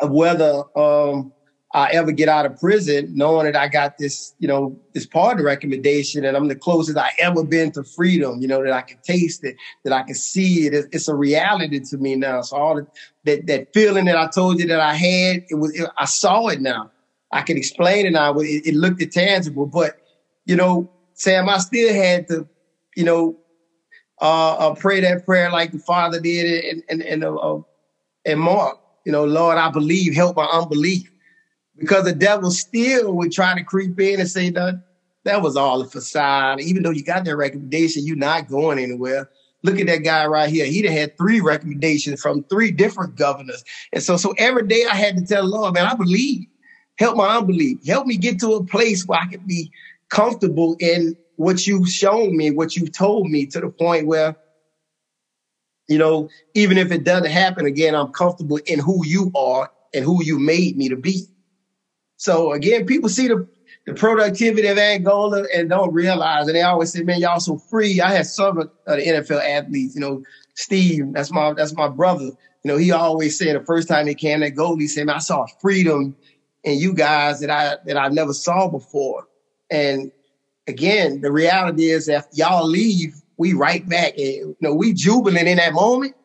of 0.02 0.12
whether 0.12 0.64
um, 0.78 1.34
I 1.76 1.90
ever 1.90 2.14
get 2.14 2.30
out 2.30 2.46
of 2.46 2.58
prison, 2.58 3.12
knowing 3.14 3.52
that 3.52 3.56
I 3.58 3.68
got 3.68 3.98
this, 4.00 4.34
you 4.40 4.48
know, 4.48 4.80
this 4.94 5.06
pardon 5.06 5.44
recommendation, 5.44 6.24
and 6.24 6.38
I'm 6.38 6.48
the 6.48 6.56
closest 6.56 6.98
I 6.98 7.10
ever 7.20 7.44
been 7.44 7.74
to 7.74 7.84
freedom. 7.84 8.42
You 8.42 8.48
know, 8.48 8.64
that 8.64 8.72
I 8.72 8.82
can 8.82 8.98
taste 9.04 9.44
it, 9.44 9.58
that 9.84 9.92
I 9.92 10.04
can 10.04 10.16
see 10.16 10.68
it. 10.68 10.74
It's, 10.94 11.10
a 11.10 11.14
reality 11.14 11.82
to 11.82 11.98
me 11.98 12.16
now. 12.16 12.42
So 12.44 12.56
all 12.56 12.76
the, 12.76 12.88
that 13.26 13.46
that 13.48 13.68
feeling 13.74 14.06
that 14.06 14.16
I 14.16 14.28
told 14.28 14.58
you 14.60 14.68
that 14.68 14.80
I 14.80 14.94
had, 14.94 15.44
it 15.50 15.56
was 15.56 15.78
it, 15.78 15.90
I 16.00 16.06
saw 16.06 16.48
it 16.48 16.62
now. 16.62 16.92
I 17.34 17.42
can 17.42 17.58
explain 17.58 18.06
it 18.06 18.12
now. 18.12 18.34
It, 18.40 18.68
it 18.68 18.74
looked 18.74 19.04
tangible, 19.12 19.66
but 19.66 19.96
you 20.46 20.56
know, 20.56 20.90
Sam, 21.16 21.50
I 21.50 21.58
still 21.58 21.94
had 21.94 22.30
to, 22.30 22.48
you 22.96 23.04
know, 23.04 23.38
uh, 24.22 24.54
uh, 24.54 24.76
pray 24.76 25.02
that 25.02 25.26
prayer 25.26 25.52
like 25.52 25.74
the 25.74 25.80
Father 25.80 26.22
did 26.22 26.64
in 26.64 26.84
and, 26.88 27.02
in, 27.02 27.24
uh, 27.24 27.34
uh, 27.34 27.62
in 28.24 28.40
Mark. 28.40 28.78
You 29.06 29.12
know, 29.12 29.26
Lord, 29.26 29.58
I 29.58 29.70
believe, 29.70 30.16
help 30.16 30.38
my 30.38 30.46
unbelief, 30.46 31.12
because 31.78 32.06
the 32.06 32.14
devil 32.14 32.52
still 32.52 33.14
would 33.14 33.32
try 33.32 33.56
to 33.56 33.64
creep 33.64 34.00
in 34.00 34.20
and 34.20 34.30
say 34.30 34.50
that 34.52 34.82
that 35.24 35.42
was 35.42 35.56
all 35.58 35.82
a 35.82 35.86
facade. 35.86 36.62
Even 36.62 36.84
though 36.84 36.92
you 36.92 37.04
got 37.04 37.26
that 37.26 37.36
recommendation, 37.36 38.06
you're 38.06 38.16
not 38.16 38.48
going 38.48 38.80
anywhere. 38.80 39.30
Look 39.64 39.80
at 39.80 39.88
that 39.88 40.04
guy 40.04 40.26
right 40.28 40.50
here. 40.50 40.66
He'd 40.66 40.86
had 40.86 41.18
three 41.18 41.42
recommendations 41.42 42.22
from 42.22 42.44
three 42.44 42.70
different 42.70 43.16
governors. 43.16 43.64
And 43.94 44.04
so, 44.04 44.16
so 44.18 44.34
every 44.38 44.68
day 44.68 44.86
I 44.90 44.96
had 44.96 45.18
to 45.18 45.26
tell 45.26 45.42
the 45.44 45.50
Lord, 45.50 45.74
man, 45.74 45.88
I 45.88 45.96
believe 45.96 46.46
help 46.98 47.18
my 47.18 47.38
unbelief. 47.38 47.86
Help 47.86 48.08
me 48.08 48.18
get 48.18 48.40
to 48.40 48.54
a 48.54 48.64
place 48.64 49.06
where 49.06 49.20
I 49.20 49.28
can 49.28 49.46
be 49.46 49.72
comfortable 50.10 50.76
in 50.80 51.16
what 51.38 51.68
you've 51.68 51.90
shown 51.90 52.38
me, 52.38 52.52
what 52.52 52.76
you've 52.76 52.94
told 52.94 53.30
me 53.30 53.46
to 53.48 53.60
the 53.60 53.70
point 53.70 54.08
where, 54.08 54.36
you 55.88 55.98
know, 55.98 56.30
even 56.54 56.78
if 56.78 56.92
it 56.92 57.04
doesn't 57.04 57.30
happen 57.30 57.66
again, 57.66 57.96
I'm 57.96 58.12
comfortable 58.12 58.60
in 58.66 58.80
who 58.80 59.06
you 59.06 59.32
are 59.36 59.72
and 59.94 60.06
who 60.06 60.24
you 60.24 60.40
made 60.40 60.78
me 60.78 60.90
to 60.90 60.96
be. 60.96 61.24
So 62.26 62.54
again, 62.54 62.88
people 62.88 63.08
see 63.08 63.28
the, 63.28 63.48
the 63.86 63.94
productivity 63.94 64.68
of 64.68 64.80
Angola 64.80 65.44
and 65.54 65.70
don't 65.70 65.94
realize, 65.94 66.48
and 66.48 66.56
they 66.56 66.64
always 66.64 66.92
say, 66.92 67.04
man, 67.04 67.20
y'all 67.20 67.40
so 67.40 67.60
free. 67.70 68.02
I 68.02 68.12
had 68.12 68.26
some 68.26 68.58
of 68.58 68.72
the 68.88 68.94
NFL 68.96 69.48
athletes, 69.48 69.94
you 69.94 70.02
know, 70.02 70.24
Steve, 70.56 71.14
that's 71.14 71.32
my, 71.32 71.54
that's 71.54 71.76
my 71.76 71.88
brother. 71.88 72.24
You 72.24 72.72
know, 72.72 72.78
he 72.78 72.92
always 72.92 73.38
said 73.38 73.56
the 73.56 73.64
first 73.64 73.88
time 73.88 74.08
he 74.08 74.16
came 74.16 74.40
to 74.40 74.50
Gold, 74.50 74.82
he 74.82 74.88
said, 74.88 75.06
man, 75.06 75.18
I 75.18 75.20
saw 75.20 75.46
freedom 75.62 76.16
and 76.64 76.80
you 76.80 76.96
guys 76.96 77.42
that 77.42 77.52
I 77.52 77.78
that 77.86 77.96
I 77.96 78.08
never 78.08 78.34
saw 78.34 78.70
before. 78.70 79.26
And 79.70 80.12
again, 80.66 81.22
the 81.22 81.32
reality 81.32 81.92
is 81.92 82.08
that 82.08 82.26
y'all 82.32 82.68
leave, 82.68 83.14
we 83.38 83.54
right 83.54 83.88
back. 83.88 84.14
And 84.18 84.26
you 84.28 84.58
know, 84.62 84.74
we 84.74 84.94
jubilant 84.94 85.48
in 85.48 85.58
that 85.58 85.74
moment 85.74 86.16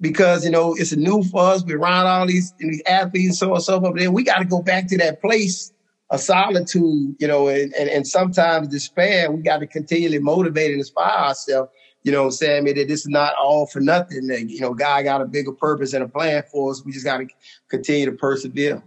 because 0.00 0.44
you 0.44 0.50
know 0.50 0.74
it's 0.74 0.92
a 0.92 0.96
new 0.96 1.22
for 1.22 1.42
us. 1.42 1.64
We're 1.64 1.78
around 1.78 2.06
all 2.06 2.26
these 2.26 2.52
these 2.58 2.82
athletes 2.86 3.28
and 3.28 3.36
so 3.36 3.48
on 3.48 3.54
and 3.56 3.64
so 3.64 3.80
forth. 3.80 3.98
Then 3.98 4.12
we 4.12 4.22
got 4.22 4.38
to 4.38 4.44
go 4.44 4.62
back 4.62 4.88
to 4.88 4.98
that 4.98 5.20
place 5.20 5.72
of 6.10 6.20
solitude, 6.20 7.14
you 7.20 7.28
know, 7.28 7.48
and, 7.48 7.72
and, 7.74 7.88
and 7.88 8.06
sometimes 8.06 8.68
despair. 8.68 9.30
We 9.30 9.42
got 9.42 9.58
to 9.58 9.66
continually 9.66 10.18
motivate 10.18 10.70
and 10.70 10.80
inspire 10.80 11.28
ourselves. 11.28 11.70
You 12.02 12.12
know, 12.12 12.30
saying 12.30 12.64
that 12.64 12.74
this 12.88 13.00
is 13.00 13.08
not 13.08 13.34
all 13.34 13.66
for 13.66 13.80
nothing. 13.80 14.26
That, 14.28 14.48
you 14.48 14.60
know, 14.60 14.72
God 14.72 15.02
got 15.02 15.20
a 15.20 15.26
bigger 15.26 15.52
purpose 15.52 15.92
and 15.92 16.02
a 16.02 16.08
plan 16.08 16.42
for 16.50 16.70
us. 16.70 16.82
We 16.82 16.92
just 16.92 17.04
got 17.04 17.18
to 17.18 17.26
continue 17.68 18.06
to 18.06 18.12
persevere. 18.12 18.82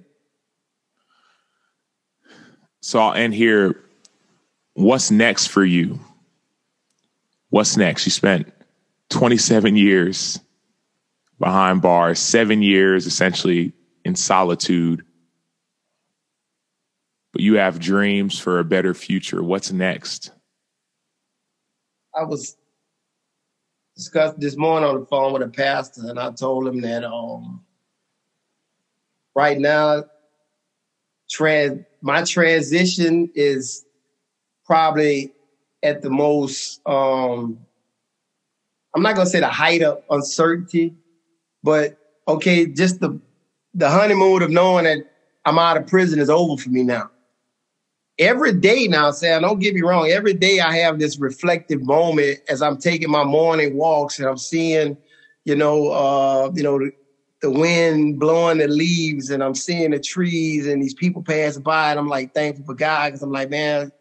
So 2.81 2.99
I'll 2.99 3.13
end 3.13 3.35
here. 3.35 3.79
What's 4.73 5.11
next 5.11 5.47
for 5.47 5.63
you? 5.63 5.99
What's 7.51 7.77
next? 7.77 8.07
You 8.07 8.11
spent 8.11 8.51
27 9.09 9.75
years 9.75 10.39
behind 11.39 11.81
bars, 11.81 12.19
seven 12.19 12.61
years 12.61 13.05
essentially 13.05 13.73
in 14.05 14.15
solitude. 14.15 15.03
But 17.31 17.41
you 17.41 17.55
have 17.55 17.79
dreams 17.79 18.37
for 18.37 18.59
a 18.59 18.63
better 18.63 18.93
future. 18.93 19.41
What's 19.41 19.71
next? 19.71 20.31
I 22.15 22.23
was 22.23 22.57
discussed 23.95 24.39
this 24.39 24.55
morning 24.55 24.87
on 24.87 24.99
the 24.99 25.05
phone 25.07 25.33
with 25.33 25.41
a 25.41 25.47
pastor, 25.47 26.01
and 26.05 26.19
I 26.19 26.31
told 26.31 26.67
him 26.67 26.81
that 26.81 27.03
um, 27.03 27.63
right 29.35 29.57
now 29.57 30.03
trans 31.29 31.83
my 32.01 32.23
transition 32.23 33.31
is 33.33 33.85
probably 34.65 35.33
at 35.81 36.01
the 36.01 36.09
most 36.09 36.79
um 36.85 37.57
I'm 38.95 39.01
not 39.01 39.15
gonna 39.15 39.29
say 39.29 39.39
the 39.39 39.47
height 39.47 39.81
of 39.81 40.03
uncertainty, 40.09 40.95
but 41.63 41.97
okay, 42.27 42.65
just 42.65 42.99
the 42.99 43.19
the 43.73 43.89
honeymoon 43.89 44.41
of 44.43 44.51
knowing 44.51 44.85
that 44.85 44.99
I'm 45.45 45.57
out 45.57 45.77
of 45.77 45.87
prison 45.87 46.19
is 46.19 46.29
over 46.29 46.61
for 46.61 46.69
me 46.69 46.83
now. 46.83 47.09
Every 48.19 48.53
day 48.53 48.87
now, 48.87 49.09
Sam, 49.11 49.41
don't 49.41 49.59
get 49.59 49.73
me 49.73 49.81
wrong. 49.81 50.07
Every 50.07 50.33
day 50.33 50.59
I 50.59 50.77
have 50.77 50.99
this 50.99 51.17
reflective 51.17 51.81
moment 51.81 52.39
as 52.47 52.61
I'm 52.61 52.77
taking 52.77 53.09
my 53.09 53.23
morning 53.23 53.75
walks 53.75 54.19
and 54.19 54.27
I'm 54.27 54.37
seeing, 54.37 54.95
you 55.45 55.55
know, 55.55 55.89
uh, 55.89 56.51
you 56.53 56.61
know, 56.61 56.77
the, 56.77 56.91
the 57.41 57.49
wind 57.49 58.19
blowing 58.19 58.59
the 58.59 58.67
leaves 58.67 59.31
and 59.31 59.43
I'm 59.43 59.55
seeing 59.55 59.91
the 59.91 59.99
trees 59.99 60.67
and 60.67 60.81
these 60.81 60.93
people 60.93 61.23
passing 61.23 61.63
by 61.63 61.89
and 61.89 61.99
I'm 61.99 62.07
like 62.07 62.33
thankful 62.33 62.65
for 62.65 62.75
God 62.75 63.07
because 63.07 63.23
I'm 63.23 63.31
like, 63.31 63.49
man, 63.49 63.91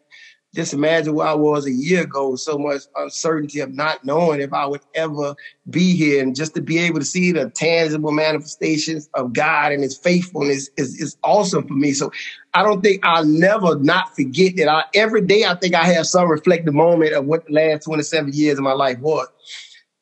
just 0.53 0.73
imagine 0.73 1.15
where 1.15 1.27
I 1.27 1.33
was 1.33 1.65
a 1.65 1.71
year 1.71 2.03
ago, 2.03 2.35
so 2.35 2.59
much 2.59 2.83
uncertainty 2.95 3.59
of 3.59 3.73
not 3.73 4.05
knowing 4.05 4.39
if 4.39 4.53
I 4.53 4.67
would 4.67 4.81
ever 4.93 5.35
be 5.69 5.95
here. 5.95 6.21
And 6.21 6.35
just 6.35 6.53
to 6.53 6.61
be 6.61 6.77
able 6.77 6.99
to 6.99 7.05
see 7.05 7.31
the 7.31 7.49
tangible 7.49 8.11
manifestations 8.11 9.09
of 9.15 9.33
God 9.33 9.71
and 9.71 9.81
his 9.81 9.97
faithfulness 9.97 10.69
is, 10.77 11.01
is 11.01 11.17
awesome 11.23 11.67
for 11.67 11.73
me. 11.73 11.93
So 11.93 12.11
I 12.53 12.61
don't 12.61 12.83
think 12.83 13.03
I'll 13.03 13.25
never 13.25 13.79
not 13.79 14.15
forget 14.15 14.55
that 14.57 14.67
I, 14.67 14.83
every 14.93 15.21
day 15.21 15.43
I 15.43 15.55
think 15.55 15.73
I 15.73 15.85
have 15.85 16.05
some 16.05 16.29
reflective 16.29 16.75
moment 16.75 17.13
of 17.13 17.25
what 17.25 17.47
the 17.47 17.53
last 17.53 17.85
27 17.85 18.31
years 18.33 18.59
of 18.59 18.63
my 18.63 18.73
life 18.73 18.99
was. 18.99 19.27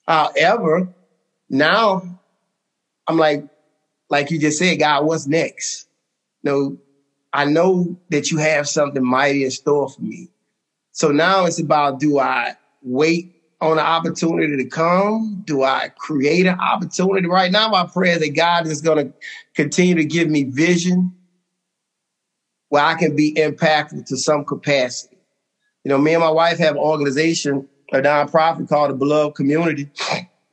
However, 0.05 0.93
now 1.49 2.19
I'm 3.07 3.17
like, 3.17 3.47
like 4.09 4.31
you 4.31 4.39
just 4.39 4.59
said, 4.59 4.79
God, 4.79 5.05
what's 5.05 5.27
next? 5.27 5.87
You 6.43 6.51
know, 6.51 6.77
I 7.31 7.45
know 7.45 7.97
that 8.09 8.31
you 8.31 8.37
have 8.39 8.67
something 8.67 9.05
mighty 9.05 9.45
in 9.45 9.51
store 9.51 9.89
for 9.89 10.01
me. 10.01 10.27
So 10.91 11.09
now 11.09 11.45
it's 11.45 11.59
about 11.59 11.99
do 11.99 12.19
I 12.19 12.53
wait 12.81 13.33
on 13.61 13.73
an 13.73 13.85
opportunity 13.85 14.57
to 14.57 14.65
come? 14.65 15.43
Do 15.45 15.63
I 15.63 15.89
create 15.97 16.45
an 16.47 16.59
opportunity? 16.59 17.27
Right 17.27 17.51
now, 17.51 17.69
my 17.69 17.85
prayer 17.85 18.19
that 18.19 18.35
God 18.35 18.67
is 18.67 18.81
going 18.81 19.07
to 19.07 19.13
continue 19.55 19.95
to 19.95 20.05
give 20.05 20.29
me 20.29 20.43
vision 20.43 21.13
where 22.69 22.83
I 22.83 22.95
can 22.95 23.15
be 23.15 23.33
impactful 23.33 24.05
to 24.05 24.17
some 24.17 24.45
capacity. 24.45 25.17
You 25.83 25.89
know, 25.89 25.97
me 25.97 26.13
and 26.13 26.21
my 26.21 26.29
wife 26.29 26.57
have 26.59 26.75
an 26.75 26.81
organization, 26.81 27.67
a 27.91 27.97
nonprofit 27.97 28.69
called 28.69 28.91
the 28.91 28.95
Beloved 28.95 29.35
Community, 29.35 29.89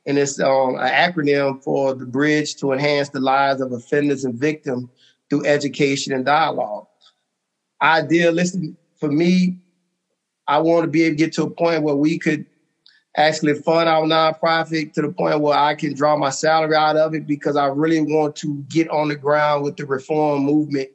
and 0.05 0.17
it's 0.17 0.39
um, 0.39 0.75
an 0.75 0.91
acronym 0.91 1.63
for 1.63 1.93
the 1.93 2.05
Bridge 2.05 2.55
to 2.55 2.73
Enhance 2.73 3.09
the 3.09 3.19
Lives 3.19 3.61
of 3.61 3.71
Offenders 3.71 4.25
and 4.25 4.35
Victims 4.35 4.89
through 5.29 5.45
Education 5.45 6.13
and 6.13 6.25
Dialogue. 6.25 6.87
Idealistic 7.81 8.71
for 8.97 9.09
me, 9.09 9.55
I 10.49 10.57
want 10.57 10.83
to 10.83 10.89
be 10.89 11.03
able 11.03 11.15
to 11.15 11.23
get 11.23 11.33
to 11.33 11.43
a 11.43 11.49
point 11.49 11.83
where 11.83 11.95
we 11.95 12.17
could 12.17 12.43
actually 13.15 13.53
fund 13.53 13.87
our 13.87 14.03
nonprofit 14.03 14.93
to 14.93 15.03
the 15.03 15.11
point 15.11 15.41
where 15.41 15.57
I 15.57 15.75
can 15.75 15.93
draw 15.93 16.17
my 16.17 16.31
salary 16.31 16.75
out 16.75 16.97
of 16.97 17.13
it 17.13 17.27
because 17.27 17.55
I 17.55 17.67
really 17.67 18.01
want 18.01 18.35
to 18.37 18.55
get 18.67 18.89
on 18.89 19.09
the 19.09 19.15
ground 19.15 19.63
with 19.63 19.77
the 19.77 19.85
reform 19.85 20.43
movement 20.43 20.89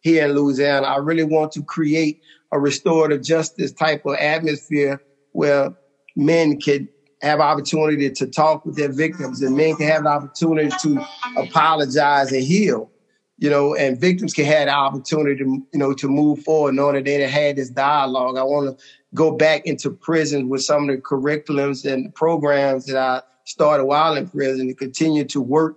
here 0.00 0.26
in 0.26 0.34
Louisiana. 0.34 0.86
I 0.86 0.96
really 0.96 1.24
want 1.24 1.52
to 1.52 1.62
create 1.62 2.18
a 2.52 2.60
restorative 2.60 3.22
justice 3.22 3.72
type 3.72 4.02
of 4.04 4.16
atmosphere 4.16 5.00
where 5.32 5.70
men 6.14 6.60
can 6.60 6.86
have 7.22 7.40
opportunity 7.40 8.10
to 8.10 8.26
talk 8.26 8.66
with 8.66 8.76
their 8.76 8.92
victims 8.92 9.40
and 9.40 9.56
men 9.56 9.74
can 9.76 9.88
have 9.88 10.02
the 10.02 10.10
opportunity 10.10 10.70
to 10.82 11.02
apologize 11.38 12.30
and 12.30 12.42
heal 12.42 12.90
you 13.38 13.48
know, 13.48 13.74
and 13.74 14.00
victims 14.00 14.34
can 14.34 14.44
have 14.44 14.66
the 14.66 14.72
opportunity 14.74 15.36
to, 15.36 15.44
you 15.72 15.78
know, 15.78 15.94
to 15.94 16.08
move 16.08 16.40
forward 16.40 16.74
knowing 16.74 16.96
that 16.96 17.04
they 17.04 17.26
had 17.28 17.56
this 17.56 17.70
dialogue. 17.70 18.36
I 18.36 18.42
want 18.42 18.76
to 18.76 18.84
go 19.14 19.30
back 19.30 19.62
into 19.64 19.90
prison 19.90 20.48
with 20.48 20.62
some 20.62 20.88
of 20.88 20.94
the 20.94 21.00
curriculums 21.00 21.90
and 21.90 22.12
programs 22.14 22.86
that 22.86 22.96
I 22.96 23.22
started 23.44 23.84
while 23.84 24.16
in 24.16 24.28
prison 24.28 24.68
and 24.68 24.76
continue 24.76 25.24
to 25.26 25.40
work 25.40 25.76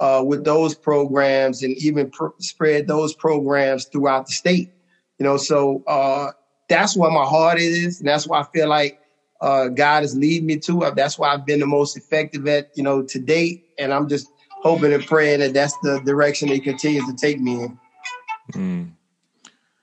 uh, 0.00 0.22
with 0.24 0.44
those 0.44 0.74
programs 0.74 1.62
and 1.62 1.76
even 1.78 2.10
pr- 2.10 2.26
spread 2.40 2.86
those 2.86 3.14
programs 3.14 3.86
throughout 3.86 4.26
the 4.26 4.32
state. 4.32 4.70
You 5.18 5.24
know, 5.24 5.38
so 5.38 5.82
uh, 5.86 6.30
that's 6.68 6.96
where 6.96 7.10
my 7.10 7.24
heart 7.24 7.58
is, 7.58 8.00
and 8.00 8.08
that's 8.08 8.26
why 8.26 8.40
I 8.40 8.44
feel 8.52 8.68
like 8.68 8.98
uh, 9.40 9.68
God 9.68 10.04
is 10.04 10.14
leading 10.14 10.46
me 10.46 10.58
to. 10.58 10.92
That's 10.94 11.18
why 11.18 11.32
I've 11.32 11.46
been 11.46 11.60
the 11.60 11.66
most 11.66 11.96
effective 11.96 12.46
at, 12.46 12.66
you 12.74 12.82
know, 12.82 13.02
to 13.02 13.18
date, 13.18 13.62
and 13.78 13.92
I'm 13.92 14.08
just 14.08 14.28
hoping 14.62 14.92
and 14.92 15.06
praying 15.06 15.40
that 15.40 15.54
that's 15.54 15.76
the 15.82 16.00
direction 16.04 16.48
He 16.48 16.60
continues 16.60 17.06
to 17.06 17.14
take 17.14 17.40
me 17.40 17.62
in. 17.62 17.78
Mm 18.52 18.92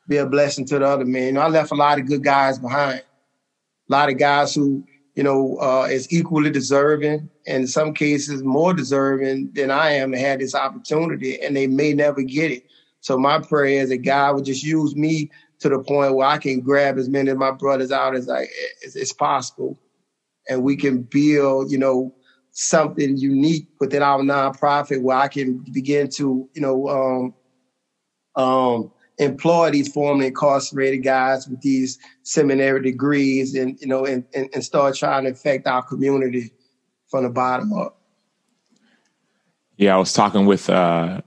be 0.07 0.17
a 0.17 0.25
blessing 0.25 0.65
to 0.65 0.79
the 0.79 0.85
other 0.85 1.05
men. 1.05 1.23
You 1.23 1.31
know, 1.33 1.41
I 1.41 1.47
left 1.47 1.71
a 1.71 1.75
lot 1.75 1.99
of 1.99 2.07
good 2.07 2.23
guys 2.23 2.59
behind. 2.59 2.99
A 2.99 3.91
lot 3.91 4.09
of 4.09 4.17
guys 4.17 4.53
who, 4.53 4.83
you 5.15 5.23
know, 5.23 5.57
uh, 5.59 5.87
is 5.89 6.11
equally 6.11 6.49
deserving, 6.49 7.29
and 7.47 7.61
in 7.63 7.67
some 7.67 7.93
cases 7.93 8.43
more 8.43 8.73
deserving 8.73 9.51
than 9.53 9.71
I 9.71 9.91
am 9.91 10.11
to 10.11 10.19
have 10.19 10.39
this 10.39 10.55
opportunity, 10.55 11.41
and 11.41 11.55
they 11.55 11.67
may 11.67 11.93
never 11.93 12.21
get 12.21 12.51
it. 12.51 12.65
So 12.99 13.17
my 13.17 13.39
prayer 13.39 13.81
is 13.81 13.89
that 13.89 13.99
God 13.99 14.35
would 14.35 14.45
just 14.45 14.63
use 14.63 14.95
me 14.95 15.29
to 15.59 15.69
the 15.69 15.79
point 15.79 16.15
where 16.15 16.27
I 16.27 16.37
can 16.37 16.59
grab 16.59 16.97
as 16.97 17.07
many 17.07 17.29
of 17.29 17.37
my 17.37 17.51
brothers 17.51 17.91
out 17.91 18.15
as 18.15 18.29
I 18.29 18.47
as, 18.85 18.95
as 18.95 19.13
possible, 19.13 19.79
and 20.49 20.63
we 20.63 20.75
can 20.75 21.03
build, 21.03 21.71
you 21.71 21.77
know, 21.77 22.13
something 22.55 23.17
unique 23.17 23.67
within 23.81 24.01
our 24.01 24.21
nonprofit 24.21 25.01
where 25.01 25.17
I 25.17 25.27
can 25.27 25.57
begin 25.73 26.09
to, 26.11 26.49
you 26.53 26.61
know, 26.61 26.87
um, 26.87 28.41
um, 28.41 28.91
employ 29.17 29.71
these 29.71 29.91
formerly 29.91 30.27
incarcerated 30.27 31.03
guys 31.03 31.47
with 31.49 31.59
these 31.61 31.99
seminary 32.23 32.81
degrees 32.81 33.55
and 33.55 33.79
you 33.79 33.87
know 33.87 34.05
and, 34.05 34.25
and, 34.33 34.49
and 34.53 34.63
start 34.63 34.95
trying 34.95 35.23
to 35.23 35.31
affect 35.31 35.67
our 35.67 35.83
community 35.83 36.51
from 37.09 37.23
the 37.23 37.29
bottom 37.29 37.71
up. 37.71 38.01
Yeah 39.77 39.95
i 39.95 39.97
was 39.97 40.11
talking 40.11 40.45
with 40.45 40.69
uh, 40.69 41.21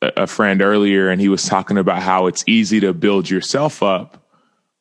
a 0.00 0.26
friend 0.26 0.62
earlier 0.62 1.10
and 1.10 1.20
he 1.20 1.28
was 1.28 1.44
talking 1.44 1.76
about 1.76 2.00
how 2.00 2.26
it's 2.26 2.44
easy 2.46 2.80
to 2.80 2.94
build 2.94 3.28
yourself 3.28 3.82
up 3.82 4.26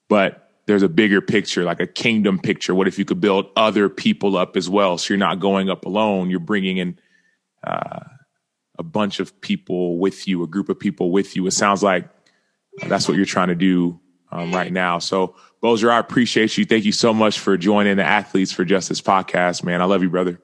but 0.07 0.44
there's 0.67 0.83
a 0.83 0.89
bigger 0.89 1.21
picture 1.21 1.63
like 1.63 1.79
a 1.79 1.87
kingdom 1.87 2.39
picture 2.39 2.73
what 2.73 2.87
if 2.87 2.97
you 2.97 3.05
could 3.05 3.21
build 3.21 3.47
other 3.55 3.89
people 3.89 4.35
up 4.37 4.57
as 4.57 4.69
well 4.69 4.97
so 4.97 5.13
you're 5.13 5.19
not 5.19 5.39
going 5.39 5.69
up 5.69 5.85
alone 5.85 6.29
you're 6.29 6.39
bringing 6.39 6.77
in 6.77 6.99
uh, 7.63 7.99
a 8.77 8.83
bunch 8.83 9.19
of 9.19 9.39
people 9.41 9.97
with 9.97 10.27
you, 10.27 10.43
a 10.43 10.47
group 10.47 10.69
of 10.69 10.79
people 10.79 11.11
with 11.11 11.35
you. 11.35 11.45
It 11.47 11.51
sounds 11.51 11.81
like 11.81 12.07
that's 12.87 13.07
what 13.07 13.17
you're 13.17 13.25
trying 13.25 13.47
to 13.47 13.55
do 13.55 13.99
um, 14.31 14.51
right 14.51 14.71
now. 14.71 14.99
So, 14.99 15.35
Bossier, 15.61 15.91
I 15.91 15.99
appreciate 15.99 16.57
you. 16.57 16.65
Thank 16.65 16.85
you 16.85 16.91
so 16.91 17.13
much 17.13 17.39
for 17.39 17.57
joining 17.57 17.97
the 17.97 18.03
Athletes 18.03 18.51
for 18.51 18.65
Justice 18.65 19.01
podcast, 19.01 19.63
man. 19.63 19.81
I 19.81 19.85
love 19.85 20.03
you, 20.03 20.09
brother. 20.09 20.39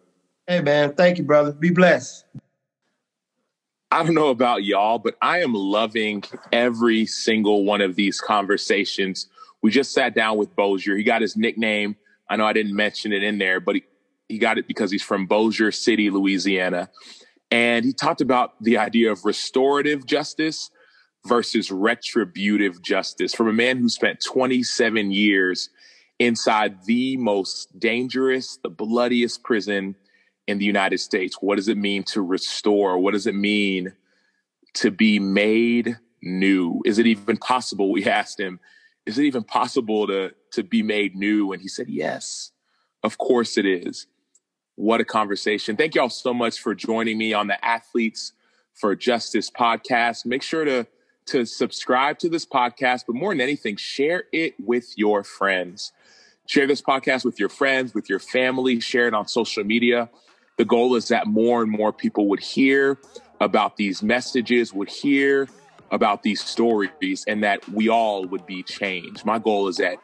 Hey, 0.47 0.61
man. 0.61 0.93
Thank 0.93 1.17
you, 1.17 1.24
brother. 1.24 1.51
Be 1.51 1.72
blessed. 1.72 2.26
I 3.91 4.03
don't 4.03 4.15
know 4.15 4.30
about 4.30 4.63
y'all, 4.63 4.99
but 4.99 5.17
I 5.22 5.41
am 5.41 5.53
loving 5.53 6.24
every 6.53 7.05
single 7.05 7.65
one 7.65 7.82
of 7.82 7.95
these 7.95 8.22
conversations. 8.22 9.28
We 9.62 9.72
just 9.72 9.93
sat 9.93 10.16
down 10.16 10.38
with 10.38 10.55
Bossier. 10.55 10.95
He 10.97 11.03
got 11.03 11.22
his 11.22 11.36
nickname. 11.36 11.95
I 12.30 12.36
know 12.36 12.45
I 12.45 12.53
didn't 12.53 12.76
mention 12.76 13.14
it 13.14 13.24
in 13.24 13.38
there, 13.38 13.59
but 13.59 13.76
he, 13.76 13.84
he 14.28 14.38
got 14.38 14.57
it 14.57 14.68
because 14.68 14.91
he's 14.91 15.03
from 15.03 15.28
Bossier 15.28 15.72
City, 15.72 16.09
Louisiana. 16.09 16.89
And 17.51 17.84
he 17.84 17.93
talked 17.93 18.22
about 18.22 18.62
the 18.64 18.78
idea 18.78 19.12
of 19.12 19.26
restorative 19.26 20.05
justice 20.05 20.72
versus 21.28 21.72
retributive 21.72 22.82
justice 22.82 23.34
from 23.34 23.47
a 23.47 23.53
man 23.53 23.78
who 23.78 23.89
spent 23.89 24.24
27 24.26 25.12
years 25.12 25.70
inside 26.18 26.86
the 26.86 27.18
most 27.18 27.78
dangerous, 27.80 28.57
the 28.64 28.70
bloodiest 28.70 29.43
prison 29.43 29.95
in 30.47 30.57
the 30.57 30.66
United 30.66 30.99
States. 30.99 31.38
What 31.41 31.55
does 31.55 31.68
it 31.68 31.78
mean 31.78 32.03
to 32.05 32.22
restore? 32.22 32.97
What 32.97 33.14
does 33.14 33.28
it 33.28 33.36
mean 33.36 33.93
to 34.76 34.91
be 34.91 35.20
made 35.20 35.97
new? 36.22 36.82
Is 36.86 36.99
it 36.99 37.07
even 37.07 37.38
possible? 37.38 37.91
We 37.91 38.05
asked 38.05 38.39
him, 38.39 38.59
is 39.12 39.20
it 39.20 39.26
even 39.26 39.43
possible 39.43 40.07
to, 40.07 40.34
to 40.51 40.64
be 40.64 40.82
made 40.82 41.16
new? 41.16 41.51
And 41.51 41.62
he 41.62 41.68
said, 41.68 41.89
yes, 41.89 42.51
of 43.03 43.18
course 43.18 43.57
it 43.57 43.66
is. 43.66 44.07
What 44.76 45.01
a 45.01 45.05
conversation. 45.05 45.76
Thank 45.76 45.95
you 45.95 46.01
all 46.01 46.09
so 46.09 46.34
much 46.34 46.59
for 46.59 46.74
joining 46.74 47.18
me 47.18 47.34
on 47.34 47.47
the 47.47 47.64
Athletes 47.64 48.32
for 48.74 48.95
Justice 48.95 49.51
podcast. 49.51 50.26
Make 50.26 50.41
sure 50.41 50.64
to 50.66 50.88
to 51.28 51.45
subscribe 51.45 52.18
to 52.18 52.30
this 52.30 52.45
podcast, 52.45 53.03
but 53.05 53.16
more 53.16 53.32
than 53.32 53.41
anything, 53.41 53.76
share 53.76 54.24
it 54.32 54.55
with 54.59 54.97
your 54.97 55.24
friends. 55.24 55.91
Share 56.47 56.66
this 56.66 56.82
podcast 56.82 57.24
with 57.24 57.39
your 57.39 57.47
friends, 57.47 57.93
with 57.93 58.09
your 58.09 58.18
family, 58.20 58.80
share 58.80 59.07
it 59.07 59.14
on 59.14 59.28
social 59.28 59.64
media. 59.64 60.09
The 60.57 60.66
goal 60.66 60.95
is 60.95 61.09
that 61.09 61.28
more 61.28 61.62
and 61.62 61.72
more 61.72 61.93
people 61.93 62.28
would 62.30 62.39
hear 62.39 62.97
about 63.39 63.78
these 63.78 64.01
messages, 64.01 64.74
would 64.74 64.89
hear 64.89 65.47
about 65.91 66.23
these 66.23 66.41
stories, 66.43 67.23
and 67.27 67.43
that 67.43 67.67
we 67.69 67.89
all 67.89 68.25
would 68.25 68.45
be 68.45 68.63
changed. 68.63 69.25
My 69.25 69.39
goal 69.39 69.67
is 69.67 69.77
that 69.77 69.97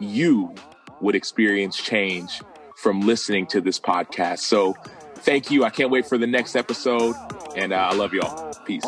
you 0.00 0.54
would 1.00 1.14
experience 1.14 1.76
change 1.76 2.40
from 2.76 3.00
listening 3.00 3.46
to 3.48 3.60
this 3.60 3.80
podcast. 3.80 4.40
So 4.40 4.74
thank 5.16 5.50
you. 5.50 5.64
I 5.64 5.70
can't 5.70 5.90
wait 5.90 6.06
for 6.06 6.18
the 6.18 6.26
next 6.26 6.54
episode. 6.56 7.16
And 7.56 7.72
uh, 7.72 7.76
I 7.76 7.94
love 7.94 8.14
y'all. 8.14 8.54
Peace. 8.64 8.84